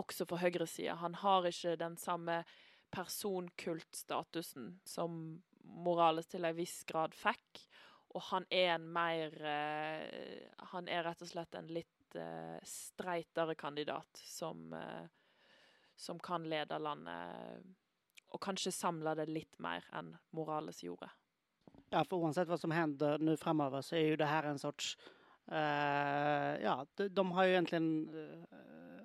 også 0.00 0.26
for 0.28 0.40
høyresida. 0.42 0.96
Han 1.02 1.16
har 1.20 1.48
ikke 1.48 1.76
den 1.80 1.96
samme 2.00 2.42
personkultstatusen 2.92 4.76
som 4.84 5.42
Morales 5.62 6.28
til 6.28 6.44
en 6.44 6.56
viss 6.56 6.82
grad 6.88 7.16
fikk. 7.16 7.64
Og 8.12 8.24
han 8.28 8.44
er 8.52 8.74
en 8.74 8.88
mer 8.92 9.32
uh, 9.40 10.64
Han 10.74 10.88
er 10.88 11.06
rett 11.06 11.22
og 11.24 11.30
slett 11.30 11.54
en 11.56 11.70
litt 11.72 12.16
uh, 12.18 12.58
streitere 12.68 13.56
kandidat 13.56 14.20
som, 14.20 14.68
uh, 14.76 15.06
som 15.96 16.20
kan 16.20 16.44
lede 16.48 16.76
landet 16.78 17.72
og 18.32 18.40
kanskje 18.40 18.72
samle 18.72 19.12
det 19.16 19.28
litt 19.28 19.58
mer 19.60 19.84
enn 19.92 20.14
Morales 20.32 20.80
gjorde. 20.84 21.10
Ja, 21.92 22.00
for 22.08 22.24
uansett 22.24 22.48
hva 22.48 22.56
som 22.56 22.72
hender 22.72 23.20
nå 23.20 23.34
fremover, 23.36 23.84
så 23.84 23.98
er 23.98 24.06
jo 24.12 24.20
det 24.22 24.28
her 24.30 24.48
en 24.48 24.60
sorts 24.60 24.94
Ja, 25.50 26.86
de, 26.96 27.08
de, 27.08 27.22
har 27.34 27.44
jo 27.44 27.54
egentlig 27.56 27.80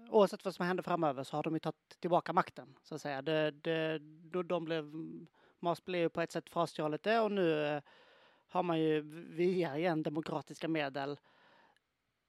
Oavsett 0.08 0.44
hva 0.46 0.52
som 0.54 0.64
hender 0.68 0.86
fremover, 0.86 1.26
så 1.28 1.36
har 1.36 1.48
de 1.48 1.58
jo 1.58 1.64
tatt 1.66 1.96
tilbake 2.00 2.36
makten, 2.38 2.70
så 2.86 2.96
å 2.96 3.02
si. 3.02 3.12
De, 3.28 3.38
de, 3.66 3.78
de 4.38 4.60
ble, 4.64 4.78
Mars 5.66 5.82
ble 5.84 6.06
jo 6.06 6.12
på 6.14 6.22
et 6.24 6.36
sett 6.36 6.52
frastjålet 6.54 7.04
det, 7.04 7.18
og 7.20 7.34
nå 7.34 7.48
har 8.54 8.64
man 8.64 8.80
ju 8.80 9.02
via 9.36 9.78
igen 9.78 10.04
demokratiska 10.04 10.68
medel 10.68 11.18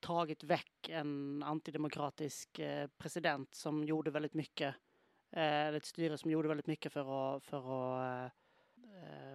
tagit 0.01 0.45
väck 0.45 0.89
en 0.89 1.43
antidemokratisk 1.43 2.59
eh, 2.59 2.87
president 2.99 3.55
som 3.55 3.85
gjorde 3.85 4.11
väldigt 4.11 4.35
mycket, 4.35 4.75
eller 5.31 5.79
ett 5.79 5.85
styre 5.85 6.19
som 6.19 6.31
gjorde 6.31 6.49
väldigt 6.49 6.67
mycket 6.67 6.93
för 6.93 7.37
att, 7.37 7.45
för 7.45 7.59
att 7.59 8.27
eh, 8.27 8.33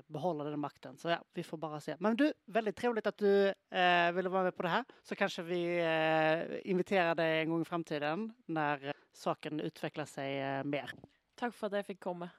behålla 0.07 0.43
den 0.43 0.59
makten. 0.59 0.97
Så 0.97 1.09
ja, 1.09 1.23
vi 1.33 1.43
får 1.43 1.57
bara 1.57 1.79
se. 1.79 1.95
Men 1.99 2.15
du, 2.15 2.33
väldigt 2.45 2.75
trevligt 2.75 3.07
att 3.07 3.17
du 3.17 3.47
eh, 3.47 4.11
ville 4.11 4.29
vara 4.29 4.43
med 4.43 4.55
på 4.55 4.63
det 4.63 4.69
här. 4.69 4.85
Så 5.03 5.15
kanske 5.15 5.41
vi 5.41 5.77
eh, 5.77 6.71
inviterar 6.71 7.15
dig 7.15 7.39
en 7.39 7.49
gång 7.49 7.61
i 7.61 7.65
framtiden 7.65 8.33
när 8.45 8.93
saken 9.13 9.59
utvecklar 9.59 10.05
sig 10.05 10.41
eh, 10.41 10.63
mer. 10.63 10.91
Tack 11.35 11.53
för 11.53 11.67
att 11.67 11.73
jag 11.73 11.85
fick 11.85 11.99
komma. 11.99 12.29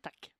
Tack. 0.00 0.30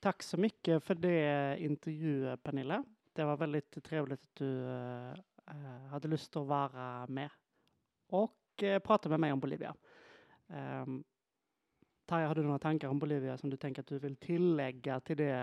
Tack 0.00 0.22
så 0.22 0.36
mycket 0.36 0.84
för 0.84 0.94
det 0.94 1.56
intervjuet, 1.58 2.42
Pernille. 2.42 2.84
Det 3.12 3.24
var 3.24 3.36
väldigt 3.36 3.84
trevligt 3.84 4.22
att 4.22 4.34
du 4.34 4.64
hadde 5.44 5.88
hade 5.88 6.08
lust 6.08 6.36
att 6.36 6.46
vara 6.46 7.06
med 7.06 7.30
och 8.08 8.36
prate 8.60 8.80
prata 8.80 9.08
med 9.08 9.20
mig 9.20 9.32
om 9.32 9.40
Bolivia. 9.40 9.74
Um, 10.50 11.00
Tarja, 12.10 12.26
har 12.26 12.34
du 12.34 12.42
noen 12.42 12.62
tanker 12.62 12.90
om 12.90 12.98
Bolivia 12.98 13.36
som 13.38 13.52
du 13.52 13.56
tenker 13.60 13.84
at 13.84 13.90
du 13.90 14.00
vil 14.02 14.16
tillegge 14.18 14.96
til 15.06 15.20
det 15.20 15.34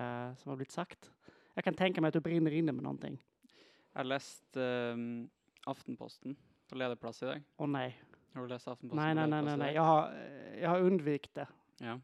som 0.42 0.52
har 0.52 0.60
blitt 0.60 0.76
sagt? 0.76 1.10
Jeg 1.56 1.64
kan 1.66 1.78
tenke 1.80 2.04
meg 2.04 2.12
at 2.12 2.20
du 2.20 2.26
brinner 2.26 2.54
inne 2.54 2.76
med 2.76 2.84
någonting. 2.84 3.16
Jeg 3.56 3.98
har 4.02 4.10
lest 4.12 4.60
um, 4.60 5.26
Aftenposten 5.68 6.36
på 6.68 6.78
lederplass 6.78 7.24
i 7.24 7.30
dag. 7.32 7.48
Å 7.56 7.64
oh, 7.64 7.72
nei. 7.72 7.88
Har 8.36 8.44
du 8.46 8.52
lest 8.52 8.68
Aftenposten? 8.68 9.00
Nei, 9.00 9.14
nei, 9.16 9.26
nei. 9.32 9.40
nei, 9.48 9.56
nei. 9.64 9.72
Jeg, 9.74 9.88
har, 9.88 10.12
jeg 10.60 10.70
har 10.70 10.90
unnvikt 10.90 11.34
det. 11.40 11.48
Ja. 11.82 11.96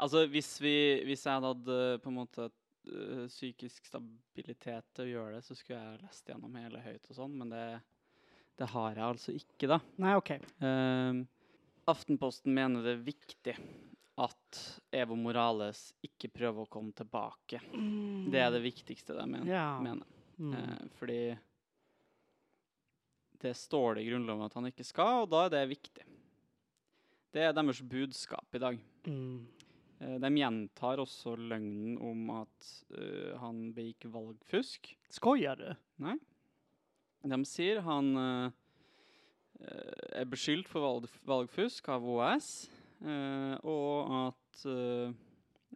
Altså, 0.00 0.24
hvis, 0.32 0.50
vi, 0.62 0.74
hvis 1.06 1.26
jeg 1.28 1.44
hadde 1.44 1.78
på 2.02 2.10
en 2.10 2.18
måte 2.18 2.48
uh, 2.48 3.24
psykisk 3.28 3.86
stabilitet 3.86 4.88
til 4.96 5.04
å 5.04 5.12
gjøre 5.12 5.36
det, 5.36 5.44
så 5.46 5.58
skulle 5.58 5.78
jeg 5.84 6.02
lest 6.06 6.32
gjennom 6.32 6.58
hele 6.58 6.82
høyt 6.82 7.12
og 7.12 7.20
sånn, 7.20 7.38
men 7.38 7.52
det, 7.52 7.64
det, 8.58 8.70
har 8.72 8.96
jeg 8.96 9.04
altså 9.04 9.36
ikke, 9.36 9.70
da. 9.76 9.82
Nei, 10.00 10.16
ok. 10.18 10.32
Uh, 10.64 11.26
Aftenposten 11.88 12.54
mener 12.54 12.84
det 12.84 12.96
er 12.96 13.04
viktig 13.06 13.54
at 14.18 14.60
Evo 14.92 15.16
Morales 15.16 15.92
ikke 16.04 16.30
prøver 16.34 16.64
å 16.64 16.70
komme 16.70 16.92
tilbake. 16.96 17.60
Mm. 17.70 18.28
Det 18.32 18.40
er 18.42 18.50
det 18.52 18.64
viktigste 18.64 19.14
de 19.16 19.26
mener. 19.30 19.50
Ja. 19.50 19.68
mener. 19.80 20.08
Mm. 20.38 20.54
Eh, 20.54 20.80
fordi 20.98 21.20
det 23.38 23.54
står 23.54 23.94
det 23.94 24.02
i 24.02 24.08
Grunnloven 24.10 24.48
at 24.48 24.56
han 24.58 24.66
ikke 24.70 24.86
skal, 24.86 25.22
og 25.24 25.30
da 25.30 25.44
er 25.46 25.54
det 25.54 25.68
viktig. 25.70 26.06
Det 27.34 27.44
er 27.44 27.54
deres 27.54 27.82
budskap 27.86 28.58
i 28.58 28.62
dag. 28.62 28.80
Mm. 29.06 29.46
Eh, 30.00 30.16
de 30.22 30.32
gjentar 30.40 31.02
også 31.02 31.36
løgnen 31.38 31.98
om 32.02 32.30
at 32.40 32.72
uh, 32.94 33.36
han 33.42 33.68
begikk 33.76 34.08
valgfusk. 34.14 34.90
Skojar 35.14 35.60
du? 35.60 35.68
Nei. 36.02 36.16
De 37.28 37.38
sier 37.46 37.82
han 37.86 38.10
uh, 38.18 38.56
er 39.58 40.28
beskyldt 40.30 40.68
for 40.70 40.84
valg, 40.84 41.08
valgfusk 41.26 41.88
av 41.90 42.06
OS, 42.06 42.68
uh, 43.04 43.54
og 43.62 44.14
at 44.28 44.64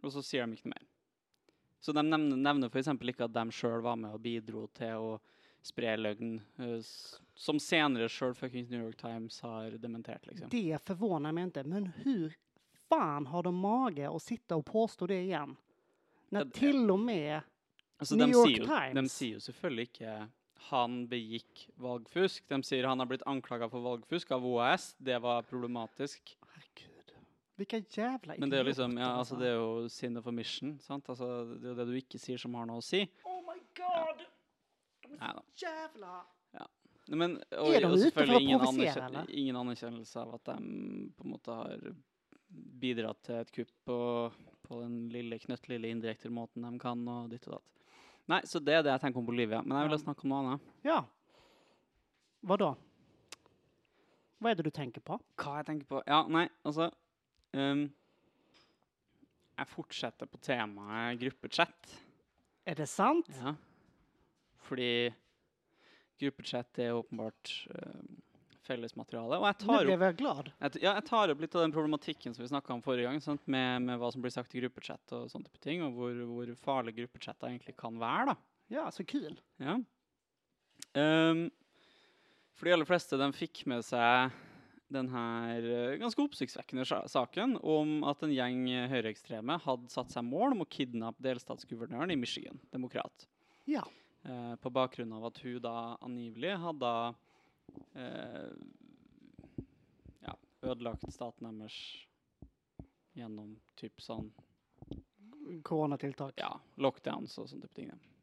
Og 0.03 0.11
så 0.11 0.21
sier 0.25 0.43
de 0.43 0.57
ikke 0.57 0.67
noe 0.67 0.73
mer. 0.73 0.87
Så 1.79 1.93
de 1.95 2.01
nevner, 2.03 2.35
nevner 2.35 2.71
f.eks. 2.71 2.89
ikke 2.91 3.27
at 3.29 3.35
de 3.35 3.43
sjøl 3.55 3.83
var 3.85 3.95
med 3.95 4.11
og 4.11 4.19
bidro 4.23 4.65
til 4.75 4.99
å 4.99 5.13
spre 5.63 5.93
løgn, 5.95 6.33
som 7.35 7.59
senere 7.61 8.09
sjøl 8.11 8.35
fuckings 8.35 8.67
New 8.71 8.81
York 8.83 8.97
Times 8.99 9.39
har 9.45 9.77
dementert. 9.79 10.25
liksom. 10.27 10.49
Det 10.51 10.81
forvåner 10.83 11.31
meg 11.31 11.53
ikke, 11.53 11.63
men 11.71 11.87
hvor 12.01 12.35
faen 12.91 13.29
har 13.31 13.47
de 13.47 13.53
mage 13.55 14.11
å 14.11 14.19
sitte 14.19 14.59
og 14.59 14.65
påstå 14.67 15.07
det 15.13 15.21
igjen? 15.29 15.55
När 16.33 16.45
til 16.45 16.91
og 16.91 16.99
med 16.99 17.41
altså, 17.97 18.15
New 18.15 18.27
York 18.27 18.57
jo, 18.57 18.65
Times 18.65 18.93
De 18.95 19.09
sier 19.09 19.33
jo 19.37 19.41
selvfølgelig 19.43 19.83
ikke 19.91 20.13
han 20.69 21.03
begikk 21.11 21.67
valgfusk. 21.81 22.45
De 22.49 22.59
sier 22.65 22.87
han 22.87 23.01
har 23.01 23.09
blitt 23.09 23.25
anklaga 23.29 23.69
for 23.71 23.83
valgfusk 23.85 24.31
av 24.35 24.45
OAS. 24.47 24.93
Det 24.97 25.17
var 25.23 25.45
problematisk. 25.49 26.35
Herregud. 26.53 27.15
Hvilke 27.59 27.83
jævla 27.93 28.35
Men 28.41 28.49
det 28.49 28.59
er, 28.59 28.67
liksom, 28.69 28.95
ja, 28.97 29.11
altså, 29.19 29.37
det 29.37 29.51
er 29.51 29.57
jo 29.59 29.89
sinne 29.93 30.23
for 30.25 30.35
mission. 30.35 30.77
Sant? 30.81 31.09
Altså, 31.09 31.27
det 31.53 31.67
er 31.67 31.73
jo 31.73 31.79
det 31.81 31.89
du 31.91 31.97
ikke 31.99 32.21
sier, 32.21 32.41
som 32.41 32.55
har 32.57 32.69
noe 32.69 32.81
å 32.81 32.85
si. 32.85 33.03
Oh 33.29 33.41
my 33.45 33.59
god! 33.77 34.23
Ja. 35.13 35.35
Jævla 35.61 36.15
ja. 36.57 36.65
Men, 37.11 37.35
og, 37.59 37.69
er 37.75 37.83
de 37.83 37.91
ute 37.91 38.09
for 38.15 38.31
å 38.31 38.39
provosere, 38.39 39.05
eller? 39.09 39.29
Ingen 39.35 39.59
anerkjennelse 39.59 40.23
av 40.23 40.33
at 40.39 40.49
de 40.53 40.57
på 41.13 41.27
en 41.27 41.33
måte 41.35 41.59
har 41.59 41.85
bidratt 42.83 43.21
til 43.27 43.41
et 43.41 43.51
kupp 43.53 43.71
på, 43.87 43.99
på 44.63 44.81
den 44.81 44.97
lille, 45.13 45.39
knøttlille 45.41 45.91
indirektermåten 45.93 46.65
de 46.65 46.81
kan, 46.81 47.05
og 47.11 47.29
ditt 47.33 47.47
og 47.49 47.57
datt. 47.57 47.82
Nei, 48.31 48.39
så 48.47 48.61
det 48.63 48.77
er 48.77 48.85
det 48.85 48.93
jeg 48.93 49.03
tenker 49.03 49.19
om 49.19 49.27
Bolivia. 49.27 49.59
Men 49.65 49.81
jeg 49.81 49.91
vil 49.91 50.01
snakke 50.01 50.23
om 50.23 50.31
noe 50.31 50.41
annet. 50.43 50.71
Ja. 50.87 51.01
Hva 52.43 52.57
da? 52.59 52.69
Hva 54.39 54.51
er 54.51 54.59
det 54.59 54.65
du 54.67 54.71
tenker 54.75 55.03
på? 55.03 55.17
Hva 55.39 55.57
jeg 55.59 55.67
tenker 55.69 55.89
på? 55.89 55.99
Ja, 56.07 56.23
nei, 56.31 56.45
altså 56.67 56.89
um, 57.55 57.85
Jeg 59.57 59.69
fortsetter 59.71 60.27
på 60.27 60.39
temaet 60.43 61.19
gruppechat. 61.21 61.93
Er 62.67 62.79
det 62.79 62.87
sant? 62.91 63.29
Ja. 63.39 63.53
Fordi 64.63 64.89
gruppechat 66.19 66.79
er 66.83 66.95
åpenbart 66.95 67.53
um, 67.75 68.17
fellesmateriale. 68.67 69.39
Og 69.39 69.47
jeg 69.49 69.59
tar, 69.63 69.89
opp, 69.93 70.05
glad. 70.19 70.51
jeg, 70.59 70.83
ja, 70.83 70.93
jeg 70.97 71.05
tar 71.09 71.33
opp 71.33 71.43
litt 71.43 71.57
av 71.57 71.65
den 71.65 71.75
problematikken 71.75 72.35
som 72.35 72.43
vi 72.43 72.51
snakka 72.51 72.75
om 72.75 72.83
forrige 72.85 73.09
gang, 73.09 73.19
sant? 73.23 73.43
Med, 73.45 73.83
med 73.87 73.99
hva 74.01 74.11
som 74.13 74.23
blir 74.23 74.33
sagt 74.33 74.55
i 74.55 74.61
gruppechat 74.61 75.15
og 75.17 75.27
sånne 75.31 75.49
type 75.49 75.63
ting, 75.63 75.83
og 75.85 75.97
hvor, 75.97 76.23
hvor 76.29 76.53
farlig 76.63 76.95
gruppechatter 77.01 77.51
egentlig 77.51 77.75
kan 77.79 77.99
være. 78.01 78.33
da. 78.33 78.37
Ja, 78.73 78.87
så 78.93 79.05
kul. 79.07 79.35
Ja. 79.61 79.77
Um, 80.93 81.45
for 82.57 82.69
de 82.69 82.75
aller 82.75 82.87
fleste 82.87 83.19
de 83.19 83.29
fikk 83.35 83.65
med 83.69 83.85
seg 83.85 84.33
denne 84.93 85.21
eh, 85.57 85.95
ganske 85.97 86.21
oppsiktsvekkende 86.21 86.85
saken 87.09 87.55
om 87.65 88.03
at 88.05 88.21
en 88.25 88.33
gjeng 88.33 88.67
høyreekstreme 88.91 89.57
hadde 89.63 89.89
satt 89.89 90.13
seg 90.13 90.25
mål 90.27 90.53
om 90.53 90.61
å 90.65 90.69
kidnappe 90.69 91.23
delstatsguvernøren 91.25 92.13
i 92.13 92.19
Michigan, 92.19 92.59
demokrat. 92.73 93.25
Ja. 93.69 93.83
Eh, 94.23 94.55
på 94.61 94.71
bakgrunn 94.73 95.15
av 95.17 95.27
at 95.31 95.41
hun 95.43 95.59
da 95.63 95.77
angivelig 96.03 96.55
hadde 96.61 96.91
ja, 100.23 100.33
ødelagt 100.63 101.05
staten 101.13 101.59
deres 101.59 101.77
gjennom 103.13 103.55
typ 103.77 104.01
sånn 104.01 104.31
Koronatiltak. 105.63 106.33
ja, 106.39 106.53
lockdowns 106.81 107.35
og 107.37 107.49
sånne 107.51 107.67
type 107.67 107.77
ting. 107.77 107.91
ja. 107.91 108.13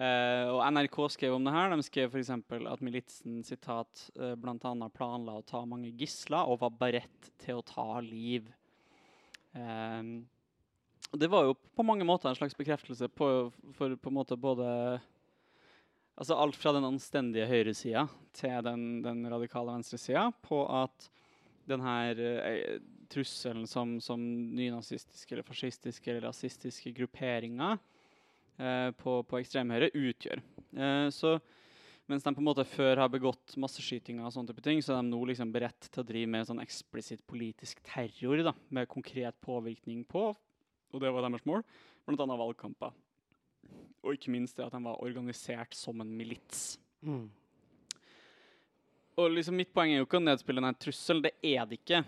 Eh, 0.00 0.48
og 0.48 0.62
NRK 0.72 0.96
skrev 1.12 1.36
om 1.36 1.44
det 1.44 1.52
her. 1.52 1.72
De 1.72 1.84
skrev 1.84 2.12
f.eks. 2.12 2.30
at 2.32 2.84
militsen 2.84 3.42
sitat, 3.44 4.06
uh, 4.16 4.34
bl.a. 4.40 4.88
planla 4.94 5.38
å 5.38 5.46
ta 5.46 5.60
mange 5.68 5.92
gisler 6.00 6.48
og 6.48 6.62
var 6.62 6.76
beredt 6.80 7.32
til 7.42 7.60
å 7.60 7.66
ta 7.66 8.00
liv. 8.04 8.48
Ehm, 9.52 10.24
det 11.12 11.28
var 11.28 11.44
jo 11.44 11.58
på 11.76 11.84
mange 11.84 12.06
måter 12.08 12.30
en 12.30 12.38
slags 12.38 12.56
bekreftelse 12.56 13.10
på, 13.12 13.28
for 13.76 13.96
på 14.00 14.12
en 14.12 14.16
måte 14.16 14.38
både 14.40 14.66
Altså 16.20 16.36
alt 16.36 16.58
fra 16.60 16.74
den 16.76 16.84
anstendige 16.84 17.48
høyresida 17.48 18.04
til 18.36 18.64
den, 18.66 19.00
den 19.04 19.24
radikale 19.32 19.72
venstresida 19.72 20.26
på 20.44 20.60
at 20.68 21.08
den 21.70 21.80
her 21.84 22.18
eh, 22.20 22.82
trusselen 23.12 23.66
som, 23.70 23.96
som 24.02 24.20
nynazistiske 24.56 25.34
eller 25.34 25.46
fascistiske 25.46 26.10
eller 26.10 26.26
rasistiske 26.28 26.92
grupperinger 26.96 27.78
eh, 28.58 28.90
på, 28.98 29.18
på 29.24 29.40
ekstremhøyre 29.40 29.92
utgjør. 29.94 30.42
Eh, 30.76 31.08
så 31.14 31.36
mens 32.10 32.24
de 32.26 32.34
på 32.34 32.42
en 32.42 32.48
måte 32.48 32.66
før 32.66 33.00
har 33.04 33.12
begått 33.12 33.54
masseskytinger 33.62 34.26
og 34.26 34.34
sånne 34.34 34.50
type 34.50 34.64
ting, 34.64 34.82
så 34.82 34.96
er 34.96 35.04
de 35.04 35.12
nå 35.12 35.20
liksom 35.30 35.52
beredt 35.54 35.86
til 35.88 36.02
å 36.02 36.08
drive 36.08 36.32
med 36.34 36.48
sånn 36.48 36.60
eksplisitt 36.60 37.22
politisk 37.30 37.80
terror 37.86 38.42
da, 38.50 38.52
med 38.74 38.90
konkret 38.90 39.38
påvirkning 39.44 40.02
på, 40.10 40.26
og 40.92 41.00
det 41.00 41.12
var 41.14 41.24
deres 41.24 41.46
mål, 41.48 41.62
bl.a. 42.04 42.26
valgkamper. 42.26 42.92
Og 44.02 44.16
ikke 44.16 44.32
minst 44.34 44.58
det 44.58 44.66
at 44.66 44.74
de 44.74 44.82
var 44.84 45.02
organisert 45.04 45.76
som 45.78 46.00
en 46.02 46.10
milits. 46.18 46.76
Mm. 47.06 47.28
Og 49.20 49.28
liksom 49.30 49.58
mitt 49.60 49.72
poeng 49.74 49.92
er 49.92 50.00
jo 50.00 50.06
ikke 50.08 50.18
å 50.18 50.24
nedspille 50.24 50.62
denne 50.62 50.78
trusselen, 50.80 51.22
det 51.26 51.34
er 51.44 51.66
det 51.68 51.78
ikke. 51.82 52.00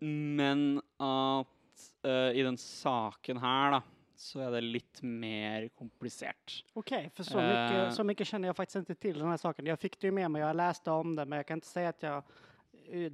Men 0.00 0.80
at 1.02 1.84
uh, 2.06 2.30
i 2.32 2.42
den 2.44 2.56
saken 2.60 3.40
her, 3.42 3.76
da, 3.76 3.82
så 4.16 4.40
er 4.46 4.56
det 4.56 4.64
litt 4.64 5.02
mer 5.04 5.68
komplisert. 5.76 6.62
OK, 6.74 6.94
for 7.14 7.28
så 7.28 7.38
mye, 7.38 7.52
mycket, 7.52 7.94
så 7.98 8.06
mycket 8.08 8.30
kjenner 8.30 8.50
jeg 8.50 8.58
faktisk 8.58 8.82
ikke 8.82 9.00
til 9.04 9.20
denne 9.20 9.36
saken. 9.40 9.68
Jeg 9.68 9.82
fikk 9.82 10.00
det 10.00 10.10
jo 10.10 10.16
med 10.16 10.32
meg, 10.32 10.46
jeg 10.46 10.60
leste 10.62 10.98
om 11.04 11.16
det, 11.18 11.28
men 11.28 11.42
jeg 11.42 11.50
kan 11.50 11.62
ikke 11.62 11.74
si 11.74 11.86
at 11.92 12.06
jeg 12.08 12.22
døk 12.22 12.44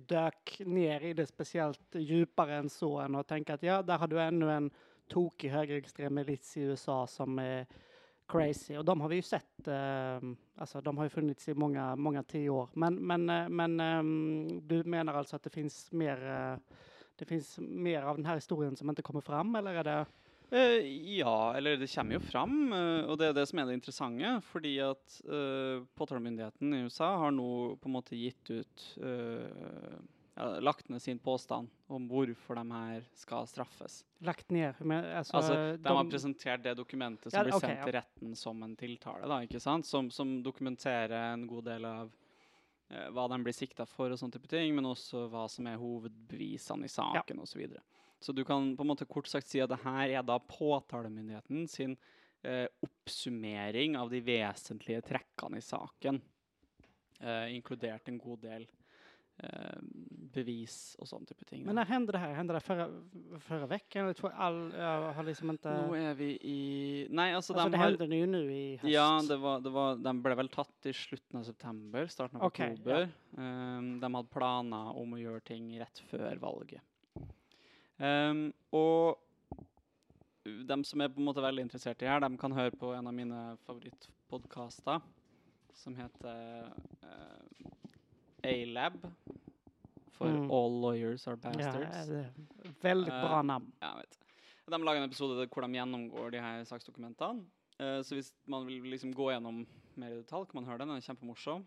dök 0.07 0.66
ner 0.68 1.01
i 1.01 1.12
det 1.16 1.26
spesielt 1.26 1.80
dypere 1.97 2.59
enn 2.61 2.70
så 2.70 2.91
enn 3.07 3.16
å 3.16 3.24
tenke 3.24 3.55
at 3.57 3.62
ja, 3.64 3.80
der 3.83 3.99
har 3.99 4.11
du 4.11 4.18
enda 4.20 4.51
en 4.53 4.70
tokig 5.09 5.51
högerextrem 5.51 6.14
milits 6.14 6.57
i 6.57 6.66
USA 6.68 7.07
som 7.07 7.39
är 7.39 7.66
crazy. 8.33 8.76
Och 8.76 8.85
de 8.85 9.01
har 9.01 9.09
vi 9.09 9.16
ju 9.16 9.22
sett, 9.22 9.68
eh, 9.68 10.20
alltså 10.57 10.80
de 10.80 10.97
har 10.97 11.05
ju 11.05 11.11
funnits 11.11 11.49
i 11.49 11.55
många, 11.55 11.97
många 11.97 12.22
tio 12.22 12.51
år. 12.51 12.68
Men, 12.72 12.95
men, 12.95 13.30
eh, 13.30 13.49
men 13.49 13.80
eh, 13.80 14.03
du 14.62 14.85
menar 14.85 15.14
alltså 15.14 15.37
att 15.37 15.43
det 15.43 15.51
finns 15.51 15.93
mer, 15.93 16.30
eh, 16.30 16.59
det 17.16 17.24
finns 17.24 17.59
mer 17.59 18.03
av 18.03 18.16
den 18.16 18.26
här 18.26 18.35
historien 18.35 18.76
som 18.76 18.89
inte 18.89 19.03
kommer 19.03 19.20
fram, 19.20 19.55
eller 19.55 19.74
är 19.74 19.85
det? 19.85 20.07
Eh, 20.53 21.16
ja, 21.18 21.55
eller 21.57 21.76
det 21.76 21.95
kommer 21.95 22.14
jo 22.14 22.20
fram, 22.20 22.72
eh, 22.72 23.05
og 23.09 23.16
det 23.18 23.30
er 23.30 23.37
det 23.37 23.47
som 23.49 23.59
er 23.59 23.70
det 23.70 23.78
interessante. 23.78 24.33
Fordi 24.45 24.74
at 24.85 25.14
uh, 25.24 25.85
påtalemyndigheten 25.97 26.74
i 26.74 26.83
USA 26.85 27.09
har 27.16 27.33
nå 27.33 27.76
på 27.80 27.89
en 27.89 27.95
måte 27.95 28.18
gitt 28.18 28.51
ut 28.51 28.85
eh, 29.01 29.97
Lagt 30.64 30.88
ned 30.88 31.03
sin 31.03 31.18
påstand 31.18 31.68
om 31.93 32.07
hvorfor 32.11 32.57
de 32.59 32.62
her 32.72 33.05
skal 33.18 33.47
straffes. 33.47 34.01
Lagt 34.24 34.51
ned? 34.51 34.74
Men, 34.80 35.05
altså, 35.05 35.36
Altså, 35.36 35.55
de, 35.76 35.95
har 35.97 36.09
presentert 36.11 36.62
det 36.64 36.74
dokumentet 36.78 37.30
som 37.32 37.38
Ja, 37.38 37.45
blir 37.45 37.57
okay, 37.57 37.68
sendt 37.68 37.78
ja. 37.78 37.84
til 37.88 37.97
retten 37.99 38.36
som 38.38 38.62
en 38.62 38.76
tiltale, 38.76 39.28
da, 39.28 39.40
ikke 39.45 39.61
sant? 39.61 39.86
Som, 39.86 40.11
som 40.11 40.38
dokumenterer 40.43 41.32
en 41.32 41.47
god 41.51 41.64
del 41.68 41.86
av 41.88 42.11
eh, 42.90 43.09
hva 43.12 43.28
de 43.32 43.40
blir 43.45 43.57
sikta 43.57 43.86
for, 43.88 44.11
og 44.11 44.20
sånne 44.20 44.38
type 44.38 44.51
ting, 44.51 44.74
men 44.76 44.88
også 44.88 45.26
hva 45.32 45.45
som 45.53 45.68
er 45.70 45.80
hovedbevisene 45.82 46.88
i 46.88 46.93
saken 46.93 47.43
og 47.45 47.49
Så, 47.51 47.59
videre. 47.61 47.82
så 48.20 48.32
du 48.32 48.45
kan 48.45 48.72
på 48.76 48.82
en 48.86 48.93
måte 48.95 49.09
kort 49.11 49.28
sagt 49.30 49.49
si 49.51 49.61
at 49.61 49.70
det 49.72 49.82
her 49.84 50.09
er 50.18 50.26
da 50.26 50.38
påtalemyndigheten 50.38 51.68
sin 51.68 51.97
eh, 52.43 52.66
oppsummering 52.82 53.97
av 53.97 54.11
de 54.11 54.20
vesentlige 54.24 55.03
trekkene 55.07 55.59
i 55.59 55.64
saken, 55.64 56.20
eh, 57.20 57.49
inkludert 57.57 58.09
en 58.09 58.18
god 58.18 58.43
del 58.43 58.66
eh, 59.38 59.78
bevis 60.33 60.76
og 60.99 61.09
sånne 61.09 61.28
type 61.28 61.45
ting. 61.49 61.64
Men 61.66 61.74
när 61.74 61.85
hände 61.85 62.12
det 62.12 62.18
här? 62.18 62.33
Hände 62.35 62.55
det 62.55 62.61
förra, 62.61 62.89
förra 63.41 63.66
veckan? 63.66 64.07
Jag, 64.07 64.16
tror 64.16 64.33
all, 64.33 64.72
jag 64.76 65.12
har 65.12 65.22
liksom 65.22 65.51
inte... 65.51 65.72
Nå 65.87 65.97
er 65.97 66.14
vi 66.14 66.30
i 66.41 67.07
Nei, 67.11 67.33
altså, 67.35 67.53
alltså, 67.53 67.68
de 67.68 67.72
det 67.72 67.78
har 67.78 67.91
hände 67.91 68.16
ju 68.16 68.26
nu 68.26 68.53
i 68.53 68.76
höst. 68.76 68.93
Ja, 68.93 69.22
det 69.28 69.37
var, 69.37 69.61
det 69.61 69.70
var, 69.70 69.97
de 69.97 70.22
ble 70.22 70.35
vel 70.35 70.49
tatt 70.49 70.87
i 70.87 70.93
slutten 70.93 71.41
av 71.41 71.45
september, 71.45 72.07
starten 72.07 72.41
av 72.41 72.47
Ok, 72.47 72.59
ja. 72.59 72.70
oktober. 72.72 73.09
Um, 73.37 74.01
de 74.01 74.14
hadde 74.14 74.33
planer 74.33 74.97
om 74.99 75.12
å 75.14 75.20
gjøre 75.20 75.41
ting 75.53 75.68
rett 75.80 76.03
før 76.11 76.41
valget. 76.43 76.83
Um, 77.97 78.49
og 78.74 79.20
de 80.43 80.78
som 80.85 81.01
er 81.01 81.12
på 81.12 81.20
en 81.22 81.28
måte 81.28 81.45
veldig 81.45 81.68
interessert 81.68 82.03
i 82.03 82.09
her, 82.11 82.22
de 82.24 82.30
kan 82.41 82.55
høre 82.57 82.74
på 82.74 82.91
en 82.97 83.07
av 83.07 83.14
mine 83.14 83.43
favorittpodkaster, 83.66 85.05
som 85.78 85.95
heter 85.97 86.66
uh, 87.05 87.70
A-Lab. 88.43 89.07
For 90.23 90.31
Mm. 90.31 90.51
All 90.51 90.81
Lawyers 90.81 91.27
Are 91.29 91.37
Ja, 91.43 91.51
Bastards. 91.51 92.07
det 92.09 92.18
är 92.18 92.33
väldigt 92.81 93.12
Eh, 93.12 93.20
bra 93.20 93.43
namn. 93.43 93.73
Ja, 93.81 93.95
vet. 93.97 94.18
De 94.70 94.83
lager 94.85 95.01
en 95.03 95.09
episode 95.11 95.47
hvor 95.49 95.62
de 95.62 95.75
gjennomgår 95.75 96.31
de 96.31 96.39
her 96.41 96.64
saksdokumentene. 96.64 97.45
Uh, 97.81 98.01
så 98.03 98.14
hvis 98.14 98.33
man 98.47 98.66
vil 98.66 98.85
liksom 98.85 99.12
gå 99.14 99.31
gjennom 99.33 99.66
mer 99.97 100.12
i 100.12 100.20
detalj, 100.23 100.47
kan 100.47 100.62
man 100.62 100.64
høre 100.70 100.79
den. 100.79 100.89
Den 100.89 100.97
er 100.97 101.07
kjempemorsom. 101.07 101.64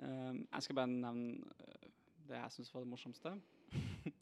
Uh, 0.00 0.34
jeg 0.52 0.62
skal 0.62 0.76
bare 0.76 0.86
nevne 0.88 1.44
eh, 1.60 1.88
det 2.28 2.36
jeg 2.40 2.50
syns 2.56 2.72
var 2.74 2.82
det 2.84 2.90
morsomste. 2.90 3.34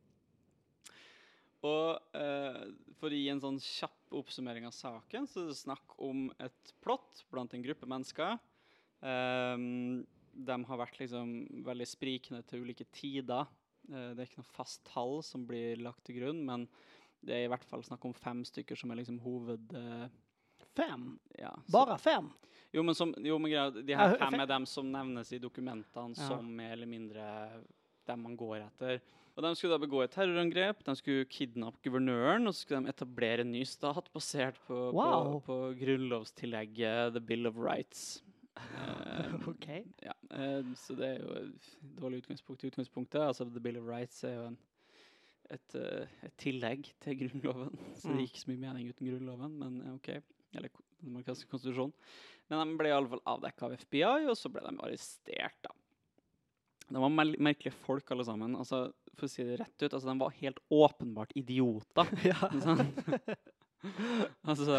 Og 1.66 1.98
eh, 2.14 2.58
for 3.00 3.10
å 3.10 3.16
gi 3.16 3.28
en 3.32 3.40
sånn 3.42 3.58
kjapp 3.62 4.12
oppsummering 4.20 4.66
av 4.68 4.74
saken, 4.76 5.26
så 5.26 5.42
er 5.42 5.48
det 5.50 5.58
snakk 5.58 5.96
om 6.04 6.28
et 6.42 6.74
plott 6.84 7.24
blant 7.32 7.54
en 7.56 7.64
gruppe 7.64 7.88
mennesker. 7.90 8.36
Um, 9.02 10.04
de 10.36 10.56
har 10.68 10.78
vært 10.78 11.00
liksom 11.00 11.32
veldig 11.66 11.88
sprikende 11.88 12.42
til 12.46 12.62
ulike 12.66 12.86
tider. 12.94 13.48
Eh, 13.90 14.12
det 14.14 14.20
er 14.24 14.28
ikke 14.30 14.42
noe 14.42 14.52
fast 14.56 14.84
tall 14.88 15.22
som 15.22 15.46
blir 15.46 15.76
lagt 15.82 16.04
til 16.08 16.18
grunn, 16.20 16.44
men 16.44 16.68
det 17.26 17.34
er 17.34 17.44
i 17.46 17.50
hvert 17.50 17.64
fall 17.66 17.82
snakk 17.86 18.04
om 18.04 18.14
fem 18.14 18.44
stykker 18.46 18.76
som 18.78 18.90
er 18.92 18.96
liksom 19.02 19.20
hoved... 19.24 19.72
eh, 19.74 20.08
Fem? 20.76 21.18
ja, 21.38 21.54
Bare 21.72 21.96
fem? 21.98 22.26
jo, 22.72 22.82
men, 22.84 22.94
som, 22.94 23.14
jo, 23.24 23.38
men 23.40 23.50
greia, 23.50 23.70
de 23.70 23.94
her 23.96 24.16
fem 24.20 24.34
er 24.42 24.46
dem 24.50 24.66
som 24.68 24.88
nevnes 24.92 25.30
i 25.32 25.38
dokumentene 25.40 26.12
Ja. 26.18 26.26
som 26.28 26.48
mer 26.56 26.72
eller 26.74 26.86
mindre 26.90 27.62
dem 28.06 28.22
man 28.22 28.36
går 28.36 28.60
etter. 28.66 29.00
Og 29.36 29.42
De 29.44 29.54
skulle 29.56 29.76
da 29.76 29.80
begå 29.86 30.02
et 30.04 30.12
terrorangrep, 30.12 30.82
de 30.84 30.94
skulle 30.96 31.24
kidnappe 31.28 31.80
guvernøren, 31.84 32.46
og 32.48 32.52
så 32.56 32.64
skulle 32.66 32.82
de 32.84 32.92
etablere 32.92 33.40
en 33.44 33.52
ny 33.52 33.64
stat 33.68 34.08
basert 34.12 34.56
på, 34.66 34.92
Wow. 34.96 35.40
på, 35.40 35.42
på 35.46 35.56
grunnlovstillegget 35.80 37.12
The 37.14 37.20
Bill 37.20 37.46
of 37.46 37.56
Rights. 37.56 38.22
Eh, 38.56 39.34
Okej. 39.52 39.82
ja, 40.02 40.14
eh, 40.30 40.62
så 40.80 40.96
det 40.96 41.08
er 41.14 41.18
jo 41.22 41.34
et 41.42 41.68
dårlig 42.00 42.22
utgangspunkt 42.24 42.64
i 42.64 42.70
utgangspunktet. 42.70 43.20
Altså, 43.20 43.44
The 43.50 43.60
Bill 43.60 43.78
of 43.80 43.88
Rights 43.88 44.22
er 44.24 44.34
jo 44.38 44.46
en, 44.52 44.58
et, 45.50 45.74
eh, 45.78 46.06
et 46.26 46.36
tillegg 46.42 46.88
til 47.04 47.18
Grunnloven. 47.20 47.76
Så 48.00 48.08
Mm. 48.08 48.16
det 48.16 48.22
gir 48.22 48.30
ikke 48.32 48.44
så 48.44 48.50
mye 48.52 48.64
mening 48.64 48.88
uten 48.90 49.10
Grunnloven, 49.10 49.58
men 49.60 49.80
OK. 49.94 50.08
Eller 50.56 50.70
den 51.02 51.12
amerikanske 51.12 51.48
konstitusjonen. 51.50 51.92
Men 52.48 52.62
de 52.72 52.76
ble 52.80 52.88
i 52.88 52.94
alle 52.96 53.10
fall 53.10 53.22
avdekka 53.26 53.66
av 53.66 53.74
FBI, 53.80 54.26
og 54.30 54.36
så 54.38 54.48
ble 54.52 54.62
de 54.64 54.76
arrestert, 54.86 55.56
da. 55.66 55.72
De 56.86 57.00
var 57.02 57.10
merkelige 57.10 57.74
folk, 57.82 58.08
alle 58.14 58.22
sammen. 58.24 58.54
Altså, 58.56 58.84
for 59.18 59.26
å 59.26 59.30
si 59.32 59.42
det 59.42 59.56
rett 59.58 59.82
ut, 59.82 59.90
altså, 59.92 60.06
de 60.06 60.18
var 60.22 60.36
helt 60.40 60.60
åpenbart 60.70 61.32
idioter. 61.36 62.06
Ja. 62.30 62.48
Altså 64.46 64.76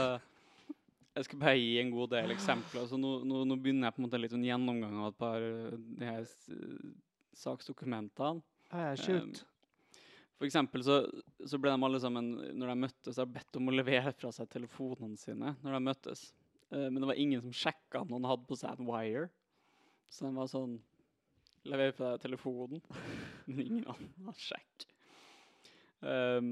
Jeg 1.17 1.25
skal 1.25 1.41
bare 1.41 1.57
gi 1.57 1.75
en 1.81 1.91
god 1.93 2.11
del 2.13 2.33
eksempler. 2.35 2.83
Altså, 2.83 2.97
nå, 3.01 3.11
nå, 3.25 3.41
nå 3.49 3.57
begynner 3.57 3.89
jeg 3.89 3.95
på 3.95 4.01
en 4.03 4.05
måte 4.07 4.21
litt 4.21 4.35
en 4.37 4.45
gjennomgang 4.45 4.97
av 5.01 5.11
et 5.11 5.19
par 5.19 5.41
uh, 5.43 5.77
de 5.97 6.05
her 6.05 6.21
s- 6.21 6.49
saksdokumentene. 7.41 8.43
Uh, 8.69 8.91
shoot. 8.99 9.41
For 10.37 10.45
eksempel 10.45 10.83
så, 10.85 10.99
så 11.49 11.57
ble 11.57 11.73
de 11.73 11.85
alle 11.87 11.99
sammen, 12.03 12.27
når 12.53 12.69
de 12.69 12.75
møttes, 12.83 13.17
har 13.17 13.29
bedt 13.33 13.57
om 13.57 13.71
å 13.71 13.73
levere 13.73 14.13
fra 14.13 14.29
seg 14.35 14.49
telefonene 14.53 15.17
sine 15.17 15.55
når 15.63 15.73
de 15.73 15.79
møttes. 15.87 16.27
Eh, 16.69 16.87
men 16.91 17.01
det 17.01 17.09
var 17.09 17.17
ingen 17.17 17.41
som 17.41 17.55
sjekka 17.55 18.03
om 18.03 18.11
noen 18.13 18.27
hadde 18.29 18.45
på 18.45 18.57
seg 18.59 18.77
en 18.77 18.89
wire. 18.89 19.23
Så 20.13 20.27
de 20.27 20.35
var 20.37 20.51
sånn 20.51 20.77
Lever 21.67 21.89
på 21.97 22.05
deg 22.05 22.21
telefonen, 22.23 22.79
men 23.49 23.57
ingen 23.59 23.87
annen 23.91 24.35
sjekker. 24.39 24.93
Um, 25.99 26.51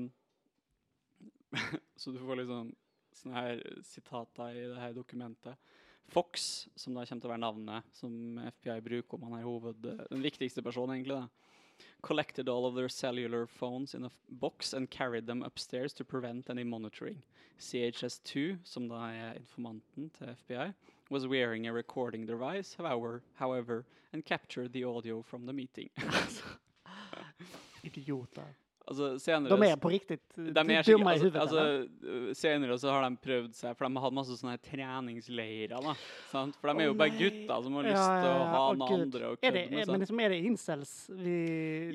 så 2.02 2.12
du 2.12 2.18
får 2.20 2.42
liksom 2.42 2.74
sånne 3.20 3.42
her 3.42 3.64
sitater 3.88 4.56
i 4.56 4.68
det 4.72 4.82
her 4.82 4.96
dokumentet. 4.96 5.74
Fox, 6.08 6.68
som 6.76 6.94
da 6.94 7.06
kommer 7.06 7.22
til 7.22 7.30
å 7.30 7.34
være 7.34 7.42
navnet 7.42 7.98
som 7.98 8.38
FBI 8.62 8.78
bruker 8.86 9.18
om 9.18 9.26
han 9.30 9.40
er 9.40 9.48
hoved, 9.48 9.88
den 10.12 10.26
viktigste 10.26 10.62
personen, 10.66 11.00
egentlig. 11.00 11.24
da. 11.24 11.86
Collected 12.02 12.48
all 12.48 12.66
of 12.66 12.76
their 12.76 12.88
cellular 12.88 13.48
phones 13.48 13.96
in 13.96 14.06
a 14.06 14.12
box 14.30 14.74
and 14.74 14.90
carried 14.90 15.26
them 15.28 15.42
upstairs 15.44 15.94
to 15.94 16.06
prevent 16.06 16.50
any 16.50 16.64
monitoring. 16.64 17.24
CHS2, 17.60 18.60
som 18.64 18.88
da 18.88 19.10
er 19.12 19.40
informanten 19.40 20.12
til 20.18 20.36
FBI, 20.36 20.74
was 21.10 21.28
wearing 21.28 21.68
a 21.68 21.74
recording 21.74 22.26
device, 22.26 22.76
however, 22.76 23.22
however 23.36 23.86
and 24.14 24.26
captured 24.26 24.74
the 24.74 24.84
audio 24.84 25.22
from 25.22 25.46
the 25.46 25.54
meeting. 25.54 25.90
Idioter. 27.84 28.56
Altså, 28.88 29.12
senere, 29.22 29.54
De 29.54 29.70
er 29.70 29.78
på 29.82 29.94
riktig 29.94 30.20
de 30.36 30.50
er 30.50 30.90
dumma 30.90 31.14
altså, 31.14 31.32
altså, 31.46 31.66
øh, 32.04 32.28
senere 32.38 32.80
så 32.82 32.94
har 32.96 33.06
de 33.10 33.22
prøvd 33.22 33.54
seg, 33.58 33.78
for 33.78 33.86
de 33.88 34.00
har 34.00 34.08
hatt 34.08 34.18
masse 34.24 34.40
sånne 34.42 34.58
treningsleirer. 34.66 35.78
da, 35.78 35.96
sant? 36.32 36.58
For 36.62 36.72
de 36.72 36.82
er 36.82 36.90
jo 36.90 36.96
jo 36.96 37.00
bare 37.00 37.14
gutter 37.20 37.64
som 37.66 37.78
har 37.78 37.88
Ja, 37.88 37.92
lyst 37.92 38.10
til 38.10 38.30
ja, 38.30 38.36
å 38.36 38.46
ha 38.52 38.62
oh, 38.66 38.76
noen 38.80 39.06
andre 39.06 39.32
Er 39.42 39.56
det, 39.56 39.64
er, 39.66 39.90
men 39.92 40.04
liksom, 40.04 40.22
er 40.24 40.34
det 40.34 40.40
incels 40.50 40.94
vi, 41.12 41.36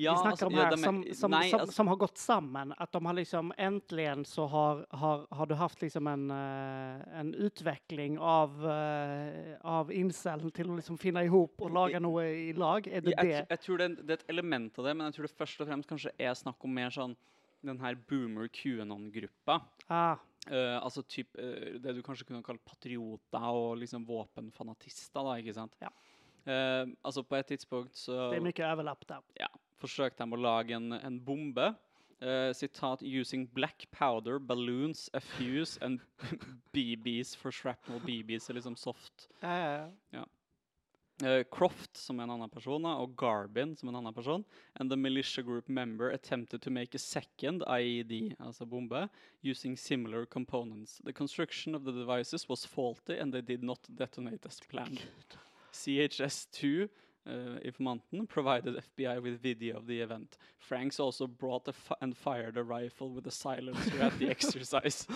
Ja, 0.01 0.13
vi 0.13 0.21
snakker 0.21 0.31
altså, 0.31 0.47
om 0.47 0.55
ja, 0.55 0.63
her, 0.63 0.75
de 0.75 0.79
er- 0.79 0.85
som, 0.85 1.01
som, 1.21 1.31
nei, 1.35 1.49
som, 1.49 1.59
altså- 1.65 1.75
som 1.77 1.91
har 1.91 1.99
gått 2.01 2.21
sammen? 2.21 2.73
At 2.77 2.91
de 2.91 3.03
har 3.05 3.17
liksom 3.17 3.53
Endelig 3.61 4.27
så 4.27 4.47
har, 4.49 4.85
har, 4.97 5.25
har 5.31 5.45
du 5.45 5.53
haft 5.55 5.81
liksom 5.81 6.07
en, 6.09 6.23
eh, 6.31 7.19
en 7.19 7.33
utvikling 7.35 8.17
av, 8.19 8.55
uh, 8.65 9.55
av 9.61 9.91
incel 9.93 10.49
til 10.51 10.71
å 10.71 10.77
liksom 10.79 10.97
finne 10.99 11.23
ihop 11.27 11.61
og 11.61 11.71
lage 11.75 12.01
noe 12.01 12.23
i 12.25 12.51
lag? 12.57 12.87
Er 12.87 13.01
det 13.05 13.13
jeg, 13.13 13.21
det? 13.21 13.31
Jeg, 13.35 13.45
jeg 13.53 13.61
tror 13.65 13.77
det, 13.81 13.89
det 14.01 14.15
er 14.15 14.19
et 14.23 14.33
element 14.33 14.79
av 14.79 14.87
det, 14.89 14.95
men 14.97 15.07
jeg 15.07 15.17
tror 15.17 15.27
det 15.27 15.37
først 15.37 15.61
og 15.63 15.69
fremst 15.69 15.91
kanskje 15.91 16.13
er 16.17 16.33
snakk 16.37 16.65
om 16.65 16.80
mer 16.81 16.93
sånn 16.93 17.15
den 17.61 17.77
her 17.79 17.95
boomer 18.09 18.49
QAnon-gruppa. 18.49 19.61
Ah, 19.93 20.17
Uh, 20.49 20.79
altså 20.81 21.03
typ, 21.05 21.35
uh, 21.37 21.75
det 21.77 21.93
du 21.93 22.01
kanskje 22.01 22.25
kunne 22.25 22.41
kalt 22.41 22.63
patrioter 22.65 23.43
og 23.53 23.75
liksom 23.77 24.07
våpenfanatister, 24.07 25.21
da, 25.21 25.35
ikke 25.37 25.53
sant? 25.53 25.75
Ja. 25.83 25.91
Uh, 26.47 26.89
altså 27.05 27.21
på 27.21 27.37
et 27.37 27.51
tidspunkt 27.51 27.93
så 28.01 28.31
det 28.31 28.39
er 28.39 28.47
mye 28.47 28.69
overlapp 28.71 29.05
der. 29.05 29.21
ja, 29.37 29.51
forsøkte 29.77 30.25
de 30.25 30.33
å 30.33 30.41
lage 30.41 30.73
en, 30.77 30.95
en 30.97 31.21
bombe. 31.21 31.73
Sitat 32.53 33.01
'using 33.01 33.47
black 33.49 33.87
powder, 33.89 34.37
balloons, 34.37 35.07
a 35.13 35.19
fuse 35.19 35.79
and 35.81 36.03
BBs 36.73 37.31
for 37.33 37.49
shrapnel 37.49 37.97
BBs', 38.05 38.45
liksom 38.53 38.75
soft. 38.77 39.27
Ja, 39.41 39.49
Ja, 39.49 39.71
ja, 39.73 39.87
ja. 40.19 40.25
Eh, 41.23 41.43
Croft, 41.51 41.97
som 41.97 42.19
er 42.19 42.25
en 42.25 42.33
annen 42.33 42.49
person, 42.49 42.85
og 42.85 43.13
Garbin, 43.19 43.75
som 43.77 43.89
er 43.89 43.93
en 43.93 43.99
annen 43.99 44.15
person, 44.15 44.45
and 44.75 44.89
the 44.89 44.97
militia 44.97 45.43
group 45.43 45.69
member 45.69 46.09
attempted 46.09 46.61
to 46.61 46.71
make 46.71 46.95
a 46.95 46.99
second 46.99 47.61
IED, 47.67 48.35
altså 48.39 48.65
bombe, 48.65 49.07
using 49.43 49.77
similar 49.77 50.25
components. 50.25 50.99
The 51.05 51.13
construction 51.13 51.75
of 51.75 51.83
the 51.83 51.91
devices 51.91 52.49
was 52.49 52.65
faulty, 52.65 53.19
and 53.19 53.31
they 53.31 53.41
did 53.41 53.61
not 53.61 53.79
detonate 53.95 54.45
as 54.45 54.59
planned. 54.69 55.01
CHS2, 55.73 56.89
uh, 57.27 57.59
informanten, 57.63 58.27
provided 58.27 58.75
FBI 58.75 59.21
with 59.21 59.41
video 59.41 59.77
of 59.77 59.85
the 59.87 59.99
event. 60.01 60.37
Franks 60.59 60.99
also 60.99 61.27
brought 61.27 61.67
and 62.01 62.15
fired 62.17 62.57
a 62.57 62.63
rifle 62.63 63.09
with 63.15 63.27
a 63.27 63.31
silencer 63.31 64.01
at 64.01 64.17
the 64.19 64.29
exercise. 64.35 65.07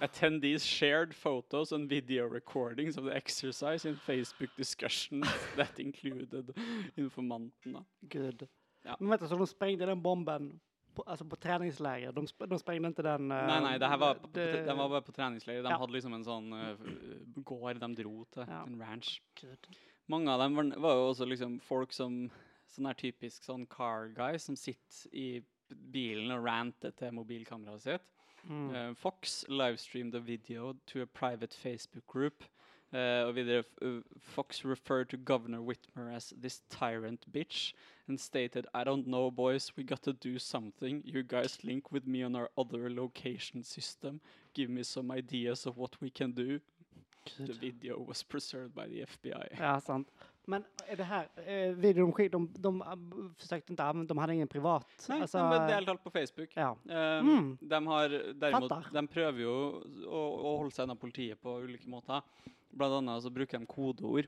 Attendees 0.00 0.62
shared 0.64 1.14
photos 1.14 1.72
and 1.72 1.88
video 1.88 2.26
recordings 2.26 2.96
of 2.96 3.04
the 3.04 3.14
exercise 3.14 3.84
in 3.84 3.96
Facebook 3.96 4.48
discussions 4.56 5.26
that 5.56 5.78
included 5.80 6.54
informanten. 6.96 7.84
Good. 8.08 8.48
Ja. 8.84 8.96
Men 9.00 9.10
vet 9.10 9.20
du, 9.20 9.28
så 9.28 9.36
de 9.36 9.46
sprengte 9.46 9.86
den 9.86 10.02
bomben 10.02 10.60
på, 10.94 11.02
altså 11.06 11.24
på 11.28 11.36
treningsleir. 11.36 12.10
De, 12.12 12.24
sp 12.26 12.46
de 12.50 12.58
sprengte 12.58 12.88
ikke 12.94 13.04
den... 13.04 13.28
uh, 13.30 13.44
Nei, 13.46 13.60
nei, 13.60 13.74
det 13.78 13.88
her 13.92 13.98
var, 14.00 14.16
det- 14.32 14.64
de 14.66 14.74
var 14.78 14.88
bare 14.88 15.02
på 15.06 15.12
treningsleir. 15.12 15.60
De 15.62 15.68
Ja. 15.70 15.76
hadde 15.78 15.92
liksom 15.92 16.14
en 16.16 16.24
sånn 16.24 16.48
uh, 16.52 17.42
gård 17.44 17.78
de 17.80 17.90
dro 18.02 18.24
til, 18.32 18.46
Ja. 18.48 18.62
en 18.66 18.80
ranch. 18.80 19.20
Gud. 19.40 19.68
Mange 20.10 20.32
av 20.32 20.42
dem 20.42 20.56
var, 20.58 20.70
var 20.82 20.96
jo 20.98 21.10
også 21.12 21.28
liksom 21.30 21.58
folk 21.64 21.94
som 21.96 22.24
Sånn 22.70 22.86
er 22.86 22.94
typisk 22.94 23.42
sånn 23.42 23.64
car 23.66 24.12
guy 24.14 24.36
som 24.38 24.54
sitter 24.54 25.10
i 25.10 25.42
bilen 25.90 26.30
og 26.30 26.44
ranter 26.46 26.94
til 26.94 27.16
mobilkameraet 27.16 27.82
sitt. 27.82 28.12
Mm. 28.46 28.68
Uh, 28.70 28.94
Fox 28.94 29.44
livestreamed 29.48 30.14
a 30.14 30.20
video 30.20 30.76
to 30.86 31.02
a 31.02 31.06
private 31.06 31.54
Facebook 31.54 32.06
group. 32.06 32.44
Uh, 32.92 33.26
og 33.28 33.36
videre, 33.36 33.64
uh, 33.82 34.00
Fox 34.18 34.64
referred 34.64 35.10
to 35.10 35.16
Governor 35.16 35.60
Whitmer 35.60 36.10
as 36.14 36.32
this 36.40 36.62
tyrant 36.70 37.26
bitch 37.32 37.72
and 38.08 38.18
stated, 38.18 38.66
I 38.74 38.82
don't 38.82 39.06
know, 39.06 39.30
boys, 39.30 39.72
we 39.76 39.84
got 39.84 40.02
to 40.02 40.12
do 40.12 40.38
something. 40.38 41.02
You 41.04 41.22
guys 41.22 41.58
link 41.62 41.92
with 41.92 42.06
me 42.06 42.24
on 42.24 42.34
our 42.34 42.50
other 42.58 42.90
location 42.90 43.62
system. 43.62 44.20
Give 44.54 44.70
me 44.70 44.82
some 44.82 45.12
ideas 45.12 45.66
of 45.66 45.76
what 45.76 46.00
we 46.00 46.10
can 46.10 46.32
do. 46.32 46.60
The 47.24 47.52
video 47.52 48.04
was 48.04 48.22
preserved 48.22 48.74
by 48.74 48.88
the 48.88 49.02
FBI. 49.02 49.48
Ja, 49.58 49.80
sant. 49.80 50.08
Men 50.44 50.64
är 50.86 50.96
det 50.96 51.04
här, 51.04 51.28
eh, 51.46 51.72
videon 51.74 52.12
de, 52.16 52.28
de, 52.28 52.52
de 52.58 52.82
eh, 52.82 52.88
försökte 53.38 53.72
inte 53.72 53.84
använda, 53.84 54.08
de 54.14 54.18
hade 54.18 54.34
ingen 54.34 54.48
privat. 54.48 55.06
Nei, 55.08 55.20
alltså, 55.20 55.38
de 55.38 55.66
delte 55.66 55.90
alt 55.90 56.04
på 56.04 56.10
Facebook. 56.10 56.50
Ja. 56.54 56.76
Um, 56.84 57.28
Mm. 57.28 57.58
de, 57.60 57.86
har 57.86 58.08
derimot, 58.34 58.68
Fattar. 58.68 58.86
de 58.92 59.06
prøver 59.08 59.40
jo 59.42 59.52
å, 60.06 60.20
å 60.20 60.56
holde 60.58 60.74
seg 60.74 60.82
unna 60.88 60.96
politiet 60.96 61.40
på 61.42 61.58
ulike 61.60 61.88
måter. 61.88 62.22
Blant 62.70 62.92
annet 62.98 63.22
så 63.22 63.30
bruker 63.30 63.58
de 63.58 63.66
kodeord. 63.66 64.26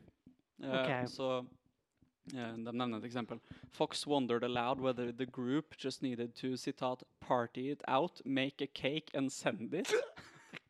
Ok. 0.62 0.92
Så 1.08 1.30
uh, 1.38 2.54
de 2.54 2.72
nevner 2.72 2.98
et 2.98 3.04
eksempel. 3.08 3.40
Fox 3.72 4.06
wondered 4.06 4.44
aloud 4.44 4.80
whether 4.80 5.12
the 5.12 5.26
group 5.26 5.74
just 5.78 6.02
needed 6.02 6.34
to 6.34 6.56
citat, 6.56 7.02
party 7.20 7.70
it 7.72 7.82
out, 7.88 8.20
make 8.24 8.62
a 8.64 8.68
cake 8.74 9.10
and 9.14 9.32
send 9.32 9.74
it. 9.74 9.88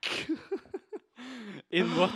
in 1.72 1.86
what 1.96 2.12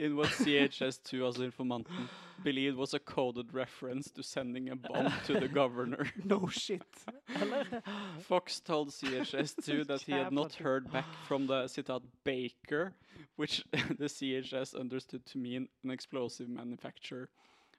in 0.00 0.16
what 0.16 0.28
CHS2, 0.28 1.22
altså 1.22 1.42
informanten, 1.44 2.08
believed 2.42 2.76
was 2.76 2.94
a 2.94 2.98
coded 2.98 3.52
reference 3.54 4.10
to 4.10 4.22
sending 4.22 4.70
a 4.70 4.76
bomb 4.76 5.12
to 5.26 5.34
the 5.34 5.48
governor. 5.48 6.06
No 6.24 6.48
shit. 6.48 6.82
Fox 8.20 8.60
told 8.60 8.90
CHS2 8.90 9.86
that 9.90 10.02
he 10.02 10.12
had 10.12 10.32
not 10.32 10.54
heard 10.54 10.90
back 10.92 11.06
from 11.28 11.46
the 11.46 11.68
citat 11.68 12.02
baker, 12.24 12.92
which 13.36 13.64
the 13.72 14.08
CHS 14.08 14.74
understood 14.74 15.24
to 15.26 15.38
mean 15.38 15.68
an 15.84 15.90
explosive 15.90 16.48
manufacturer. 16.48 17.28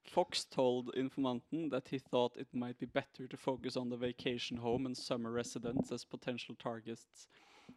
Fox 0.04 0.46
told 0.46 0.96
informanten 0.96 1.70
that 1.70 1.90
he 1.90 2.00
thought 2.00 2.38
it 2.38 2.48
might 2.54 2.80
be 2.80 2.86
better 2.86 3.28
to 3.28 3.38
focus 3.38 3.76
on 3.76 3.90
the 3.90 3.98
vacation 3.98 4.58
home 4.58 4.86
and 4.86 4.96
summer 4.96 5.32
residents 5.32 5.92
as 5.92 6.06
potential 6.06 6.56
targets. 6.56 7.28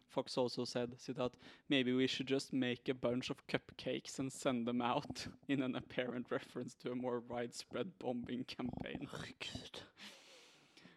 Fox 0.09 0.37
also 0.37 0.65
said, 0.65 0.97
citat, 0.99 1.31
maybe 1.69 1.93
we 1.93 2.07
should 2.07 2.27
just 2.29 2.53
make 2.53 2.89
a 2.89 2.93
bunch 2.93 3.29
of 3.31 3.37
cupcakes 3.47 4.19
and 4.19 4.31
send 4.31 4.67
them 4.67 4.81
out 4.81 5.27
in 5.47 5.61
an 5.63 5.75
apparent 5.75 6.27
reference 6.31 6.75
to 6.75 6.91
a 6.91 6.95
more 6.95 7.19
widespread 7.29 7.91
bombing 7.99 8.43
campaign. 8.43 9.07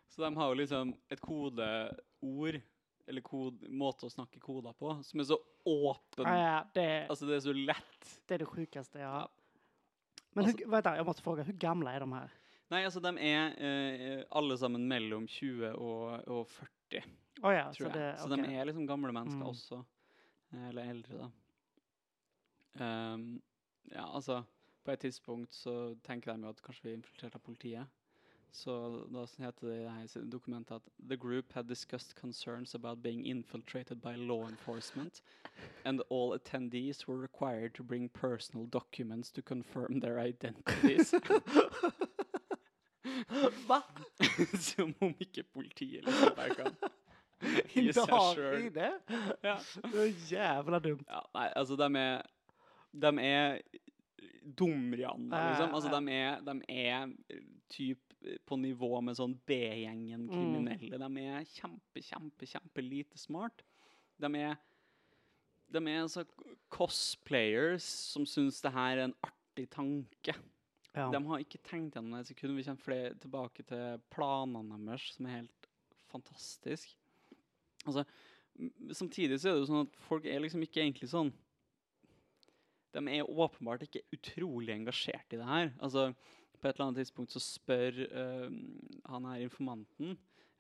Så 0.09 0.23
de 0.23 0.37
har 0.37 0.49
jo 0.49 0.55
liksom 0.55 0.95
et 1.11 1.21
kodeord, 1.21 2.61
eller 3.09 3.21
kode, 3.27 3.69
måte 3.69 4.07
å 4.07 4.13
snakke 4.13 4.41
koder 4.41 4.73
på, 4.79 4.93
som 5.05 5.21
er 5.21 5.27
så 5.29 5.39
åpen. 5.67 6.25
Ja, 6.29 6.37
ja, 6.39 6.61
det, 6.75 6.87
Altså, 7.11 7.27
det 7.27 7.37
er 7.37 7.41
så 7.49 7.53
lett. 7.55 8.13
det 8.29 8.35
er 8.39 8.45
det 8.45 8.49
sjukeste, 8.51 8.99
ja. 9.03 9.25
Ja. 9.25 9.27
Men 10.35 10.45
Alltså- 10.47 10.71
vet 10.71 10.85
jeg, 10.85 10.97
jeg 10.97 11.07
måtte 11.07 11.23
spørre, 11.23 11.45
hvor 11.45 11.59
gamle 11.59 11.91
er 11.91 12.01
de 12.01 12.13
her? 12.13 12.31
Nei, 12.71 12.81
altså, 12.85 13.01
de 13.01 13.13
er 13.21 13.53
eh, 13.59 14.25
alle 14.33 14.57
sammen 14.59 14.87
mellom 14.89 15.27
20 15.29 15.75
og, 15.77 16.25
og 16.29 16.47
40, 16.49 17.03
Oh, 17.43 17.51
ja, 17.53 17.65
tror 17.73 17.75
så 17.75 17.83
jeg. 17.85 17.93
det, 17.95 18.21
Så 18.21 18.29
de 18.37 18.55
er 18.55 18.65
liksom 18.65 18.87
gamle 18.87 19.13
mennesker 19.13 19.41
Mm. 19.43 19.49
også. 19.49 19.85
eh, 20.55 20.69
Eller 20.69 20.83
eldre, 20.91 21.19
da. 21.19 21.31
Um, 23.15 23.43
ja, 23.93 24.15
altså 24.17 24.43
På 24.85 24.91
et 24.93 24.99
tidspunkt 25.01 25.55
så 25.55 25.97
tenker 26.05 26.33
de 26.37 26.43
jo 26.43 26.49
at 26.49 26.63
kanskje 26.63 26.83
vi 26.85 26.91
er 26.91 26.97
infiltrert 26.99 27.35
av 27.35 27.41
politiet. 27.41 27.87
Så 28.53 29.07
da 29.13 29.25
heter 29.45 29.67
det 29.67 29.79
i 29.81 30.07
dette 30.07 30.31
dokumentet 30.31 30.75
at 30.77 30.83
The 31.09 31.17
group 31.17 31.53
had 31.53 31.65
discussed 31.69 32.15
concerns 32.17 32.75
about 32.75 33.03
being 33.03 33.25
infiltrated 33.27 34.01
by 34.03 34.15
law 34.17 34.47
enforcement, 34.47 35.23
and 35.85 36.03
all 36.11 36.35
attendees 36.39 37.09
were 37.09 37.17
required 37.17 37.73
to 37.75 37.83
bring 37.83 38.09
personal 38.11 38.67
documents 38.67 39.33
to 39.33 39.43
confirm 39.43 40.01
their 40.01 40.19
identities. 40.21 41.15
Hva? 43.67 43.81
Som 44.61 44.95
om 45.01 45.15
ikke 45.21 45.43
politiet 45.43 46.05
liksom 46.05 46.35
bare 46.37 46.55
kan 46.55 46.77
i 48.67 48.71
det? 48.71 48.93
Ja. 49.43 49.59
Det 49.93 49.99
är 50.03 50.33
jävla 50.33 50.81
dumt. 50.81 51.05
Ja, 51.09 51.23
nei, 51.35 51.49
altså, 51.57 51.77
de 51.77 51.97
er 51.97 52.23
De 52.95 53.19
er 53.19 53.61
dumrianer, 54.45 55.37
Ja, 55.39 55.49
liksom. 55.51 55.75
Altså, 55.75 55.91
de 55.91 56.13
er, 56.13 56.41
de 56.45 56.55
er 56.69 57.15
eh, 57.33 57.41
typ 57.73 58.13
eh, 58.23 58.37
på 58.47 58.57
nivå 58.61 59.01
med 59.03 59.17
sånn 59.19 59.35
B-gjengen 59.49 60.27
Mm. 60.29 60.31
kriminelle. 60.31 60.99
De 61.01 61.25
er 61.25 61.45
kjempe, 61.45 62.03
kjempe, 62.05 62.47
kjempe 62.47 62.83
lite 62.85 63.19
smart. 63.19 63.63
De 64.21 64.31
er 64.37 64.57
De 65.75 65.81
er 65.91 66.03
altså 66.05 66.23
cosplayers 66.71 67.83
som 68.13 68.27
syns 68.29 68.61
det 68.63 68.71
her 68.73 68.99
er 68.99 69.05
en 69.09 69.15
artig 69.25 69.65
tanke. 69.73 70.35
Ja. 70.95 71.09
De 71.11 71.19
har 71.27 71.41
ikke 71.43 71.59
tenkt 71.67 71.97
gjennom 71.97 72.13
det 72.15 72.21
et 72.21 72.31
sekund. 72.37 72.55
Vi 72.57 72.63
kommer 72.69 73.17
tilbake 73.19 73.65
til 73.67 73.99
planene 74.15 74.77
deres, 74.87 75.09
som 75.17 75.27
er 75.27 75.41
helt 75.41 75.67
fantastisk. 76.13 76.95
Altså, 77.85 78.05
samtidig 78.95 79.41
så 79.41 79.51
er 79.51 79.57
det 79.57 79.65
jo 79.65 79.71
sånn 79.71 79.87
at 79.87 79.99
folk 80.07 80.27
er 80.29 80.43
liksom 80.43 80.63
ikke 80.65 80.83
egentlig 80.85 81.11
sånn 81.11 81.33
De 82.95 83.03
er 83.11 83.27
åpenbart 83.27 83.83
ikke 83.83 84.05
utrolig 84.15 84.71
engasjert 84.71 85.35
i 85.35 85.39
det 85.41 85.47
her. 85.49 85.73
Altså, 85.83 86.13
på 86.61 86.69
et 86.69 86.77
eller 86.77 86.87
annet 86.87 87.01
tidspunkt 87.03 87.35
så 87.35 87.43
spør 87.43 87.97
uh, 88.07 88.53
han 89.11 89.27
her 89.27 89.43
informanten, 89.43 90.15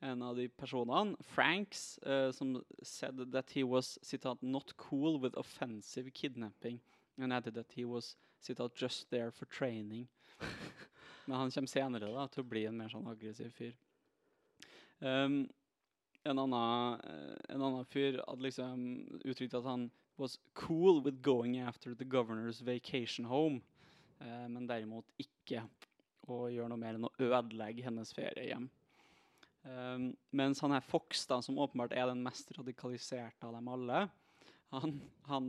en 0.05 0.25
av 0.27 0.35
de 0.37 0.49
personene, 0.51 1.14
Franks, 1.31 1.85
uh, 2.03 2.33
som 2.35 2.57
said 2.83 3.22
that 3.33 3.55
he 3.55 3.62
was 3.62 3.95
citat, 4.03 4.43
'not 4.43 4.75
cool 4.77 5.20
with 5.22 5.39
offensive 5.39 6.11
kidnapping', 6.11 6.81
and 7.16 7.33
added 7.33 7.55
that 7.55 7.72
he 7.72 7.85
was 7.85 8.16
citat, 8.41 8.75
'just 8.75 9.09
there 9.11 9.31
for 9.31 9.47
training'. 9.47 10.09
Men 11.27 11.39
han 11.39 11.51
kommer 11.51 11.68
senere 11.68 12.12
da, 12.12 12.27
til 12.29 12.43
å 12.43 12.49
bli 12.49 12.66
en 12.66 12.77
mer 12.77 12.91
sånn 12.93 13.09
aggressiv 13.09 13.55
fyr. 13.55 13.72
Um, 15.01 15.47
en, 16.25 16.39
annen, 16.39 17.01
eh, 17.05 17.55
en 17.55 17.62
annen 17.62 17.85
fyr 17.89 18.20
hadde 18.22 18.47
liksom 18.47 18.85
uttrykt 19.25 19.57
at 19.59 19.68
han 19.68 19.91
was 20.20 20.39
cool 20.55 21.03
with 21.05 21.22
going 21.22 21.59
after 21.61 21.95
the 21.95 22.05
governor's 22.05 22.62
vacation 22.62 23.27
home, 23.29 23.61
eh, 24.20 24.47
men 24.49 24.68
derimot 24.70 25.11
ikke 25.20 25.64
å 26.31 26.47
gjøre 26.49 26.70
noe 26.72 26.81
mer 26.81 26.97
enn 26.97 27.09
å 27.09 27.14
ødelegge 27.20 27.85
hennes 27.85 28.14
feriehjem. 28.16 28.70
Um, 29.64 30.11
mens 30.37 30.61
han 30.61 30.75
her 30.77 30.85
Fox, 30.85 31.22
da, 31.29 31.39
som 31.41 31.57
åpenbart 31.61 31.95
er 31.97 32.11
den 32.11 32.20
mest 32.25 32.51
radikaliserte 32.53 33.49
av 33.49 33.55
dem 33.57 33.70
alle, 33.72 34.03
han, 34.75 34.99
han 35.29 35.49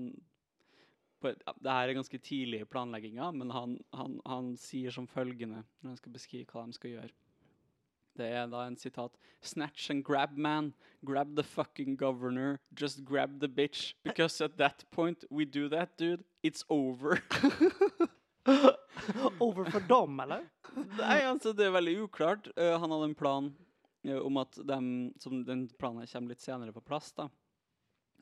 på, 1.19 1.31
Det 1.33 1.71
her 1.71 1.89
er 1.89 1.97
ganske 1.97 2.19
tidlig 2.23 2.61
i 2.63 2.69
planlegginga, 2.69 3.31
men 3.35 3.51
han, 3.51 3.75
han, 3.95 4.17
han 4.27 4.53
sier 4.59 4.93
som 4.93 5.07
følgende 5.09 5.63
når 5.81 5.89
han 5.89 5.99
skal 5.99 6.15
beskrive 6.15 6.47
hva 6.51 6.63
de 6.67 6.77
skal 6.77 6.93
gjøre. 6.93 7.11
Det 8.17 8.25
er 8.31 8.47
da 8.47 8.65
en 8.67 8.77
sitat. 8.79 9.17
Snatch 9.41 9.89
and 9.91 10.03
grab, 10.07 10.37
man. 10.37 10.73
Grab 11.05 11.35
the 11.35 11.43
fucking 11.43 11.97
governor. 11.99 12.59
Just 12.79 13.03
grab 13.05 13.39
the 13.39 13.47
bitch. 13.47 13.93
Because 14.03 14.41
at 14.41 14.57
that 14.57 14.85
point 14.91 15.25
we 15.29 15.45
do 15.45 15.67
that, 15.69 15.97
dude. 15.97 16.23
It's 16.43 16.63
over. 16.69 17.19
Over 19.39 19.65
for 19.65 19.79
dem, 19.81 20.19
eller? 20.19 20.45
Nei, 20.97 21.19
altså, 21.27 21.51
det 21.53 21.65
er 21.67 21.73
veldig 21.75 21.95
uklart. 22.05 22.47
Uh, 22.57 22.75
han 22.79 22.91
hadde 22.93 23.09
en 23.11 23.15
plan 23.17 23.49
uh, 24.07 24.19
om 24.25 24.37
at 24.41 24.57
dem, 24.67 24.87
som 25.21 25.41
den 25.45 25.65
planen 25.79 26.07
kommer 26.09 26.31
litt 26.33 26.41
senere 26.45 26.73
på 26.73 26.81
plass, 26.85 27.11
da. 27.17 27.27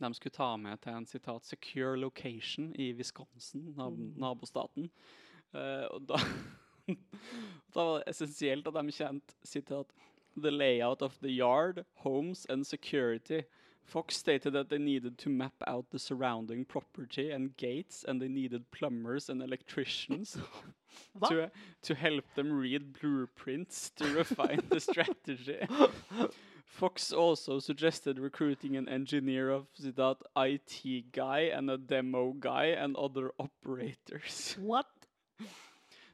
De 0.02 0.10
skulle 0.18 0.34
ta 0.36 0.50
med 0.58 0.82
til 0.82 0.96
en 0.98 1.06
sitat 1.08 1.46
'secure 1.46 1.96
location' 2.02 2.74
i 2.76 2.92
Wisconsin, 2.98 3.74
nab 3.78 3.94
Mm. 3.94 4.14
nabostaten. 4.18 4.90
Uh, 5.54 5.86
og 5.94 6.08
da, 6.10 6.18
da 6.88 7.86
var 7.86 8.00
det 8.00 8.10
essensielt 8.12 8.68
at 8.68 8.74
de 8.74 8.92
kjente 8.92 9.36
sitat 9.44 9.94
'the 10.36 10.52
layout 10.52 11.02
of 11.02 11.20
the 11.20 11.30
yard, 11.30 11.86
homes 11.94 12.46
and 12.50 12.66
security'. 12.68 13.44
Fox 13.86 14.16
stated 14.16 14.54
that 14.54 14.70
they 14.70 14.78
needed 14.78 15.18
to 15.18 15.30
map 15.30 15.62
out 15.68 15.90
the 15.92 16.00
surrounding 16.00 16.66
property 16.66 17.32
and 17.32 17.56
gates, 17.58 18.04
and 18.08 18.22
they 18.22 18.30
needed 18.30 18.72
plumbers 18.72 19.30
and 19.30 19.42
electricians 19.42 20.38
to, 21.28 21.52
to 21.82 21.94
help 21.94 22.24
them 22.36 22.52
read 22.52 22.94
blueprints 22.94 23.90
to 23.92 24.06
refine 24.16 24.62
the 24.70 24.80
strategy. 24.80 25.60
Fox 26.66 27.12
also 27.12 27.60
suggested 27.60 28.18
recruiting 28.18 28.78
an 28.78 28.90
engineer 28.90 29.50
of 29.50 29.68
that 29.78 30.18
IT 30.38 31.12
guy 31.12 31.42
and 31.42 31.70
a 31.70 31.78
demo 31.78 32.32
guy 32.32 32.68
and 32.68 32.96
other 32.96 33.32
operators. 33.38 34.56
What? 34.60 34.88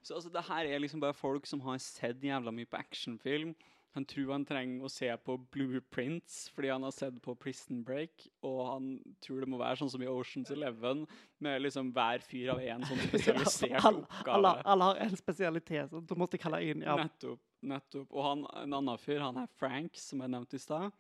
Så 0.02 0.16
altså, 0.16 0.32
det 0.34 0.46
her 0.48 0.70
er 0.70 0.82
liksom 0.82 1.02
bare 1.04 1.18
folk 1.18 1.48
som 1.50 1.62
har 1.66 1.82
sett 1.84 2.24
jævla 2.24 2.54
mye 2.56 2.70
på 2.70 2.80
actionfilm. 2.80 3.54
Han 3.98 4.06
tror 4.06 4.32
han 4.36 4.46
trenger 4.46 4.86
å 4.86 4.92
se 4.92 5.10
på 5.26 5.36
blueprints 5.50 6.44
fordi 6.54 6.70
han 6.70 6.84
har 6.86 6.94
sett 6.94 7.16
på 7.26 7.34
Prison 7.42 7.82
Break, 7.86 8.28
og 8.46 8.60
han 8.68 8.90
tror 9.24 9.42
det 9.42 9.50
må 9.50 9.58
være 9.60 9.80
sånn 9.82 9.90
som 9.96 10.04
i 10.06 10.10
Oceans 10.12 10.52
Eleven, 10.54 11.08
med 11.42 11.64
liksom 11.64 11.90
hver 11.96 12.22
fyr 12.22 12.54
av 12.54 12.62
en 12.62 12.86
sånn 12.86 13.02
spesialisert 13.08 13.80
alla, 13.82 14.04
oppgave. 14.06 14.36
Alle, 14.38 14.54
alle, 14.62 14.90
har 14.92 15.02
en 15.08 15.18
spesialitet, 15.18 15.90
så 15.90 16.04
du 16.06 16.14
måtte 16.22 16.42
kalle 16.42 16.62
inn. 16.70 16.86
Ja. 16.86 17.00
Nettopp. 17.02 17.42
nettopp. 17.66 18.08
Og 18.14 18.28
han, 18.28 18.46
en 18.62 18.78
annen 18.78 19.02
fyr, 19.02 19.24
han 19.26 19.42
er 19.42 19.50
Frank, 19.58 19.98
som 19.98 20.22
jeg 20.22 20.36
nevnte 20.38 20.60
i 20.60 20.64
stad. 20.64 20.94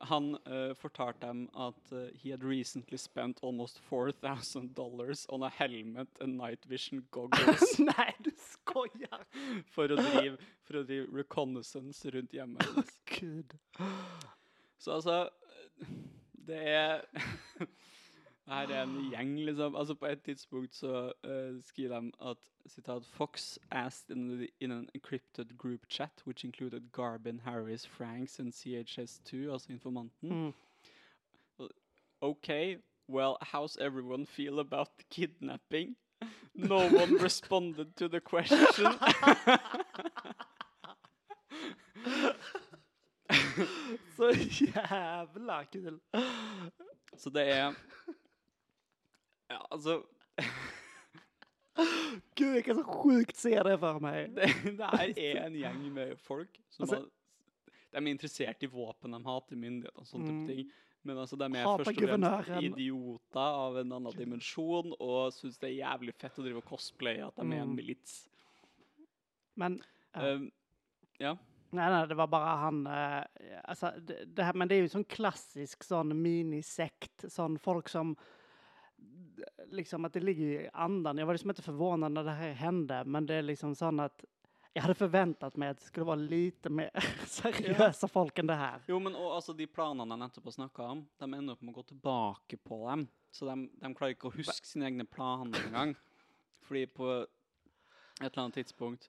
Han 0.00 0.36
uh, 0.46 0.74
fortalte 0.78 1.26
dem 1.26 1.48
at 1.54 1.92
uh, 1.92 2.04
he 2.14 2.30
had 2.30 2.44
recently 2.44 2.98
spent 2.98 3.40
almost 3.42 3.80
4000 3.88 4.74
dollars 4.74 5.26
on 5.28 5.42
a 5.42 5.48
helmet 5.48 6.08
and 6.20 6.36
night 6.38 6.64
vision 6.64 7.02
goggles 7.10 7.78
Nei, 7.82 8.12
du 8.22 8.30
skoier! 8.30 9.24
for 9.74 9.90
å 9.90 9.96
drive, 9.98 10.38
for 10.62 10.78
å 10.80 10.84
drive 10.86 11.08
reconnaissance 11.10 12.06
rundt 12.14 12.32
hjemmet 12.32 12.62
hennes. 12.62 12.94
Gud. 13.18 13.56
Så 14.78 14.92
altså 15.00 15.28
Det 16.46 16.62
er 16.62 17.02
her 18.48 18.68
er 18.68 18.82
en 18.82 19.10
gjeng, 19.10 19.38
liksom. 19.44 19.76
Altså 19.76 19.94
På 19.94 20.06
et 20.06 20.22
tidspunkt 20.22 20.74
så 20.74 21.12
uh, 21.24 21.62
skriver 21.64 22.00
de 22.00 22.12
at 22.20 22.36
citat, 22.68 23.04
Fox 23.04 23.58
asked 23.70 24.16
in, 24.16 24.28
the, 24.28 24.48
in 24.60 24.72
an 24.72 24.88
encrypted 24.94 25.58
group 25.58 25.80
chat, 25.88 26.22
which 26.26 26.44
included 26.44 26.92
Garbin, 26.92 27.40
Harris, 27.40 27.86
Franks 27.86 28.40
and 28.40 28.52
CHS2, 28.52 29.36
altså 29.52 29.72
informanten. 29.72 30.30
Mm. 30.30 30.52
Okay, 32.20 32.76
well, 33.08 33.36
how's 33.42 33.76
everyone 33.76 34.26
feel 34.26 34.58
about 34.58 34.88
the 34.98 35.04
kidnapping? 35.10 35.96
No 36.54 36.76
one 36.76 37.22
responded 37.22 37.96
to 37.96 38.08
the 38.08 38.20
question. 38.20 38.58
Så 44.16 44.30
jævla 44.60 45.64
kul. 45.64 46.00
Så 47.16 47.30
det 47.30 47.48
er 47.48 47.74
Ja, 49.50 49.60
altså 49.72 50.02
Gud, 52.38 52.54
jeg 52.56 52.64
kan 52.66 52.78
så 52.80 52.82
sjukt 52.88 53.36
se 53.38 53.52
det 53.54 53.76
for 53.80 54.00
meg. 54.02 54.32
det, 54.34 54.48
det 54.78 54.88
her 54.90 55.12
er 55.14 55.44
en 55.46 55.56
gjeng 55.58 55.84
med 55.94 56.16
folk 56.18 56.58
som 56.74 56.84
Altså- 56.84 56.96
har, 57.04 57.06
De 57.92 57.96
er 58.02 58.10
interessert 58.12 58.62
i 58.62 58.68
våpen, 58.68 59.14
de 59.14 59.20
hater 59.24 59.56
myndigheter 59.56 59.98
og 60.02 60.06
sånne 60.06 60.28
Mm. 60.28 60.40
type 60.46 60.56
ting. 60.56 60.72
Men 61.04 61.16
altså, 61.22 61.36
de 61.40 61.44
er 61.46 61.64
først 61.64 61.88
og 61.88 62.08
fremst 62.20 62.64
idioter 62.66 63.40
av 63.40 63.76
en 63.80 63.92
annen 63.96 64.12
dimensjon 64.12 64.92
og 65.00 65.32
syns 65.32 65.56
det 65.58 65.70
er 65.70 65.78
jævlig 65.86 66.12
fett 66.14 66.36
å 66.38 66.42
drive 66.44 66.58
og 66.60 66.64
cosplaye 66.68 67.26
at 67.26 67.36
de 67.36 67.46
er 67.46 67.62
en 67.62 67.68
Mm. 67.70 67.76
milits. 67.76 68.28
Men, 69.56 69.80
ja. 70.14 70.34
Um, 70.34 70.52
ja. 71.20 71.32
Nei, 71.72 71.88
nei, 71.90 72.06
det 72.06 72.16
var 72.16 72.26
bare 72.26 72.58
han. 72.58 72.86
uh, 72.86 73.24
Altså, 73.64 73.92
det, 74.04 74.34
det 74.34 74.54
men 74.54 74.68
det 74.68 74.76
er 74.78 74.82
jo 74.86 74.98
sånn 74.98 75.08
klassisk 75.08 75.82
sånn 75.84 76.12
minisekt, 76.14 77.24
sånn 77.30 77.58
folk 77.58 77.88
som 77.88 78.16
liksom 79.70 80.04
att 80.04 80.12
det 80.12 80.20
ligger 80.20 80.44
i 80.44 80.70
andan. 80.72 81.18
Jag 81.18 81.26
var 81.26 81.34
liksom 81.34 81.50
inte 81.50 81.62
förvånad 81.62 82.12
när 82.12 82.24
det 82.24 82.30
här 82.30 82.52
hände, 82.52 83.04
men 83.04 83.26
det 83.26 83.34
är 83.34 83.42
liksom 83.42 83.74
sånn 83.74 84.00
at 84.00 84.24
jeg 84.74 84.84
hadde 84.84 84.94
forventet 84.94 85.56
meg 85.58 85.72
at 85.72 85.80
det 85.80 85.88
skulle 85.88 86.06
være 86.06 86.26
lite 86.30 86.70
mer 86.70 86.90
seriösa 87.26 88.08
folk 88.08 88.38
enn 88.38 88.50
det 88.50 88.58
her. 88.60 88.82
Jo, 88.86 89.00
men 89.02 89.16
og, 89.16 89.32
altså, 89.38 89.54
de 89.56 89.66
planene 89.66 90.14
jeg 90.14 90.22
nettopp 90.22 90.52
snakka 90.54 90.90
om, 90.92 91.00
de 91.18 91.28
ender 91.32 91.56
opp 91.56 91.64
med 91.64 91.72
å 91.72 91.80
gå 91.80 91.86
tilbake 91.88 92.58
på 92.62 92.82
dem. 92.84 93.08
Så 93.34 93.48
de, 93.48 93.66
de 93.80 93.90
klarer 93.96 94.14
ikke 94.14 94.30
å 94.30 94.36
huske 94.36 94.68
sine 94.68 94.86
egne 94.88 95.08
planer 95.08 95.66
engang. 95.66 95.96
Fordi 96.68 96.84
på 96.92 97.08
et 97.18 98.28
eller 98.28 98.44
annet 98.44 98.60
tidspunkt 98.60 99.08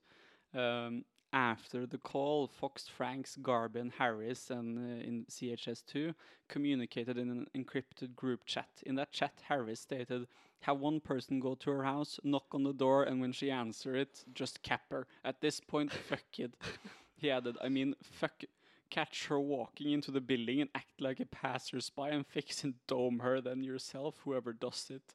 um, 0.52 1.00
After 1.32 1.86
the 1.86 1.98
call, 1.98 2.48
Fox, 2.48 2.88
Franks, 2.88 3.36
Garbin, 3.40 3.92
Harris, 3.98 4.50
and 4.50 4.76
uh, 4.76 5.04
in 5.06 5.26
CHS2 5.30 6.14
communicated 6.48 7.16
in 7.16 7.30
an 7.30 7.46
encrypted 7.54 8.16
group 8.16 8.44
chat. 8.44 8.68
In 8.84 8.96
that 8.96 9.12
chat, 9.12 9.34
Harris 9.48 9.78
stated, 9.80 10.26
"Have 10.62 10.80
one 10.80 10.98
person 10.98 11.38
go 11.38 11.54
to 11.54 11.70
her 11.70 11.84
house, 11.84 12.18
knock 12.24 12.46
on 12.52 12.64
the 12.64 12.72
door, 12.72 13.04
and 13.04 13.20
when 13.20 13.30
she 13.30 13.48
answer 13.48 13.94
it, 13.94 14.24
just 14.34 14.62
cap 14.62 14.82
her. 14.90 15.06
At 15.24 15.40
this 15.40 15.60
point, 15.60 15.92
fuck 16.08 16.38
it." 16.38 16.54
He 17.14 17.30
added, 17.30 17.56
"I 17.62 17.68
mean, 17.68 17.94
fuck." 18.02 18.42
Catch 18.90 19.28
her 19.28 19.38
walking 19.38 19.92
into 19.92 20.10
the 20.10 20.20
building 20.20 20.60
and 20.60 20.70
act 20.74 21.00
like 21.00 21.20
a 21.20 21.26
passerby 21.26 22.10
and 22.10 22.26
fix 22.26 22.64
and 22.64 22.74
dome 22.88 23.20
her, 23.20 23.40
then 23.40 23.62
yourself, 23.62 24.16
whoever 24.24 24.52
does 24.52 24.90
it. 24.90 25.14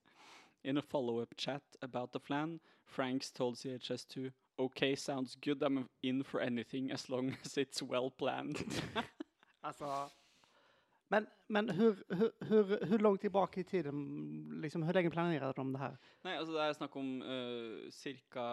In 0.64 0.78
a 0.78 0.82
follow 0.82 1.20
up 1.20 1.36
chat 1.36 1.62
about 1.82 2.14
the 2.14 2.22
plan, 2.22 2.62
Franks 2.86 3.30
told 3.32 3.58
CHS2, 3.58 4.32
Okay, 4.58 4.96
sounds 4.96 5.36
good. 5.36 5.64
I'm 5.64 5.88
in 6.02 6.24
for 6.24 6.42
anything 6.42 6.92
as 6.92 7.10
long 7.10 7.36
as 7.46 7.58
it's 7.58 7.82
well 7.82 8.10
planned. 8.12 8.58
altså 9.64 10.10
men 11.10 11.28
men 11.48 11.70
hur, 11.70 12.04
hur, 12.10 12.32
hur, 12.40 12.86
hur 12.86 12.98
långt 12.98 13.22
tilbake 13.22 13.60
i 13.60 13.64
tiden, 13.64 14.62
liksom, 14.62 14.84
hur 14.84 14.94
länge 14.94 15.10
planerade 15.12 15.54
de 15.54 15.74
det 15.74 15.80
her? 15.80 15.98
Nei, 16.24 16.34
altså 16.38 16.54
det 16.54 16.62
er 16.64 16.74
snakk 16.74 16.96
om 16.96 17.22
uh, 17.22 17.92
cirka 17.92 18.46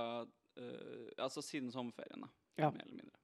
uh, 0.61 1.09
Altså 1.19 1.43
siden 1.43 1.73
sommerferien, 1.73 2.21
da. 2.21 2.29
Ja. 2.57 2.71
Mer 2.71 2.83
eller 2.85 2.97
mindre. 2.97 3.23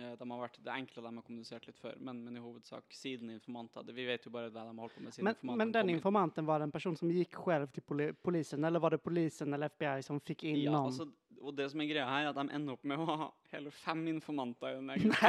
Eh, 0.00 0.12
de 0.16 0.30
har 0.30 0.40
vært, 0.40 0.58
det 0.64 0.72
enkelte 0.72 1.00
av 1.00 1.06
dem 1.08 1.18
har 1.20 1.24
kommunisert 1.26 1.66
litt 1.68 1.78
før, 1.80 1.96
men, 2.00 2.20
men 2.24 2.36
i 2.38 2.42
hovedsak 2.42 2.94
siden 2.94 3.32
informanter. 3.34 3.84
Det, 3.84 3.94
vi 3.96 4.06
vet 4.08 4.24
jo 4.26 4.32
bare 4.32 4.48
hva 4.52 4.62
de 4.64 4.72
har 4.72 4.84
holdt 4.84 4.96
på 4.96 5.02
med 5.04 5.14
siden 5.16 5.26
Men, 5.26 5.34
informanten 5.36 5.58
men 5.60 5.72
den 5.74 5.90
inn. 5.90 5.98
informanten 5.98 6.46
var 6.48 6.60
det 6.62 6.68
en 6.68 6.74
person 6.76 6.96
som 6.96 7.10
gikk 7.12 7.36
selv 7.44 7.72
til 7.74 7.84
poli 7.84 8.10
polisen 8.24 8.64
eller 8.64 8.80
var 8.80 8.96
det 8.96 9.02
polisen 9.04 9.56
eller 9.56 9.72
FBI 9.74 9.96
som 10.06 10.20
fick 10.20 10.44
in 10.44 10.62
Ja, 10.62 10.76
navn? 10.76 10.92
altså, 10.92 11.08
og 11.40 11.54
det 11.56 11.70
som 11.72 11.80
er 11.80 11.88
greia 11.90 12.06
her, 12.08 12.26
er 12.26 12.30
at 12.34 12.38
de 12.40 12.54
ender 12.56 12.72
opp 12.76 12.84
med 12.84 13.00
å 13.00 13.06
ha 13.08 13.28
hele 13.52 13.70
fem 13.72 14.06
informanter 14.12 14.74
i 14.74 14.80
den 14.80 14.90
egen. 14.96 15.12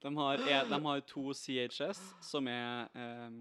De 0.00 0.16
har, 0.16 0.34
e- 0.48 0.64
de 0.68 0.78
har 0.84 1.00
to 1.04 1.32
CHS, 1.36 1.98
som 2.24 2.46
er 2.48 2.86
eh, 2.96 3.34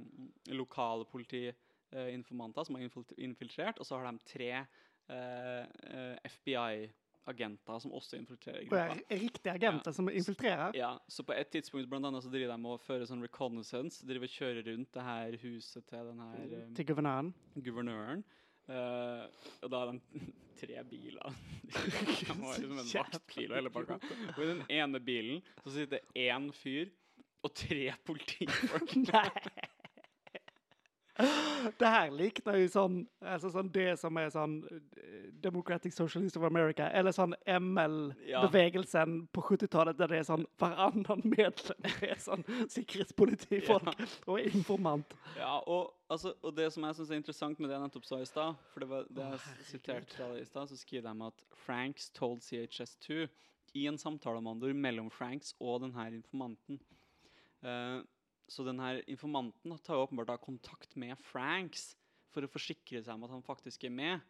lokale 0.51 1.05
politiinformanter 1.07 2.67
som 2.67 2.75
har 2.75 2.83
infiltrert, 3.15 3.79
og 3.79 3.87
så 3.87 3.95
har 4.01 4.09
de 4.11 4.19
tre 4.27 4.49
eh, 4.57 5.61
eh, 5.63 6.17
FBI-agenter 6.27 7.79
som 7.79 7.93
også 7.95 8.19
infiltrerer 8.19 8.67
gruppa. 8.67 8.97
riktige 9.21 9.53
agenter 9.55 9.95
som 9.95 10.11
infiltrerer. 10.11 10.75
Ja, 10.75 10.91
så 11.07 11.23
på 11.23 11.31
et 11.37 11.47
tidspunkt 11.55 11.87
blant 11.91 12.09
annet 12.11 12.27
så 12.27 12.33
driver 12.33 12.51
de 12.57 12.73
og 12.73 12.83
fører 12.83 13.07
sånn 13.07 13.23
reconnaissance, 13.23 14.03
driver 14.03 14.27
og 14.27 14.35
kjører 14.35 14.67
rundt 14.73 14.91
det 14.99 15.07
her 15.07 15.39
huset 15.45 15.87
til 15.87 16.11
den 16.11 16.19
her 16.25 16.43
eh, 16.59 16.67
Til 16.75 16.89
guvernøren. 16.91 17.31
guvernøren. 17.55 18.25
Eh, 18.69 19.49
og 19.63 19.71
da 19.73 19.81
er 19.81 19.91
de 19.93 20.23
tre 20.59 20.83
biler. 20.89 21.35
det 21.69 22.27
har 22.29 22.59
liksom 22.59 22.79
en 22.83 22.91
vaktbil 22.93 23.51
og 23.51 23.59
hele 23.59 23.73
pakka. 23.73 23.99
Og 24.35 24.41
i 24.43 24.49
den 24.51 24.63
ene 24.69 25.01
bilen 25.03 25.43
så 25.63 25.73
sitter 25.77 26.03
én 26.17 26.49
fyr 26.55 26.89
og 27.45 27.53
tre 27.55 27.93
politifolk. 28.05 28.95
Nei. 29.05 29.67
Det 31.79 31.89
her 31.91 32.11
likner 32.15 32.55
jo 32.61 32.67
sånn, 32.71 32.99
altså 33.19 33.49
sånn 33.51 33.69
det 33.75 33.89
som 33.99 34.17
er 34.21 34.29
sånn 34.31 34.53
eh, 34.71 35.25
Democratic 35.43 35.91
Socialist 35.95 36.37
of 36.39 36.45
America, 36.47 36.87
eller 36.95 37.11
sånn 37.15 37.35
ML-bevegelsen 37.43 39.17
på 39.35 39.43
70-tallet, 39.49 39.97
der 39.99 40.13
det 40.13 40.21
er 40.21 40.27
sånn 40.29 40.45
hverandre 40.61 41.17
medlem 41.25 41.89
er 42.07 42.15
sånn 42.23 42.45
sikkerhetspolitifolk 42.71 43.91
og 44.31 44.39
informant. 44.39 45.15
Ja, 45.35 45.57
og, 45.59 45.91
altså, 46.07 46.35
og 46.39 46.55
det 46.55 46.69
som 46.75 46.87
jeg 46.87 46.99
syns 46.99 47.11
er 47.11 47.21
interessant 47.21 47.59
med 47.59 47.71
det 47.71 47.77
jeg 47.77 47.85
nettopp 47.87 48.07
sa 48.07 48.21
i 48.23 48.29
stad, 48.29 48.63
for 48.71 48.85
det 48.85 48.91
var 48.93 49.09
det 49.19 49.27
jeg 49.33 49.67
siterte 49.73 50.15
fra 50.15 50.29
det 50.31 50.45
i 50.45 50.47
stad, 50.47 50.71
så 50.71 50.79
skriver 50.79 51.09
de 51.09 51.27
at 51.27 51.43
Franks 51.65 52.07
told 52.15 52.45
CHS2 52.45 53.25
i 53.77 53.89
en 53.91 53.99
samtale 54.01 54.39
om 54.39 54.47
andre 54.49 54.71
mellom 54.73 55.11
Franks 55.13 55.51
og 55.59 55.83
denne 55.83 56.07
informanten. 56.15 56.79
Eh, 57.61 57.99
så 58.49 58.65
den 58.65 58.81
her 58.81 59.01
informanten 59.09 59.77
tar 59.85 59.97
jo 59.99 60.07
åpenbart 60.07 60.31
da 60.31 60.37
kontakt 60.41 60.95
med 60.99 61.17
Franks 61.29 61.93
for 62.33 62.45
å 62.45 62.51
forsikre 62.51 63.01
seg 63.03 63.15
om 63.15 63.25
at 63.27 63.33
han 63.35 63.45
faktisk 63.45 63.85
er 63.85 63.93
med. 63.93 64.25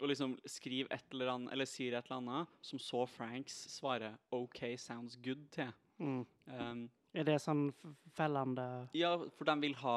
Og 0.00 0.08
liksom 0.08 0.38
skriver 0.48 0.88
et 0.94 1.12
eller 1.12 1.34
annet, 1.34 1.52
eller 1.52 1.68
sier 1.68 1.96
et 1.96 2.06
eller 2.08 2.22
annet 2.22 2.64
som 2.64 2.80
så 2.80 3.04
Franks 3.08 3.58
svarer 3.74 4.16
OK, 4.32 4.62
sounds 4.80 5.18
good 5.20 5.44
til. 5.52 5.72
Mm. 6.00 6.24
Um, 6.48 6.86
Er 7.12 7.26
det 7.26 7.40
sånn 7.42 7.66
fellende 8.14 8.64
ja, 8.96 9.10
for 9.36 9.48
de 9.48 9.56
vil 9.66 9.74
ha 9.82 9.96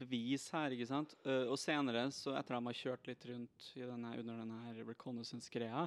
bevis 0.00 0.46
her, 0.54 0.72
ikke 0.72 0.88
sant? 0.88 1.12
Uh, 1.26 1.50
og 1.50 1.58
senere, 1.60 2.06
så 2.14 2.36
etter 2.38 2.56
at 2.56 2.62
de 2.62 2.70
har 2.70 2.78
kjørt 2.78 3.10
litt 3.10 3.26
rundt 3.28 3.72
i 3.76 3.82
denne, 3.84 4.14
under 4.22 4.40
denne 4.40 4.86
reconnaissance-greia, 4.86 5.84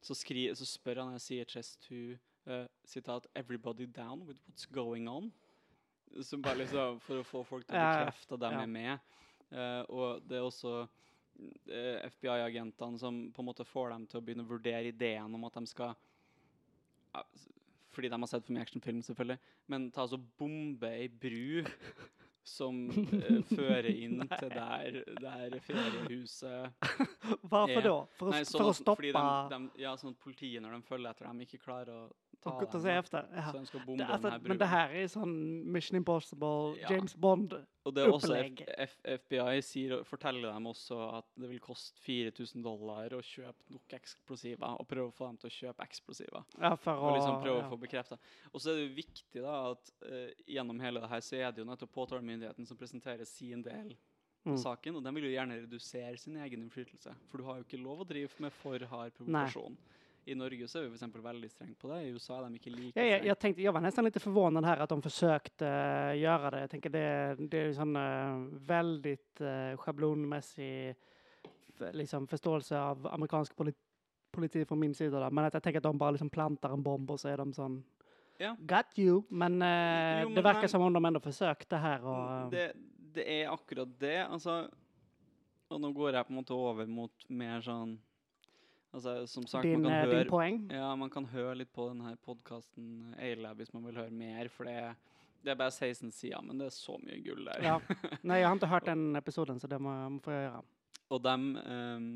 så, 0.00 0.14
så 0.14 0.68
spør 0.68 1.02
han 1.02 1.16
her 1.16 1.24
CHS2 1.24 1.98
uh, 2.46 2.64
sitat 2.86 3.26
'Everybody 3.34 3.86
down 3.86 4.24
with 4.24 4.40
what's 4.46 4.64
going 4.70 5.10
on?' 5.10 5.32
Så 6.22 6.38
bare 6.42 6.62
liksom 6.62 7.00
for 7.04 7.20
å 7.20 7.26
få 7.26 7.42
folk 7.44 7.66
til 7.66 7.76
å 7.76 7.82
bekrefte 7.82 8.38
at 8.38 8.44
de 8.46 8.52
er 8.62 8.70
med. 8.70 9.12
Uh, 9.52 9.82
og 9.94 10.24
det 10.26 10.38
er 10.38 10.46
også 10.46 10.72
uh, 10.82 11.96
FBI-agentene 12.08 12.98
som 12.98 13.20
på 13.34 13.42
en 13.42 13.48
måte 13.50 13.66
får 13.68 13.92
dem 13.94 14.06
til 14.10 14.20
å 14.20 14.24
begynne 14.26 14.46
å 14.46 14.50
vurdere 14.50 14.90
ideen 14.90 15.36
om 15.38 15.46
at 15.46 15.58
de 15.60 15.70
skal 15.70 15.92
uh, 17.14 17.26
fordi 17.96 18.10
de 18.12 18.20
har 18.20 18.28
sett 18.28 18.44
for 18.44 18.52
mye 18.52 18.64
actionfilm, 18.66 19.00
selvfølgelig. 19.06 19.38
Men 19.72 19.86
ta 19.94 20.02
altså 20.04 20.18
bombe 20.38 20.90
ei 20.92 21.06
bru 21.08 21.62
som 22.46 22.82
eh, 22.92 23.40
fører 23.56 23.88
inn 23.90 24.20
til 24.30 24.52
der, 24.52 25.00
der 25.18 25.56
feriehuset 25.64 26.76
Hvorfor 27.42 27.80
da? 27.82 27.94
For, 28.18 28.28
å- 28.28 28.34
Nei, 28.34 28.42
for 28.46 28.70
å 28.70 28.74
stoppe 28.76 29.08
de, 29.08 29.24
de, 29.50 29.60
Ja, 29.82 29.96
sånn 29.98 30.14
at 30.14 30.20
politiet, 30.22 30.62
når 30.62 30.76
de 30.76 30.86
følger 30.86 31.10
etter 31.10 31.26
dem, 31.30 31.42
ikke 31.46 31.62
klarer 31.64 32.04
å 32.04 32.04
ta 32.46 32.78
å 32.78 32.82
se 32.82 32.92
efter? 32.92 33.26
Ja. 33.34 33.44
Så 33.50 33.58
de 33.58 33.66
skal 33.68 33.82
bombe 33.86 33.98
Det, 34.00 34.06
altså, 34.14 34.30
den 34.30 34.32
her 34.40 34.48
men 34.48 34.58
det 34.60 34.68
her 34.70 34.94
er 35.00 35.10
sånn 35.12 35.34
Mission 35.76 35.98
Impossible, 35.98 36.76
Ja. 36.80 36.88
James 36.94 37.14
Bond 37.14 37.52
Og 37.86 37.94
det 37.94 38.02
er 38.04 38.10
også. 38.10 38.34
F 38.34 38.64
F 38.86 38.96
FBI 39.20 39.60
sier, 39.62 40.02
forteller 40.04 40.50
dem 40.52 40.66
også 40.66 40.98
at 41.18 41.28
det 41.38 41.48
vil 41.52 41.60
koste 41.62 42.00
4000 42.02 42.62
dollar 42.64 43.14
å 43.14 43.20
kjøpe 43.22 43.70
nok 43.70 43.94
eksplosiver, 44.00 44.80
og 44.80 44.88
prøve 44.90 45.08
å 45.12 45.14
få 45.14 45.28
dem 45.30 45.36
til 45.38 45.50
å 45.50 45.54
kjøpe 45.58 45.86
eksplosiver. 45.86 46.44
ja, 46.60 46.74
for 46.74 46.92
å 46.92 47.10
Og 47.10 47.16
liksom 47.18 47.40
prøve 47.42 47.60
ja. 47.60 47.66
å 47.66 47.70
få 47.70 47.78
bekreftet. 47.78 48.18
Og 48.52 48.60
så 48.60 48.70
er 48.72 48.74
det 48.80 48.88
jo 48.88 48.96
viktig 48.96 49.42
da 49.42 49.54
at 49.70 49.92
uh, 50.02 50.28
gjennom 50.46 50.80
hele 50.80 51.00
det 51.00 51.08
her 51.14 51.20
så 51.20 51.36
er 51.36 51.52
det 51.52 51.62
jo 51.62 51.70
nettopp 51.70 51.92
påtalemyndigheten 51.92 52.66
som 52.66 52.76
presenterer 52.76 53.24
sin 53.24 53.62
del 53.62 53.96
Mm. 54.46 54.54
saken, 54.62 54.94
og 54.94 55.02
den 55.02 55.14
vil 55.16 55.24
jo 55.24 55.30
gjerne 55.34 55.56
redusere 55.64 56.16
sin 56.22 56.36
egen 56.36 56.62
innflytelse. 56.62 57.10
For 57.26 57.38
du 57.38 57.44
har 57.48 57.56
jo 57.58 57.64
ikke 57.64 57.82
lov 57.82 58.04
å 58.04 58.06
drive 58.06 58.30
med 58.38 58.52
for 58.54 58.78
hard 58.78 59.12
provokasjon. 59.18 59.74
I 60.26 60.34
Norge 60.34 60.66
så 60.68 60.80
er 60.80 60.88
vi 60.88 60.96
eksempel 60.96 61.22
veldig 61.22 61.48
strenge 61.52 61.76
på 61.78 61.88
det. 61.92 62.00
I 62.02 62.14
USA 62.16 62.40
er 62.40 62.46
de 62.48 62.58
ikke 62.58 62.70
like 62.72 62.90
strenge. 62.90 63.02
jeg, 63.06 63.10
jeg, 63.12 63.26
jag, 63.30 63.38
tänkte, 63.38 63.72
var 63.76 63.82
nesten 63.84 64.06
litt 64.08 64.16
forvånet 64.18 64.66
her 64.66 64.80
at 64.82 64.90
de 64.90 64.96
forsøkte 65.04 65.68
uh, 65.70 66.14
gjøre 66.18 66.50
det. 66.54 66.62
Jeg 66.64 66.70
tenker 66.72 66.94
det, 66.96 67.10
det 67.52 67.60
er 67.60 67.68
en 67.68 67.76
sån 67.76 67.98
eh, 68.00 68.40
väldigt 68.66 69.42
uh, 69.44 69.76
sjablonmessig 69.84 70.70
liksom, 71.94 72.26
forståelse 72.26 72.80
av 72.80 73.06
amerikansk 73.12 73.54
politi, 73.56 73.78
politi 74.34 74.64
fra 74.66 74.78
min 74.80 74.96
sida. 74.98 75.20
Da. 75.22 75.30
Men 75.30 75.46
at 75.46 75.60
jeg 75.60 75.68
tenker 75.68 75.84
at 75.84 75.86
de 75.86 76.02
bare 76.02 76.16
liksom 76.16 76.32
planter 76.34 76.74
en 76.74 76.82
bomb 76.82 77.14
og 77.14 77.22
så 77.22 77.30
er 77.30 77.44
de 77.44 77.54
sånn 77.54 77.78
Ja. 78.42 78.50
Got 78.68 78.98
you! 78.98 79.22
Men, 79.30 79.60
uh, 79.62 80.24
Jo, 80.24 80.28
men- 80.28 80.34
det 80.34 80.44
virker 80.44 80.68
som 80.68 80.82
om 80.82 80.92
de 80.92 81.04
ennå 81.06 81.22
forsøkte 81.22 81.78
her. 81.80 82.02
Og, 82.02 82.50
det, 82.50 82.72
det 83.14 83.24
er 83.24 83.54
akkurat 83.54 83.94
det. 84.02 84.18
Altså, 84.26 84.64
og 85.70 85.80
nå 85.80 85.92
går 85.94 86.18
jeg 86.18 86.26
på 86.26 86.34
en 86.34 86.40
måte 86.42 86.58
over 86.58 86.90
mot 86.90 87.30
mer 87.30 87.62
sånn 87.62 87.96
Altså, 88.96 89.26
som 89.26 89.44
sagt, 89.46 89.62
din, 89.62 89.82
man 89.82 89.92
eh, 89.92 90.00
kan 90.00 90.08
din 90.08 90.16
høre 90.16 90.28
poäng. 90.30 90.70
Ja, 90.72 90.94
man 90.96 91.10
kan 91.12 91.26
høre 91.28 91.58
litt 91.60 91.72
på 91.76 91.90
denne 91.90 92.14
podkasten 92.24 93.12
A-Lab 93.20 93.60
hvis 93.60 93.74
man 93.74 93.84
vil 93.84 93.98
høre 94.00 94.14
mer, 94.14 94.48
for 94.48 94.64
det, 94.64 94.94
det 95.44 95.52
er 95.52 95.58
bare 95.60 95.74
16 95.74 96.14
sider, 96.16 96.40
men 96.40 96.62
det 96.62 96.70
er 96.70 96.72
så 96.72 96.96
mye 97.02 97.18
gull 97.26 97.44
der. 97.44 97.60
Ja. 97.66 97.74
Nei, 98.28 98.40
jeg 98.40 98.48
har 98.48 98.56
ikke 98.56 98.72
hørt 98.72 98.88
den 98.88 99.20
episoden 99.20 99.60
så 99.60 99.68
det 99.68 99.80
må, 99.84 99.92
må 100.14 100.22
få 100.24 100.32
göra. 100.32 100.62
Og 101.12 101.22
dem 101.22 101.44
um, 101.60 102.08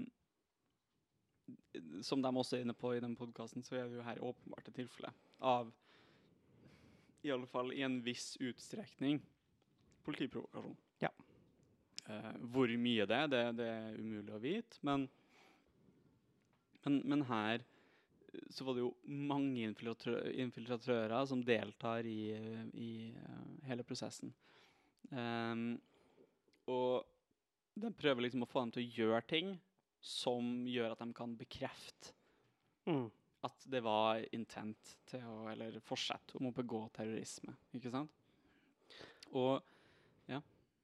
Som 2.03 2.25
de 2.25 2.33
også 2.33 2.57
er 2.57 2.65
inne 2.65 2.75
på 2.75 2.95
i 2.97 3.05
den 3.05 3.13
podkasten, 3.19 3.63
så 3.63 3.77
er 3.77 3.85
det 3.85 4.01
jo 4.01 4.09
her 4.09 4.25
åpenbart 4.33 4.73
et 4.73 4.81
tilfelle 4.81 5.13
av 5.53 5.69
I 7.21 7.37
alle 7.37 7.47
fall 7.47 7.75
i 7.77 7.85
en 7.85 8.01
viss 8.03 8.33
utstrekning 8.41 9.21
politiprovokasjon. 10.09 10.81
Ja. 11.05 11.13
Uh, 12.09 12.35
hvor 12.57 12.73
mye 12.81 13.05
det 13.05 13.25
er, 13.27 13.29
det, 13.37 13.47
det 13.61 13.69
er 13.69 14.01
umulig 14.01 14.33
å 14.33 14.41
vite, 14.41 14.81
men, 14.81 15.11
men 16.85 17.03
Men 17.05 17.23
her 17.29 17.65
eh, 18.33 18.41
så 18.51 18.65
var 18.65 18.75
det 18.75 18.85
jo 18.85 18.95
mange 19.05 19.65
infiltratører 19.67 21.27
som 21.27 21.45
deltar 21.45 22.07
i, 22.07 22.33
eh, 22.33 22.67
i 22.75 22.91
eh, 23.15 23.69
hele 23.69 23.85
prosessen. 23.87 24.33
Um, 25.11 25.81
og 26.71 27.05
de 27.75 27.91
prøver 27.97 28.23
liksom 28.27 28.45
å 28.45 28.51
få 28.51 28.63
dem 28.63 28.73
til 28.75 28.85
å 28.85 28.93
gjøre 29.01 29.27
ting 29.27 29.55
som 30.01 30.67
gjør 30.69 30.93
at 30.95 31.03
de 31.03 31.13
kan 31.17 31.37
bekrefte 31.37 32.15
Mm. 32.89 33.11
at 33.45 33.65
det 33.69 33.83
var 33.85 34.23
intent 34.33 34.97
til 35.07 35.21
å, 35.29 35.49
eller 35.53 35.77
forsett 35.85 36.33
om 36.39 36.49
å 36.49 36.53
begå 36.57 36.89
terrorisme. 36.97 37.53
Ikke 37.77 37.93
sant? 37.93 38.11
Og 39.37 39.61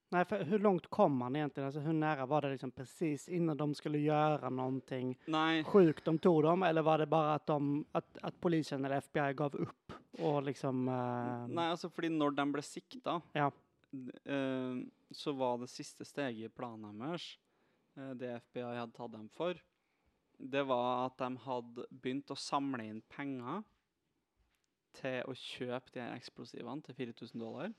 Nej, 0.09 0.25
för 0.25 0.45
hur 0.45 0.59
långt 0.59 0.87
kom 0.87 1.21
han 1.21 1.37
egentligen? 1.37 1.67
Alltså 1.67 1.81
hur 1.81 1.93
nära 1.93 2.27
var 2.27 2.43
det 2.43 2.51
liksom 2.51 2.71
precis 2.71 3.29
innan 3.29 3.57
de 3.57 3.75
skulle 3.75 3.99
göra 3.99 4.51
någonting 4.51 5.19
Nei, 5.27 5.65
sjukt 5.65 6.05
de 6.05 6.19
tog 6.19 6.43
dem? 6.43 6.63
Eller 6.63 6.83
var 6.83 6.99
det 6.99 7.07
bara 7.07 7.35
att, 7.35 7.47
de, 7.47 7.85
att, 7.93 8.19
att 8.23 8.41
polisen 8.41 8.85
eller 8.85 8.97
FBI 8.97 9.33
gav 9.35 9.55
upp? 9.57 9.93
Och 10.19 10.43
liksom... 10.43 10.89
uh... 10.89 11.49
nei, 11.49 11.71
altså 11.71 11.91
fordi 11.91 12.09
når 12.09 12.31
de 12.39 12.53
ble 12.53 12.63
sikta, 12.63 13.21
Ja. 13.33 13.51
eh, 14.25 14.77
så 15.11 15.33
var 15.33 15.59
det 15.59 15.69
siste 15.71 16.05
steget 16.05 16.51
i 16.51 16.55
planen 16.55 16.99
deres, 17.03 17.27
uh, 17.99 18.15
det 18.15 18.31
FBI 18.47 18.63
hadde 18.79 18.93
tatt 18.97 19.13
dem 19.13 19.29
for, 19.29 19.59
det 20.39 20.63
var 20.69 21.07
at 21.07 21.19
de 21.19 21.37
hadde 21.45 21.87
begynt 21.91 22.31
å 22.31 22.39
samle 22.39 22.85
inn 22.85 23.03
penger 23.09 23.63
til 24.97 25.23
å 25.29 25.35
kjøpe 25.37 25.93
de 25.93 26.07
eksplosivene 26.15 26.83
til 26.87 26.95
4000 26.95 27.41
dollar. 27.41 27.75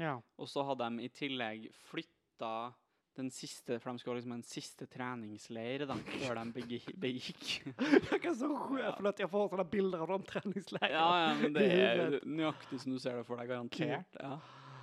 Ja. 0.00 0.16
Og 0.40 0.48
så 0.48 0.64
hadde 0.66 0.88
de 0.88 1.04
i 1.06 1.10
tillegg 1.12 1.68
flytta 1.88 2.72
den 3.16 3.28
siste, 3.30 3.76
for 3.80 3.92
de 3.92 4.00
skulle 4.00 4.14
ha 4.14 4.20
liksom 4.20 4.34
en 4.38 4.46
siste 4.46 4.86
treningsleir 4.88 5.84
da, 5.88 5.98
før 6.14 6.38
de 6.38 6.54
begikk 6.56 6.88
begikk. 7.04 7.50
er 7.76 8.16
ikke 8.16 8.32
så 8.38 8.48
sjukt, 8.48 9.04
at 9.10 9.20
jeg 9.20 9.30
får 9.32 9.50
sånne 9.52 9.68
bilder 9.74 10.04
av 10.06 10.14
de 10.14 10.30
träningslägren. 10.30 10.96
ja, 10.96 11.10
ja, 11.26 11.34
men 11.42 11.54
det 11.58 11.68
er 11.76 12.18
nøyaktig 12.24 12.80
som 12.82 12.96
du 12.96 13.02
ser 13.02 13.20
det 13.20 13.26
for 13.28 13.40
deg, 13.40 13.52
garantert. 13.52 14.18
Ja. 14.20 14.38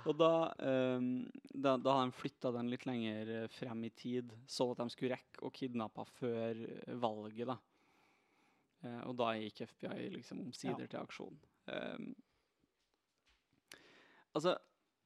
Og 0.08 0.16
da, 0.16 0.32
um, 0.96 1.10
da, 1.52 1.74
da 1.76 1.98
hadde 1.98 2.12
de 2.12 2.16
flytta 2.16 2.54
den 2.54 2.70
litt 2.72 2.86
lenger 2.88 3.50
frem 3.52 3.82
i 3.84 3.90
tid, 3.92 4.32
så 4.48 4.70
at 4.72 4.80
de 4.80 4.94
skulle 4.94 5.18
rekke 5.18 5.44
å 5.44 5.52
kidnappe 5.52 6.06
før 6.16 6.62
valget. 7.02 7.50
da. 7.50 7.58
Uh, 8.80 9.02
og 9.10 9.14
da 9.18 9.34
gikk 9.36 9.66
FBI 9.74 10.08
liksom 10.14 10.40
omsider 10.46 10.88
til 10.88 11.02
aksjon. 11.02 11.36
Um, 11.68 12.12
altså, 14.32 14.54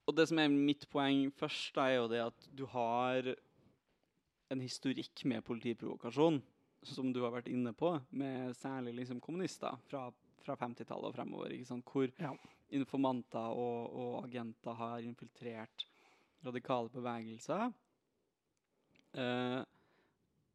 og 0.04 0.16
det 0.16 0.26
som 0.28 0.40
er 0.42 0.52
mitt 0.52 0.86
poeng 0.92 1.30
først, 1.38 1.76
er 1.80 1.96
jo 1.96 2.08
det 2.12 2.20
at 2.26 2.48
du 2.52 2.64
har 2.70 3.30
en 4.52 4.60
historikk 4.60 5.24
med 5.30 5.44
politiprovokasjon. 5.46 6.42
som 6.84 7.12
du 7.14 7.22
har 7.22 7.32
vært 7.32 7.48
inne 7.48 7.72
på, 7.72 7.94
med 8.12 8.52
særlig 8.58 8.92
liksom 8.98 9.20
kommunister 9.24 9.72
fra, 9.88 10.10
fra 10.44 10.56
50-tallet 10.60 11.08
og 11.08 11.14
fremover, 11.14 11.54
hvor 11.80 12.10
Ja. 12.20 12.34
informanter 12.76 13.56
og, 13.56 13.94
og 13.94 14.24
agenter 14.26 14.76
har 14.76 14.98
infiltrert 15.00 15.86
radikale 16.44 16.90
bevegelser 16.92 17.72
eh, 19.16 19.62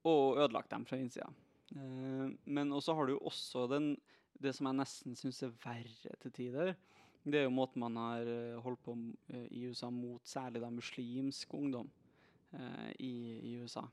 og 0.06 0.38
ødelagt 0.38 0.70
dem 0.70 0.86
fra 0.86 0.98
innsida. 1.02 1.32
Eh, 1.74 2.30
men 2.46 2.72
også 2.78 2.94
har 2.94 3.10
du 3.10 3.18
også 3.18 3.66
den, 3.74 3.96
det 4.38 4.54
som 4.56 4.70
jeg 4.70 4.80
nesten 4.84 5.18
syns 5.18 5.42
er 5.44 5.58
verre 5.66 6.16
til 6.22 6.32
tider. 6.32 6.76
Det 7.24 7.42
er 7.42 7.48
jo 7.48 7.54
måten 7.54 7.84
man 7.84 7.98
har 8.00 8.28
eh, 8.30 8.60
holdt 8.64 8.82
på 8.86 8.96
eh, 9.34 9.48
i 9.52 9.66
USA 9.68 9.90
mot 9.92 10.24
særlig 10.28 10.62
da 10.64 10.70
muslimsk 10.72 11.54
ungdom 11.58 11.90
eh, 12.56 12.92
i, 13.04 13.16
i 13.52 13.56
USA. 13.60 13.84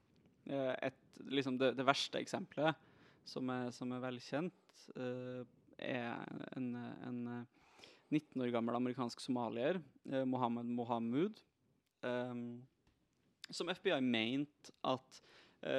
Eh, 0.46 0.72
et, 0.88 1.00
liksom 1.26 1.58
det, 1.58 1.72
det 1.78 1.86
verste 1.86 2.22
eksempelet, 2.22 2.78
som 3.26 3.50
er, 3.50 3.72
som 3.74 3.92
er 3.92 4.04
velkjent, 4.04 4.78
eh, 4.94 5.42
er 5.82 6.22
en, 6.56 6.70
en 6.78 7.20
eh, 7.34 7.44
19 8.14 8.44
år 8.44 8.52
gammel 8.54 8.78
amerikansk 8.78 9.20
somalier, 9.24 9.80
eh, 10.12 10.24
Mohammed 10.24 10.70
Mohamud, 10.70 11.42
som 13.50 13.70
FBI 13.72 13.96
mente 14.04 14.70
at 14.86 15.16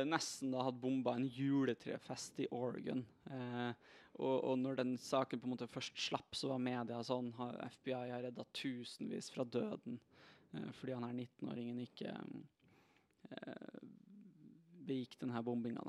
nesten 0.09 0.51
da 0.51 0.63
hadde 0.65 0.81
bomba 0.81 1.13
en 1.15 1.27
juletrefest 1.29 2.41
i 2.43 2.47
Oregon. 2.55 3.03
Eh, 3.31 3.71
og, 4.17 4.37
og 4.49 4.55
når 4.59 4.79
den 4.79 4.95
saken 5.01 5.41
på 5.41 5.47
en 5.47 5.53
måte 5.53 5.69
først 5.69 5.99
slapp, 6.07 6.33
så 6.35 6.49
var 6.51 6.63
media 6.63 7.01
sånn 7.05 7.29
FBI 7.77 8.09
har 8.09 8.23
redda 8.25 8.47
tusenvis 8.57 9.29
fra 9.33 9.45
døden 9.45 9.99
eh, 10.55 10.71
fordi 10.79 10.95
han 10.95 11.05
her 11.05 11.13
19-åringen 11.13 11.83
ikke 11.85 12.15
eh, 12.15 13.85
begikk 14.87 15.19
denne 15.21 15.43
bombinga. 15.45 15.85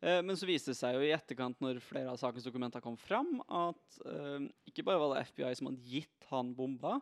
Eh, 0.00 0.18
men 0.24 0.34
så 0.38 0.48
viste 0.48 0.72
det 0.72 0.80
seg 0.80 0.96
jo 0.96 1.06
i 1.06 1.14
etterkant, 1.14 1.60
når 1.62 1.82
flere 1.84 2.10
av 2.10 2.18
sakens 2.20 2.46
dokumenter 2.48 2.82
kom 2.82 2.98
fram, 2.98 3.38
at 3.46 4.02
eh, 4.08 4.50
ikke 4.72 4.86
bare 4.88 5.02
var 5.02 5.14
det 5.14 5.24
FBI 5.30 5.54
som 5.58 5.70
hadde 5.70 5.94
gitt 5.94 6.30
han 6.32 6.54
bomba, 6.56 6.98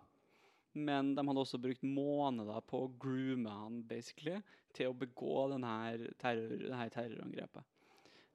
men 0.79 1.15
de 1.17 1.25
hadde 1.25 1.43
også 1.43 1.61
brukt 1.63 1.85
måneder 1.87 2.61
på 2.69 2.85
å 2.85 2.91
groome 3.01 3.51
han 3.51 3.81
basically, 3.89 4.37
til 4.79 4.93
å 4.93 4.97
begå 4.97 5.49
denne 5.53 5.75
terror, 6.21 6.55
denne 6.63 6.89
terrorangrepet. 6.95 7.75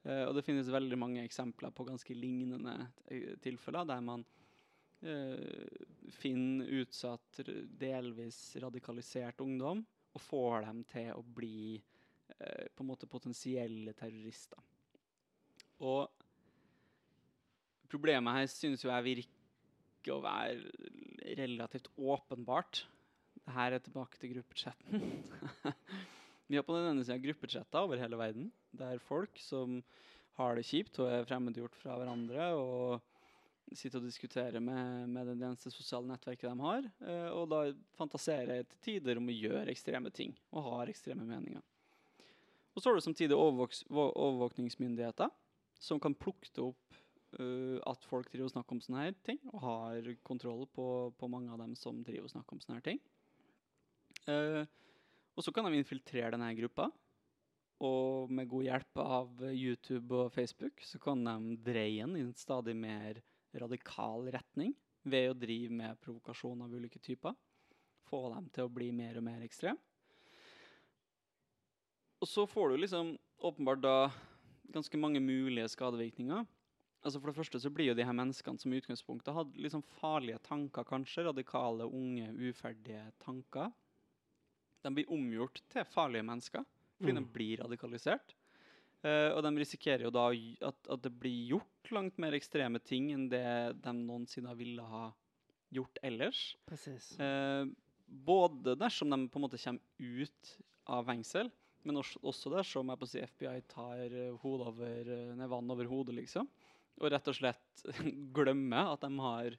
Uh, 0.03 0.25
og 0.27 0.33
det 0.35 0.43
finnes 0.43 0.71
veldig 0.71 0.99
mange 0.99 1.23
eksempler 1.23 1.71
på 1.71 1.85
ganske 1.87 2.15
lignende 2.17 2.75
eh, 3.07 3.37
tilfeller 3.43 3.87
der 3.87 4.01
man 4.03 4.25
uh, 5.07 5.77
finner 6.11 6.71
utsatt, 6.81 7.39
delvis 7.79 8.57
radikalisert 8.59 9.39
ungdom 9.45 9.85
og 10.13 10.21
får 10.21 10.65
dem 10.67 10.81
til 10.91 11.13
å 11.15 11.23
bli 11.23 11.77
uh, 11.79 12.67
på 12.75 12.83
en 12.83 12.89
måte 12.89 13.07
potensielle 13.07 13.95
terrorister. 13.95 14.59
Og 15.83 16.11
problemet 17.91 18.41
her 18.41 18.51
synes 18.51 18.83
jo 18.83 18.91
jeg 18.91 19.07
virker 19.07 20.17
å 20.17 20.23
være 20.23 21.37
relativt 21.39 21.87
åpenbart. 21.95 22.83
Her 23.55 23.77
er 23.77 23.83
tilbake 23.83 24.19
til 24.19 24.35
gruppechatten. 24.35 25.07
Vi 26.47 26.59
har 26.59 26.65
på 26.67 26.75
den 26.75 26.89
ene 26.91 27.05
sida 27.05 27.19
gruppechatter 27.23 27.85
over 27.85 28.01
hele 28.01 28.19
verden, 28.19 28.51
der 28.75 29.01
folk 29.01 29.39
som 29.41 29.81
har 30.37 30.57
det 30.57 30.65
kjipt 30.67 30.99
og 31.01 31.11
er 31.11 31.27
fremmedgjort 31.27 31.75
fra 31.77 31.97
hverandre 31.99 32.49
og 32.57 33.75
sitter 33.77 34.01
og 34.01 34.07
diskuterer 34.09 34.59
med, 34.61 35.07
med 35.09 35.29
det 35.31 35.37
eneste 35.47 35.71
sosiale 35.73 36.09
nettverket 36.09 36.49
de 36.49 36.65
har, 36.65 36.89
eh, 37.07 37.29
og 37.31 37.47
da 37.49 37.61
fantaserer 37.97 38.59
jeg 38.59 38.67
til 38.69 38.81
tider 38.87 39.21
om 39.21 39.29
å 39.29 39.37
gjøre 39.37 39.71
ekstreme 39.71 40.11
ting 40.13 40.35
og 40.51 40.67
har 40.67 40.91
ekstreme 40.91 41.25
meninger. 41.25 41.63
Og 42.73 42.81
så 42.81 42.89
har 42.89 42.97
du 42.97 43.05
samtidig 43.05 43.37
overvåkningsmyndigheter 43.37 45.31
som 45.79 45.99
kan 46.01 46.15
plukke 46.17 46.49
opp 46.63 46.97
uh, 47.39 47.77
at 47.89 48.05
folk 48.09 48.29
driver 48.31 48.47
og 48.47 48.53
snakker 48.55 48.75
om 48.75 48.81
sånne 48.81 49.03
her 49.05 49.17
ting, 49.25 49.39
og 49.53 49.65
har 49.65 50.09
kontroll 50.25 50.65
på, 50.73 50.85
på 51.17 51.29
mange 51.29 51.53
av 51.53 51.61
dem 51.61 51.75
som 51.77 52.01
driver 52.05 52.29
og 52.29 52.33
snakker 52.33 52.55
om 52.55 52.63
sånne 52.63 52.79
her 52.79 52.87
ting. 52.87 53.01
Eh, 54.31 54.63
og 55.33 55.45
så 55.45 55.53
kan 55.53 55.65
de 55.67 55.79
infiltrere 55.79 56.33
denne 56.35 56.51
gruppa, 56.57 56.89
og 57.83 58.31
med 58.31 58.47
god 58.47 58.67
hjelp 58.67 58.99
av 59.03 59.45
YouTube 59.49 60.15
og 60.15 60.31
Facebook 60.31 60.83
så 60.85 60.99
kan 61.03 61.23
de 61.25 61.57
dreie 61.65 62.05
den 62.05 62.15
i 62.19 62.23
en 62.23 62.35
stadig 62.37 62.75
mer 62.77 63.19
radikal 63.59 64.29
retning 64.31 64.71
ved 65.03 65.31
å 65.31 65.37
drive 65.37 65.73
med 65.73 65.99
provokasjon 66.03 66.63
av 66.63 66.71
ulike 66.71 67.01
typer. 67.03 67.35
Få 68.07 68.29
dem 68.31 68.47
til 68.53 68.67
å 68.67 68.71
bli 68.71 68.91
mer 68.95 69.19
og 69.19 69.25
mer 69.25 69.43
ekstrem. 69.43 69.79
Og 72.23 72.29
så 72.29 72.45
får 72.47 72.71
du 72.71 72.77
liksom 72.79 73.17
åpenbart 73.43 73.81
da 73.83 73.97
ganske 74.71 74.97
mange 74.97 75.19
mulige 75.19 75.67
skadevirkninger. 75.73 76.45
Altså 77.03 77.19
For 77.19 77.27
det 77.27 77.35
første 77.35 77.59
så 77.59 77.71
blir 77.73 77.91
jo 77.91 77.97
de 77.99 78.05
her 78.07 78.15
menneskene 78.15 78.61
som 78.61 78.71
i 78.71 78.79
utgangspunktet 78.79 79.35
hadde 79.35 79.59
liksom 79.59 79.83
farlige 79.99 80.39
tanker, 80.45 80.87
kanskje, 80.87 81.25
radikale, 81.27 81.83
unge, 81.83 82.29
uferdige 82.47 83.03
tanker, 83.19 83.73
de 84.83 84.93
blir 84.93 85.11
omgjort 85.11 85.61
til 85.73 85.85
farlige 85.89 86.25
mennesker 86.27 86.65
fordi 86.99 87.13
Mm. 87.17 87.23
de 87.23 87.33
blir 87.33 87.59
radikalisert. 87.59 88.35
Uh, 89.03 89.35
og 89.35 89.41
de 89.43 89.49
risikerer 89.59 90.05
jo 90.05 90.11
da 90.13 90.29
at, 90.63 90.77
at 90.87 91.01
det 91.03 91.11
blir 91.19 91.49
gjort 91.49 91.91
langt 91.91 92.19
mer 92.21 92.31
ekstreme 92.37 92.79
ting 92.79 93.09
enn 93.11 93.25
det 93.27 93.43
de 93.83 93.93
noensinne 93.97 94.53
ville 94.55 94.85
ha 94.87 95.09
gjort 95.73 95.97
ellers. 96.05 96.55
Eh, 97.19 97.65
både 98.07 98.77
dersom 98.79 99.09
de 99.09 99.17
på 99.27 99.39
en 99.39 99.43
måte 99.43 99.59
kommer 99.59 99.81
ut 99.99 100.53
av 100.85 101.09
fengsel, 101.09 101.49
men 101.83 101.99
også, 101.99 102.21
også 102.23 102.53
dersom 102.53 102.93
jeg 102.93 103.01
på 103.01 103.07
å 103.09 103.11
si, 103.11 103.25
FBI 103.25 103.55
tar 103.73 104.05
eh, 104.13 104.31
hodet 104.43 104.69
over, 104.69 105.11
nei, 105.35 105.49
vann 105.51 105.73
over 105.73 105.89
hodet, 105.89 106.15
liksom. 106.21 106.47
Og 107.01 107.09
rett 107.11 107.27
og 107.27 107.35
slett 107.35 107.83
glemmer 108.37 108.93
at 108.93 109.03
de 109.03 109.11
har 109.25 109.57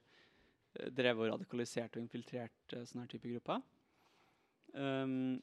drevet 0.95 1.21
og 1.27 1.33
radikalisert 1.35 1.95
og 1.95 2.03
infiltrert 2.03 2.73
uh, 2.75 2.81
sånne 2.87 3.05
her 3.05 3.11
type 3.13 3.29
grupper. 3.29 3.61
Um, 4.75 5.39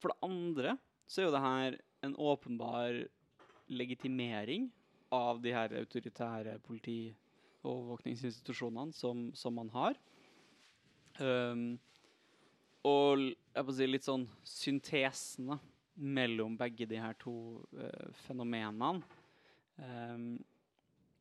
for 0.00 0.12
det 0.12 0.24
andre 0.24 0.76
så 1.06 1.20
er 1.20 1.26
jo 1.28 1.34
det 1.34 1.42
her 1.44 1.76
en 2.02 2.14
åpenbar 2.16 3.02
legitimering 3.68 4.70
av 5.12 5.42
de 5.44 5.52
her 5.52 5.74
autoritære 5.82 6.56
politi- 6.64 7.14
og 7.62 7.70
overvåkningsinstitusjonene 7.76 8.94
som, 8.96 9.28
som 9.38 9.54
man 9.54 9.68
har. 9.70 9.98
Um, 11.20 11.76
og 12.82 13.20
jeg 13.28 13.66
må 13.66 13.74
si 13.76 13.86
litt 13.86 14.08
sånn 14.08 14.24
syntesen 14.48 15.52
da, 15.52 15.58
mellom 15.94 16.56
begge 16.58 16.88
de 16.90 16.98
her 16.98 17.14
to 17.20 17.34
uh, 17.76 18.08
fenomenene. 18.24 19.04
Um, 19.78 20.40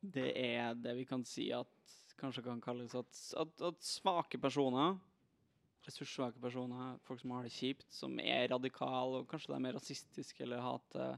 det 0.02 0.32
er 0.40 0.74
det 0.80 0.96
vi 0.98 1.06
kan 1.06 1.22
si 1.28 1.52
at 1.54 1.70
kanskje 2.18 2.46
kan 2.46 2.62
kalles 2.64 2.96
at, 2.98 3.12
at, 3.38 3.54
at 3.70 3.86
svake 3.86 4.40
personer, 4.42 4.96
ressurssvake 5.88 6.42
personer, 6.42 6.98
folk 7.08 7.22
som 7.22 7.34
har 7.36 7.48
det 7.48 7.54
kjipt, 7.56 7.88
som 7.94 8.20
er 8.22 8.50
radikale 8.52 9.22
og 9.22 9.30
kanskje 9.30 9.54
de 9.54 9.58
er 9.58 9.66
mer 9.66 9.78
rasistiske 9.80 10.46
eller 10.46 10.64
hater 10.64 11.18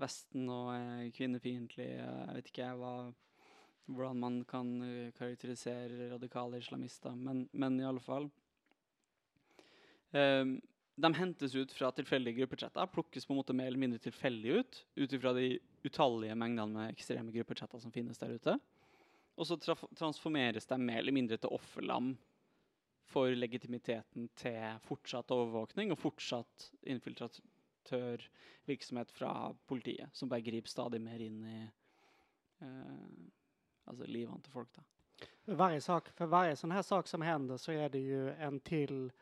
Vesten 0.00 0.46
og 0.48 0.70
er 0.72 1.10
kvinnefiendtlige, 1.12 1.98
jeg 2.00 2.36
vet 2.38 2.46
ikke 2.48 2.70
hva 2.80 2.94
hvordan 3.90 4.20
man 4.22 4.36
kan 4.48 4.68
eh, 4.86 5.12
karakterisere 5.16 6.12
radikale 6.12 6.60
islamister, 6.60 7.14
men, 7.18 7.48
men 7.52 7.80
i 7.80 7.86
alle 7.86 8.00
fall. 8.00 8.28
Um, 10.14 10.56
de 11.00 11.10
hentes 11.16 11.54
ut 11.56 11.72
fra 11.72 11.90
tilfeldige 11.94 12.40
gruppechatter, 12.40 12.90
plukkes 12.92 13.26
på 13.26 13.34
en 13.34 13.40
måte 13.40 13.56
mer 13.56 13.70
eller 13.70 13.82
mindre 13.82 14.00
tilfeldig 14.02 14.56
ut, 14.60 14.80
ut 15.00 15.14
ifra 15.16 15.32
de 15.36 15.46
utallige 15.86 16.36
mengdene 16.38 16.76
med 16.76 16.94
ekstreme 16.94 17.32
gruppechatter 17.34 17.82
som 17.82 17.94
finnes 17.94 18.20
der 18.20 18.34
ute. 18.36 18.56
Og 19.40 19.48
så 19.48 19.56
transformeres 19.96 20.68
de 20.68 20.78
mer 20.78 21.00
eller 21.00 21.16
mindre 21.16 21.38
til 21.40 21.54
offerlam 21.56 22.12
for 23.10 23.34
legitimiteten 23.34 24.28
til 24.38 24.78
fortsatt 24.86 25.30
overvåkning 25.34 25.90
og 25.92 25.98
fortsatt 25.98 26.70
infiltratørvirksomhet 26.94 29.10
fra 29.10 29.54
politiet, 29.66 30.08
som 30.12 30.28
bare 30.30 30.40
griper 30.46 30.68
stadig 30.70 31.00
mer 31.02 31.20
inn 31.24 31.46
i 31.46 31.70
eh, 32.62 33.30
altså 33.90 34.06
livene 34.06 34.42
til 34.42 34.52
folk. 34.52 34.76
da. 34.76 34.82
hver 35.44 35.80
sak, 35.80 36.08
för 36.08 36.26
varje 36.26 36.56
sån 36.56 36.70
här 36.70 36.82
sak 36.82 37.06
som 37.06 37.22
händer 37.22 37.56
så 37.56 37.72
är 37.72 37.88
det 37.88 37.98
ju 37.98 38.30
en 38.30 38.60
till 38.60 39.12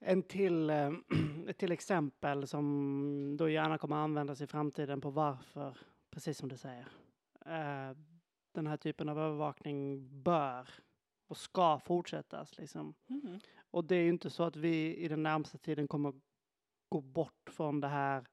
en 0.00 0.22
till, 0.22 0.70
eh, 0.70 0.92
till 1.56 1.72
exempel 1.72 2.46
som 2.46 3.36
då 3.38 3.48
gärna 3.48 3.78
kommer 3.78 3.96
användas 3.96 4.40
i 4.40 4.46
framtiden 4.46 5.00
på 5.00 5.10
varför, 5.10 5.76
precis 6.10 6.38
som 6.38 6.48
du 6.48 6.56
säger, 6.56 6.88
eh, 7.46 7.96
den 8.52 8.78
typen 8.78 9.08
av 9.08 9.18
övervakning 9.18 10.08
bör 10.22 10.68
och 11.28 11.36
ska 11.36 11.78
fortsättas. 11.78 12.58
Liksom. 12.58 12.94
Och 13.70 13.84
det 13.84 13.96
är 13.96 14.02
ju 14.02 14.08
inte 14.08 14.30
så 14.30 14.42
att 14.42 14.56
vi 14.56 14.96
i 14.96 15.08
den 15.08 15.22
närmsta 15.22 15.58
tiden 15.58 15.88
kommer 15.88 16.12
gå 16.88 17.00
bort 17.00 17.50
från 17.50 17.80
det 17.80 17.88
här 17.88 18.24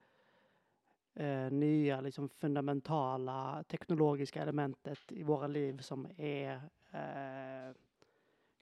eh, 1.14 1.52
nya 1.52 2.02
liksom 2.02 2.30
fundamentala 2.30 3.64
teknologiska 3.68 4.42
elementet 4.42 5.12
i 5.12 5.24
våra 5.24 5.48
liv 5.48 5.78
som 5.78 6.08
är 6.18 6.56
eh, 6.92 7.76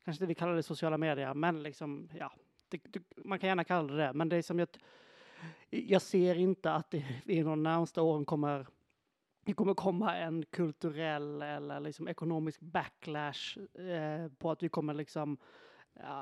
kanske 0.04 0.24
inte 0.24 0.26
vi 0.26 0.36
kallar 0.36 0.56
det 0.56 0.64
sociala 0.64 0.98
medier, 0.98 1.34
men 1.34 1.64
liksom 1.64 2.10
ja, 2.20 2.32
det, 2.70 2.82
det, 2.84 3.02
man 3.18 3.40
kan 3.40 3.48
gärna 3.48 3.64
kalla 3.64 3.94
det 3.94 4.04
det. 4.04 4.14
Men 4.14 4.30
det 4.30 4.36
är 4.36 4.42
som 4.42 4.60
jag, 4.60 4.68
jag 5.70 6.02
ser 6.02 6.36
inte 6.36 6.72
att 6.72 6.92
det 6.92 7.06
i 7.26 7.42
de 7.42 7.64
närmaste 7.64 8.02
åren 8.02 8.26
kommer 8.26 8.68
det 9.46 9.54
kommer 9.54 9.74
komma 9.74 10.16
en 10.18 10.46
kulturell 10.46 11.42
eller 11.42 11.80
liksom 11.80 12.08
ekonomisk 12.08 12.60
backlash 12.62 13.60
eh, 13.80 14.28
på 14.38 14.52
att 14.52 14.64
vi 14.64 14.70
kommer 14.70 14.94
liksom 14.94 15.38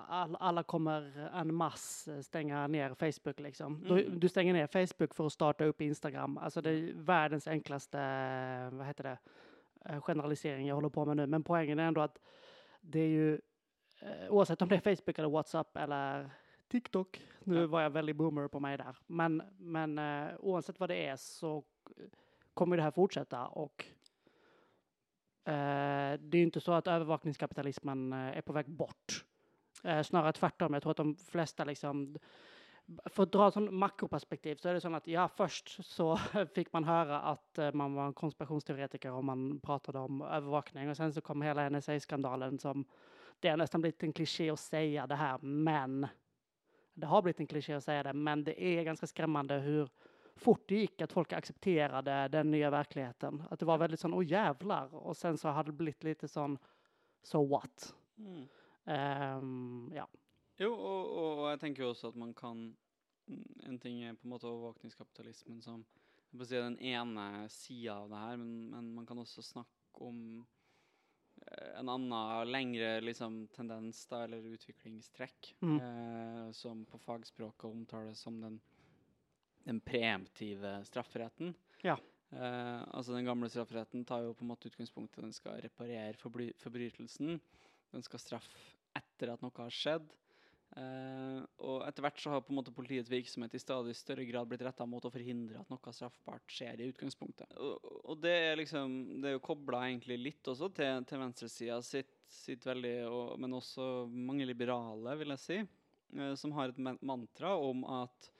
all, 0.08 0.36
alla 0.40 0.64
kommer 0.64 1.30
en 1.34 1.54
masse 1.56 2.24
stänga 2.24 2.68
ner 2.68 2.94
Facebook 2.94 3.40
liksom. 3.40 3.84
Du, 3.84 4.06
Mm. 4.06 4.20
du 4.20 4.30
stänger 4.30 4.54
ner 4.54 4.68
Facebook 4.68 5.16
för 5.16 5.26
att 5.26 5.34
starta 5.34 5.66
upp 5.66 5.82
Instagram. 5.82 6.38
Alltså 6.38 6.62
det 6.62 6.70
är 6.70 6.94
världens 6.96 7.48
enklaste, 7.48 8.00
eh, 8.00 8.78
vad 8.78 8.88
heter 8.88 9.04
det, 9.04 9.18
eh, 9.86 10.02
generalisering 10.02 10.68
jag 10.68 10.76
håller 10.76 10.90
på 10.90 11.06
med 11.06 11.18
nu. 11.18 11.28
Men 11.28 11.44
poängen 11.44 11.80
är 11.80 11.84
ändå 11.88 12.02
att 12.02 12.20
det 12.82 13.00
är 13.00 13.08
ju, 13.08 13.34
eh, 14.02 14.30
oavsett 14.30 14.62
om 14.62 14.70
det 14.70 14.76
är 14.76 14.96
Facebook 14.96 15.20
eller 15.20 15.30
WhatsApp 15.30 15.78
eller 15.78 16.30
TikTok, 16.68 17.22
nu 17.44 17.66
var 17.66 17.82
jag 17.82 17.90
väldigt 17.90 18.16
boomer 18.16 18.48
på 18.48 18.60
mig 18.60 18.78
där, 18.78 18.96
men, 19.08 19.42
men 19.58 19.98
eh, 20.00 20.28
oavsett 20.40 20.80
vad 20.80 20.90
det 20.90 21.06
är 21.08 21.16
så 21.16 21.64
kommer 22.62 22.78
det 22.78 22.84
här 22.84 22.92
fortsätta 22.92 23.48
och 23.48 23.86
eh, 25.46 26.20
det 26.20 26.38
är 26.38 26.44
inte 26.44 26.62
så 26.62 26.72
att 26.72 26.88
övervakningskapitalismen 26.88 28.14
eh, 28.14 28.38
är 28.38 28.42
på 28.42 28.54
väg 28.54 28.70
bort. 28.70 29.26
Eh, 29.84 30.04
snarare 30.04 30.34
tvärtom. 30.34 30.74
Jag 30.74 30.84
tror 30.84 30.92
att 30.92 30.98
de 30.98 31.16
flesta 31.16 31.64
liksom 31.64 32.18
för 33.06 33.24
att 33.24 33.32
dra 33.32 33.48
ett 33.48 33.72
makroperspektiv 33.74 34.56
så 34.56 34.70
är 34.70 34.74
det 34.74 34.82
så 34.82 34.96
att 34.96 35.08
ja, 35.08 35.28
först 35.28 35.86
så 35.86 36.18
fick 36.56 36.74
man 36.74 36.84
höra 36.84 37.22
att 37.22 37.58
eh, 37.58 37.74
man 37.74 37.94
var 37.94 38.08
en 38.08 38.14
konspirationsteoretiker 38.14 39.12
om 39.12 39.26
man 39.26 39.60
pratade 39.60 40.00
om 40.00 40.22
övervakning 40.22 40.90
och 40.90 40.98
sen 40.98 41.14
så 41.14 41.22
kom 41.22 41.42
hela 41.42 41.70
NSA-skandalen 41.70 42.60
som 42.60 42.86
det 43.40 43.50
har 43.50 43.58
nästan 43.58 43.82
blivit 43.82 44.04
en 44.04 44.14
kliché 44.14 44.50
att 44.50 44.60
säga 44.60 45.08
det 45.08 45.16
här, 45.16 45.38
men 45.42 46.08
det 46.94 47.06
har 47.06 47.22
blivit 47.22 47.40
en 47.40 47.48
kliché 47.48 47.74
att 47.74 47.84
säga 47.84 48.04
det, 48.04 48.14
men 48.14 48.44
det 48.44 48.64
är 48.64 48.84
ganska 48.84 49.08
skrämmande 49.08 49.60
hur 49.60 49.90
fort 50.42 50.70
det 50.70 50.76
gick 50.76 51.02
att 51.02 51.14
folk 51.14 51.34
accepterade 51.34 52.28
den 52.28 52.52
nya 52.52 52.70
verkligheten. 52.70 53.44
Att 53.50 53.60
det 53.60 53.66
var 53.66 53.78
väldigt 53.78 54.00
sån, 54.00 54.14
åh 54.14 54.26
jävlar, 54.26 54.96
och 54.96 55.18
sen 55.18 55.38
så 55.38 55.48
hade 55.48 55.70
det 55.72 55.78
blivit 55.78 56.04
lite 56.04 56.28
sån, 56.28 56.58
so 57.24 57.48
what? 57.48 57.96
Mm. 58.18 58.48
Um, 58.86 59.92
ja. 59.96 60.08
Jo, 60.58 60.72
og, 60.74 61.06
og, 61.18 61.40
og 61.40 61.46
jeg 61.52 61.60
tenker 61.62 61.84
jo 61.84 61.92
også 61.94 62.10
at 62.12 62.18
man 62.18 62.34
kan 62.38 62.64
mm, 63.30 63.44
En 63.70 63.78
ting 63.80 64.02
er 64.04 64.16
på 64.18 64.26
en 64.26 64.34
måte 64.34 64.50
overvåkningskapitalismen 64.50 65.62
som 65.62 65.86
si, 66.42 66.56
den 66.56 66.80
ene 66.80 67.48
sida 67.50 68.00
av 68.02 68.10
det 68.10 68.24
her, 68.24 68.42
men, 68.42 68.56
men 68.74 68.90
man 68.96 69.06
kan 69.06 69.22
også 69.22 69.44
snakke 69.46 70.02
om 70.02 70.20
eh, 71.46 71.80
en 71.80 71.90
annen 71.94 72.50
lengre 72.52 73.00
liksom, 73.04 73.44
tendens 73.54 74.04
da, 74.10 74.24
eller 74.26 74.50
utviklingstrekk, 74.56 75.54
Mm. 75.62 75.78
eh, 75.80 76.52
som 76.58 76.86
på 76.86 76.98
fagspråket 77.02 77.70
omtales 77.70 78.20
som 78.20 78.42
den, 78.42 78.62
den 79.68 79.82
preemptive 79.84 80.80
strafferetten. 80.88 81.54
Ja. 81.86 81.98
Eh, 82.32 82.82
altså 82.96 83.14
Den 83.14 83.28
gamle 83.28 83.50
strafferetten 83.52 84.06
tar 84.08 84.24
jo 84.26 84.36
på 84.38 84.46
en 84.46 84.54
måte 84.54 84.72
utgangspunktet 84.72 85.24
den 85.24 85.36
skal 85.36 85.62
reparere 85.64 86.18
forbry 86.20 86.52
forbrytelsen. 86.62 87.40
Den 87.92 88.08
skal 88.08 88.24
straffe 88.24 88.76
etter 88.98 89.34
at 89.34 89.44
noe 89.44 89.56
har 89.58 89.74
skjedd. 89.76 90.08
Eh, 90.72 91.40
og 91.68 91.82
etter 91.84 92.06
hvert 92.06 92.20
så 92.24 92.32
har 92.32 92.44
på 92.46 92.54
en 92.54 92.62
måte 92.62 92.72
politiets 92.72 93.12
virksomhet 93.12 93.58
i 93.58 93.60
stadig 93.60 93.92
større 94.00 94.24
grad 94.24 94.48
blitt 94.48 94.64
retta 94.64 94.86
mot 94.88 95.04
å 95.04 95.12
forhindre 95.12 95.60
at 95.60 95.72
noe 95.72 95.96
straffbart 95.96 96.48
skjer 96.56 96.80
i 96.80 96.88
utgangspunktet. 96.94 97.52
Og, 97.60 97.90
og 98.08 98.22
det 98.24 98.36
er 98.46 98.60
liksom 98.62 98.96
Det 99.20 99.32
er 99.32 99.36
jo 99.36 99.44
kobla 99.44 99.84
egentlig 99.90 100.20
litt 100.22 100.48
også 100.48 100.72
til, 100.78 101.04
til 101.10 101.24
venstresida 101.26 101.82
sitt, 101.84 102.14
sitt 102.32 102.64
veldig 102.68 102.96
og, 103.10 103.34
Men 103.44 103.60
også 103.60 104.08
mange 104.12 104.48
liberale, 104.48 105.18
vil 105.20 105.36
jeg 105.36 105.44
si, 105.44 105.60
eh, 106.16 106.36
som 106.40 106.56
har 106.56 106.72
et 106.72 107.02
mantra 107.04 107.58
om 107.60 107.84
at 108.04 108.32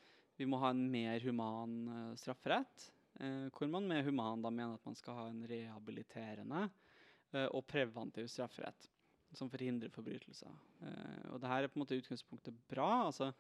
vi 0.42 0.50
må 0.50 0.58
ha 0.62 0.72
en 0.74 0.88
mer 0.90 1.22
human 1.22 1.78
eh, 1.88 2.16
strafferett. 2.18 2.88
Eh, 3.22 3.48
hvor 3.54 3.70
man 3.70 3.88
med 3.88 4.06
human 4.08 4.42
da 4.42 4.50
mener 4.50 4.80
at 4.80 4.88
man 4.88 4.98
skal 4.98 5.20
ha 5.20 5.28
en 5.30 5.44
rehabiliterende 5.48 6.64
eh, 6.66 7.46
og 7.46 7.66
preventiv 7.70 8.30
strafferett 8.32 8.90
som 9.38 9.50
forhindrer 9.52 9.94
forbrytelser. 9.94 10.54
Eh, 10.82 11.28
og 11.32 11.42
det 11.42 11.52
her 11.52 11.66
er 11.66 11.72
på 11.72 11.80
en 11.80 11.86
måte 11.86 12.00
utgangspunktet 12.00 12.58
bra. 12.72 13.08
altså 13.08 13.32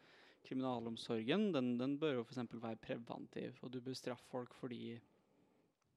Kriminalomsorgen 0.45 1.51
den, 1.53 1.75
den 1.79 1.97
bør 2.01 2.19
jo 2.19 2.25
f.eks. 2.25 2.43
være 2.53 2.81
preventiv, 2.81 3.57
og 3.61 3.73
du 3.73 3.81
bør 3.81 3.97
straffe 3.97 4.29
folk 4.29 4.55
fordi 4.57 4.95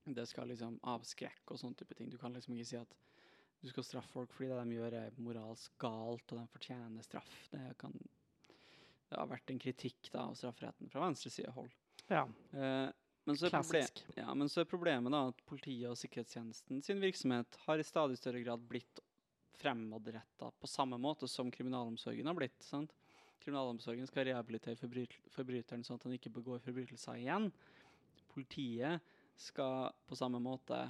det 0.05 0.27
skal 0.29 0.51
liksom 0.53 0.77
avskrekke 0.85 1.55
og 1.55 1.61
sånne 1.61 1.81
type 1.81 1.97
ting. 1.97 2.11
Du 2.13 2.19
kan 2.21 2.35
liksom 2.35 2.57
ikke 2.57 2.69
si 2.69 2.81
at 2.81 2.99
du 3.63 3.71
skal 3.71 3.87
straffe 3.87 4.13
folk 4.13 4.35
fordi 4.37 4.51
det 4.51 4.59
de 4.61 4.77
gjør 4.77 4.99
er 4.99 5.17
moralsk 5.25 5.79
galt, 5.81 6.27
og 6.33 6.41
de 6.41 6.45
fortjener 6.53 7.07
straff. 7.07 7.33
Det, 7.53 7.63
kan, 7.81 7.97
det 9.15 9.23
har 9.23 9.31
vært 9.31 9.55
en 9.55 9.63
kritikk 9.63 10.11
da 10.13 10.27
av 10.29 10.37
strafferetten 10.39 10.91
fra 10.93 11.07
venstresidehold. 11.07 11.73
ja. 12.11 12.27
Eh, 12.53 12.91
men 13.25 13.39
så 13.41 13.49
Klassisk. 13.49 14.03
ja, 14.19 14.35
men 14.37 14.51
så 14.53 14.61
er 14.61 14.69
problemet 14.69 15.13
da 15.15 15.23
at 15.31 15.39
politiet 15.49 15.89
og 15.89 15.97
sikkerhetstjenesten 15.97 16.83
sin 16.85 17.01
virksomhet 17.01 17.57
har 17.65 17.81
i 17.81 17.87
stadig 17.87 18.19
større 18.21 18.43
grad 18.45 18.67
blitt 18.69 19.01
fremadretta 19.57 20.51
på 20.61 20.69
samme 20.69 20.99
måte 21.01 21.29
som 21.31 21.49
kriminalomsorgen 21.51 22.29
har 22.29 22.37
blitt. 22.37 22.61
sant? 22.63 22.93
Kriminalomsorgen 23.41 24.07
skal 24.11 24.29
rehabilitere 24.29 24.77
forbryt 24.77 25.17
forbryteren 25.33 25.85
sånn 25.87 25.97
at 25.97 26.05
han 26.05 26.19
ikke 26.19 26.35
begår 26.37 26.61
forbrytelser 26.65 27.23
igjen. 27.23 27.49
Politiet 28.35 29.01
skal 29.41 29.95
på 30.05 30.19
samme 30.21 30.41
måte 30.43 30.83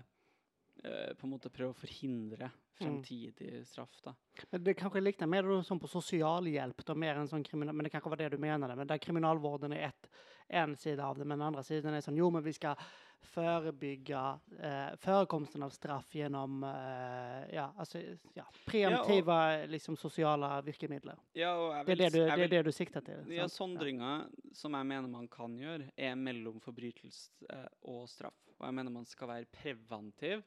på 0.83 1.27
en 1.27 1.31
måte 1.31 1.53
prøve 1.53 1.73
å 1.73 1.79
forhindre 1.79 2.51
fremtidig 2.79 3.67
straff. 3.67 4.03
da. 4.03 4.15
Men 4.51 4.65
det 4.65 4.75
kanskje 4.75 5.01
likner 5.01 5.31
mer 5.31 5.49
sånn 5.63 5.81
på 5.81 5.91
sosialhjelp, 5.91 6.85
da, 6.87 6.97
mer 6.99 7.21
enn 7.21 7.31
sånn 7.31 7.47
kriminal, 7.47 7.77
men 7.77 7.87
det 7.87 7.95
kanskje 7.95 8.13
var 8.13 8.23
det 8.23 8.35
du 8.35 8.39
menade, 8.43 8.77
men 8.77 8.91
der 8.91 9.03
kriminalvården 9.03 9.77
er 9.77 9.91
ett, 9.91 10.11
en 10.49 10.77
side 10.77 11.01
av 11.01 11.19
det, 11.19 11.25
men 11.25 11.39
den 11.39 11.47
andre 11.47 11.65
siden 11.65 11.95
er 11.95 12.05
sånn 12.05 12.19
jo 12.19 12.31
men 12.35 12.45
vi 12.45 12.53
skal 12.53 12.77
forebygge 13.25 14.21
eh, 14.61 14.97
forekomsten 15.01 15.63
av 15.65 15.71
straff 15.73 16.11
gjennom 16.15 16.65
eh, 16.69 17.55
ja, 17.55 17.71
altså, 17.81 18.03
ja, 18.37 18.45
preventiva 18.67 19.65
liksom, 19.71 19.97
sosiale 19.97 20.51
virkemidler. 20.67 21.17
Ja, 21.33 21.55
og 21.57 21.71
jeg 21.73 21.87
Det 21.87 21.95
er 21.95 22.03
det 22.03 22.11
du, 22.13 22.21
jeg 22.21 22.37
det, 22.37 22.45
er 22.45 22.53
det 22.53 22.63
du 22.69 22.73
sikter 22.77 23.07
til? 23.07 23.23
Sant? 23.23 23.33
Ja? 23.33 23.49
Sondringa 23.49 24.13
som 24.53 24.77
jeg 24.77 24.91
mener 24.91 25.09
man 25.09 25.29
kan 25.33 25.57
gjøre, 25.57 25.89
er 25.97 26.19
mellom 26.21 26.61
forbrytelse 26.61 27.49
eh, 27.49 27.71
og 27.95 28.05
straff. 28.13 28.37
Og 28.59 28.69
jeg 28.69 28.77
mener 28.77 28.93
man 28.93 29.09
skal 29.09 29.33
være 29.33 29.49
preventiv 29.51 30.45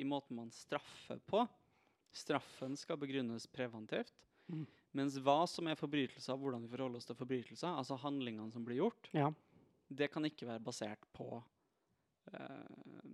i 0.00 0.06
måten 0.08 0.36
man 0.38 0.50
straffer 0.54 1.20
på. 1.26 1.44
Straffen 2.12 2.76
skal 2.76 3.00
begrunnes 3.00 3.46
preventivt. 3.46 4.12
Mm. 4.52 4.66
Mens 4.98 5.16
hva 5.24 5.42
som 5.48 5.68
er 5.70 5.78
forbrytelser, 5.80 6.36
hvordan 6.36 6.64
vi 6.64 6.72
forholder 6.72 7.00
oss 7.00 7.08
til 7.08 7.16
forbrytelser, 7.16 7.72
altså 7.72 7.96
handlingene 8.02 8.52
som 8.52 8.64
blir 8.66 8.82
gjort, 8.82 9.08
Ja. 9.16 9.30
det 9.88 10.10
kan 10.12 10.24
ikke 10.24 10.46
være 10.46 10.60
basert 10.60 11.06
på 11.12 11.42
eh, 12.32 13.12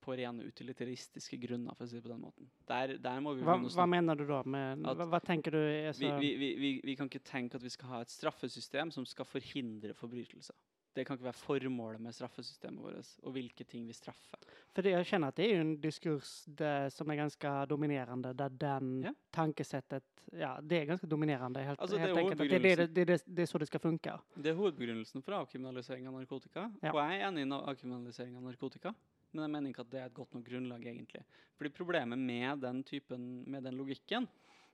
på 0.00 0.16
rene 0.16 0.44
utilitaristiske 0.48 1.36
grunner, 1.36 1.74
for 1.76 1.84
å 1.84 1.90
si 1.90 1.98
det 1.98 2.04
på 2.04 2.10
den 2.12 2.22
måten. 2.22 2.48
Der, 2.68 2.96
der 3.02 3.20
må 3.20 3.34
vi 3.36 3.44
hva, 3.44 3.58
hva 3.60 3.86
menar 3.90 4.16
du 4.18 4.24
da? 4.28 4.40
Med, 4.48 4.84
hva, 4.86 5.06
vad 5.12 5.26
tänker 5.26 5.54
du? 5.54 5.60
Vi, 6.00 6.10
vi, 6.22 6.54
vi, 6.56 6.70
vi 6.84 6.96
kan 6.98 7.10
ikke 7.10 7.22
tenke 7.26 7.60
at 7.60 7.64
vi 7.64 7.72
skal 7.72 7.92
ha 7.92 8.00
et 8.04 8.12
straffesystem 8.12 8.92
som 8.94 9.06
skal 9.08 9.28
forhindre 9.28 9.94
forbrytelser. 9.98 10.56
Det 10.94 11.04
kan 11.06 11.16
ikke 11.16 11.28
være 11.28 11.38
formålet 11.38 12.02
med 12.02 12.14
straffesystemet 12.14 12.82
vårt, 12.82 13.10
og 13.22 13.34
hvilke 13.36 13.64
ting 13.64 13.84
vi 13.86 13.94
straffer. 13.94 14.40
For 14.74 14.86
jeg 14.90 15.06
kjenner 15.06 15.30
at 15.30 15.36
det 15.38 15.46
er 15.46 15.60
en 15.62 15.76
diskurs 15.78 16.32
det, 16.58 16.90
som 16.92 17.10
er 17.10 17.20
ganske 17.22 17.52
dominerende, 17.70 18.32
der 18.34 18.48
den 18.48 19.04
Ja. 19.04 19.12
tankesettet 19.32 20.02
ja, 20.32 20.60
det 20.62 20.82
er 20.82 20.84
ganske 20.86 21.06
dominerende, 21.06 21.62
helt, 21.64 21.80
altså, 21.80 21.98
helt 21.98 22.18
enkelt. 22.18 22.38
Det, 22.38 22.72
er, 22.72 22.86
det, 22.86 23.22
det, 23.26 23.42
är 23.42 23.46
så 23.46 23.58
det 23.58 23.66
skal 23.66 23.80
funke. 23.80 24.18
Det 24.34 24.50
er 24.50 24.54
hovedbegrunnelsen 24.54 25.22
for 25.22 25.34
avkriminalisering 25.40 26.06
av 26.06 26.14
narkotika. 26.14 26.68
Ja. 26.82 26.92
Og 26.92 27.00
jeg 27.00 27.20
er 27.20 27.26
enig 27.28 27.46
i 27.46 27.56
avkriminalisering 27.56 28.36
av 28.36 28.44
narkotika, 28.46 28.94
men 29.32 29.42
jeg 29.42 29.50
mener 29.54 29.72
ikke 29.72 29.86
at 29.86 29.90
det 29.90 30.00
er 30.00 30.06
et 30.10 30.14
godt 30.14 30.34
nok 30.34 30.44
grunnlag, 30.46 30.86
egentlig. 30.86 31.24
Fordi 31.58 31.72
problemet 31.74 32.18
med 32.18 32.62
den 32.62 32.84
typen, 32.84 33.26
med 33.50 33.66
den 33.66 33.78
logikken, 33.78 34.28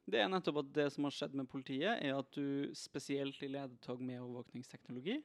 det 0.07 0.21
er 0.23 0.29
nettopp 0.31 0.61
at 0.63 0.69
det 0.75 0.91
som 0.95 1.09
har 1.09 1.15
skjedd 1.15 1.35
med 1.35 1.49
politiet, 1.51 1.97
er 1.99 2.15
at 2.15 2.29
du 2.37 2.71
spesielt 2.77 3.41
i 3.43 3.49
ledetog 3.51 4.03
med 4.05 4.21
overvåkningsteknologi 4.21 5.19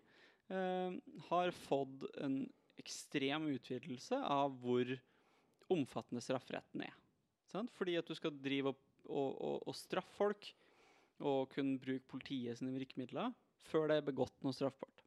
har 1.30 1.52
fått 1.56 2.03
en 2.23 2.41
ekstrem 2.82 3.45
utvidelse 3.53 4.18
av 4.26 4.56
hvor 4.64 4.90
omfattende 5.72 6.23
strafferetten 6.23 6.84
er. 6.88 6.95
Sant? 7.52 7.72
Fordi 7.76 7.98
at 7.99 8.07
du 8.07 8.15
skal 8.18 8.36
drive 8.41 8.73
opp 8.73 8.88
og, 9.11 9.30
og, 9.41 9.56
og 9.68 9.76
straffe 9.76 10.14
folk 10.15 10.49
og 11.22 11.52
kunne 11.53 11.80
bruke 11.82 12.07
politiet 12.10 12.57
sine 12.60 12.73
virkemidler 12.73 13.32
før 13.69 13.91
det 13.91 13.99
er 13.99 14.07
begått 14.07 14.38
noe 14.45 14.56
straffbart. 14.56 15.03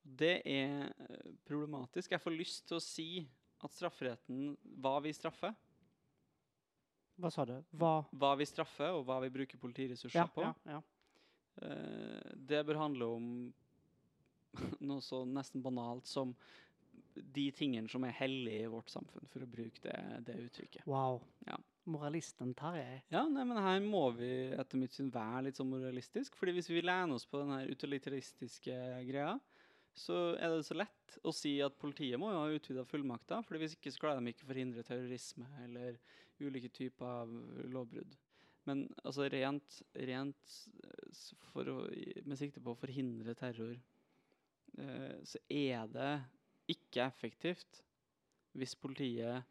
Det 0.00 0.40
er 0.48 0.90
eh, 0.90 1.32
problematisk. 1.48 2.12
Jeg 2.12 2.22
får 2.22 2.36
lyst 2.36 2.66
til 2.68 2.78
å 2.78 2.84
si 2.84 3.08
at 3.60 3.74
strafferetten, 3.76 4.54
hva 4.80 4.98
vi 5.04 5.12
straffer, 5.16 5.56
Hva 7.20 7.28
sa 7.28 7.44
du? 7.44 7.52
Hva, 7.76 7.98
hva 8.16 8.30
vi 8.40 8.46
straffer 8.48 8.94
og 8.96 9.02
hva 9.04 9.18
vi 9.20 9.28
bruker 9.34 9.60
politiressurser 9.60 10.22
Ja, 10.22 10.28
på, 10.32 10.40
ja, 10.46 10.54
ja. 10.72 10.78
eh, 11.66 12.30
det 12.48 12.62
bør 12.64 12.80
handle 12.80 13.08
om 13.18 13.26
noe 14.88 15.04
så 15.04 15.22
nesten 15.28 15.62
banalt 15.64 16.10
som 16.10 16.34
de 17.14 17.46
tingene 17.54 17.90
som 17.90 18.04
er 18.06 18.14
hellige 18.16 18.64
i 18.64 18.70
vårt 18.70 18.90
samfunn, 18.92 19.28
for 19.32 19.44
å 19.44 19.50
bruke 19.50 19.82
det, 19.84 19.96
det 20.26 20.38
uttrykket. 20.46 20.86
Wow. 20.88 21.20
Ja. 21.48 21.58
moralisten 21.90 22.52
Tarjei. 22.54 23.00
Ja, 23.10 23.24
nei, 23.28 23.44
men 23.48 23.58
her 23.60 23.80
må 23.82 24.04
vi 24.14 24.30
etter 24.54 24.78
mitt 24.78 24.94
syn 24.94 25.10
være 25.12 25.48
litt 25.48 25.58
sånn 25.58 25.72
moralistisk. 25.72 26.36
fordi 26.38 26.54
hvis 26.58 26.70
vi 26.70 26.84
lener 26.84 27.16
oss 27.16 27.26
på 27.26 27.40
den 27.42 27.52
her 27.54 27.70
utilitaristiske 27.72 28.76
greia, 29.08 29.34
så 29.96 30.16
er 30.38 30.54
det 30.54 30.64
så 30.68 30.76
lett 30.78 31.18
å 31.26 31.32
si 31.34 31.56
at 31.64 31.78
politiet 31.80 32.20
må 32.20 32.30
jo 32.30 32.42
ha 32.44 32.56
utvida 32.56 32.86
fullmakter. 32.86 33.42
For 33.46 33.58
hvis 33.60 33.74
ikke 33.76 33.92
så 33.92 34.04
klarer 34.04 34.22
de 34.22 34.32
ikke 34.32 34.46
å 34.46 34.52
forhindre 34.52 34.86
terrorisme 34.86 35.48
eller 35.64 35.98
ulike 36.40 36.70
typer 36.72 37.24
av 37.24 37.32
lovbrudd. 37.72 38.14
Men 38.68 38.84
altså 39.02 39.26
rent, 39.32 39.80
rent 39.96 40.56
for 41.50 41.68
å, 41.72 41.78
med 42.24 42.38
sikte 42.38 42.62
på 42.62 42.74
å 42.74 42.78
forhindre 42.78 43.34
terror, 43.38 43.74
så 45.26 45.40
er 45.50 45.88
det 45.92 46.12
ikke 46.70 47.04
effektivt 47.06 47.82
hvis 48.58 48.74
politiet 48.78 49.46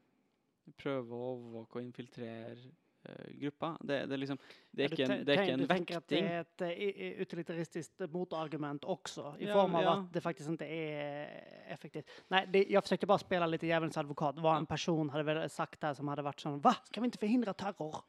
prøver 0.79 1.15
å 1.15 1.31
overvåke 1.33 1.79
og 1.79 1.85
infiltrere 1.85 2.55
eh, 2.59 3.29
gruppa. 3.41 3.71
Det, 3.81 4.01
det 4.11 4.19
liksom 4.21 4.39
Det 4.69 4.85
er 4.85 4.93
ikke 4.93 5.07
en, 5.07 5.23
det 5.25 5.33
er 5.33 5.41
ikke 5.43 5.55
en 5.55 5.63
du 5.63 5.69
tenker 5.71 5.99
at. 5.99 6.07
Det 6.11 6.19
er 6.19 6.43
et 6.43 6.65
eh, 6.67 7.21
utilitaristiskt 7.23 8.05
motargument 8.13 8.85
også, 8.85 9.33
i 9.39 9.47
Ja, 9.47 9.55
form 9.55 9.79
av 9.79 9.85
ja. 9.85 9.95
at 9.97 10.11
det 10.13 10.23
faktisk 10.25 10.53
ikke 10.55 10.67
er 10.67 11.73
effektivt. 11.73 12.13
Nei, 12.33 12.43
det, 12.51 12.65
forsøkte 12.75 13.09
bare 13.09 13.21
å 13.21 13.25
spille 13.25 13.49
litt 13.53 13.65
djevelens 13.65 13.99
advokat. 14.01 14.41
Hva 14.43 14.57
en 14.59 14.69
person 14.69 15.11
hadde 15.15 15.49
sagt 15.53 15.81
der 15.81 15.97
som 15.97 16.11
hadde 16.11 16.27
vært 16.27 16.45
sånn 16.45 16.61
Hva? 16.63 16.75
Skal 16.91 17.05
vi 17.05 17.13
ikke 17.13 17.25
forhindre 17.25 17.55
terror? 17.57 18.03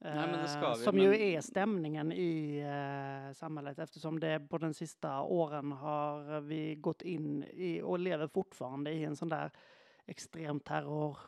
Nej, 0.00 0.12
Eh, 0.34 0.74
vi, 0.76 0.84
som 0.84 0.98
ju 0.98 1.08
men- 1.10 1.20
är 1.20 1.40
stämningen 1.40 2.12
i 2.12 2.58
eh, 2.58 3.32
samhället 3.34 3.78
eftersom 3.78 4.20
det 4.20 4.40
på 4.48 4.58
den 4.58 4.74
sista 4.74 5.20
åren 5.22 5.72
har 5.72 6.40
vi 6.40 6.74
gått 6.74 7.02
in 7.02 7.44
i 7.44 7.80
och 7.82 7.98
lever 7.98 8.26
fortfarande 8.28 8.90
i 8.92 9.04
en 9.04 9.16
sån 9.16 9.28
där 9.28 9.50
extrem 10.06 10.60
terror. 10.60 11.18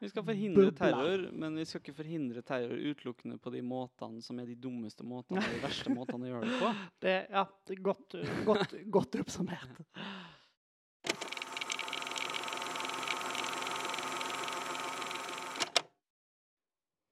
Vi 0.00 0.08
skal 0.08 0.24
forhindre 0.24 0.72
terror, 0.72 1.30
men 1.32 1.56
vi 1.56 1.64
skal 1.66 1.80
ikke 1.80 1.94
forhindre 1.94 2.42
terror 2.42 2.70
utelukkende 2.72 3.38
på 3.38 3.50
de 3.50 3.62
måtene 3.62 4.22
som 4.22 4.38
er 4.38 4.46
de 4.46 4.54
dummeste 4.54 5.02
måtene, 5.02 5.42
de 5.42 5.58
verste 5.62 5.90
måtene 5.90 6.28
å 6.28 6.28
gjøre 6.28 6.46
det 6.46 6.60
på. 6.60 6.70
Det, 7.02 7.16
ja, 7.30 7.42
det 7.66 7.76
godt, 7.82 8.14
godt 8.46 8.74
gott, 8.86 9.16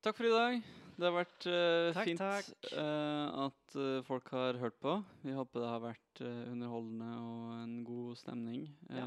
Takk 0.07 0.21
for 0.21 0.27
i 0.29 0.31
dag. 0.31 0.61
Det 0.95 1.03
har 1.03 1.15
vært 1.17 1.45
uh, 1.51 1.89
Takk, 1.91 2.07
fint 2.07 2.21
takk. 2.23 2.51
Uh, 2.79 3.49
at 3.49 3.73
uh, 3.75 4.05
folk 4.07 4.29
har 4.31 4.55
hørt 4.61 4.77
på. 4.79 4.93
Vi 5.25 5.33
håper 5.35 5.65
det 5.65 5.71
har 5.73 5.81
vært 5.83 6.21
underholdende 6.23 7.09
og 7.25 7.49
en 7.57 7.73
god 7.89 8.13
stemning 8.21 8.69
Ja. 8.87 9.03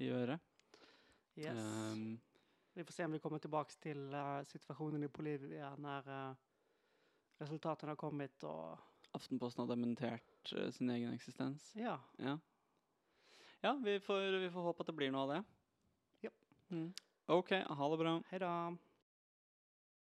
i 0.00 0.08
øret. 0.16 0.40
Yes. 1.36 1.60
Um, 1.60 2.16
Vi 2.72 2.86
får 2.88 2.96
se 2.96 3.04
om 3.04 3.12
vi 3.12 3.20
kommer 3.20 3.44
tilbake 3.44 3.76
til 3.76 4.08
situasjonen 4.08 4.48
situationen 4.48 5.04
i 5.04 5.12
Bolivia 5.12 5.74
når 5.76 6.08
resultatene 6.08 7.44
resultaten 7.44 7.92
har 7.92 8.00
kommet. 8.00 8.48
og... 8.48 8.80
Aftenposten 9.12 9.66
har 9.66 9.76
dementert 9.76 10.56
sin 10.72 10.96
egen 10.96 11.12
eksistens. 11.12 11.74
ja, 11.76 11.98
Ja, 12.16 12.38
ja 13.60 13.76
vi, 13.84 14.00
får, 14.00 14.40
vi 14.40 14.48
får 14.48 14.62
håpe 14.72 14.80
at 14.80 14.94
det 14.94 14.96
blir 14.96 15.12
noe 15.12 15.28
av 15.28 15.36
det. 15.36 15.44
Ja. 16.24 16.36
Mm. 16.70 16.94
OK, 17.26 17.52
ha 17.52 17.90
det 17.90 17.98
bra. 18.00 18.22
Hei 18.32 18.38
då. 18.38 18.76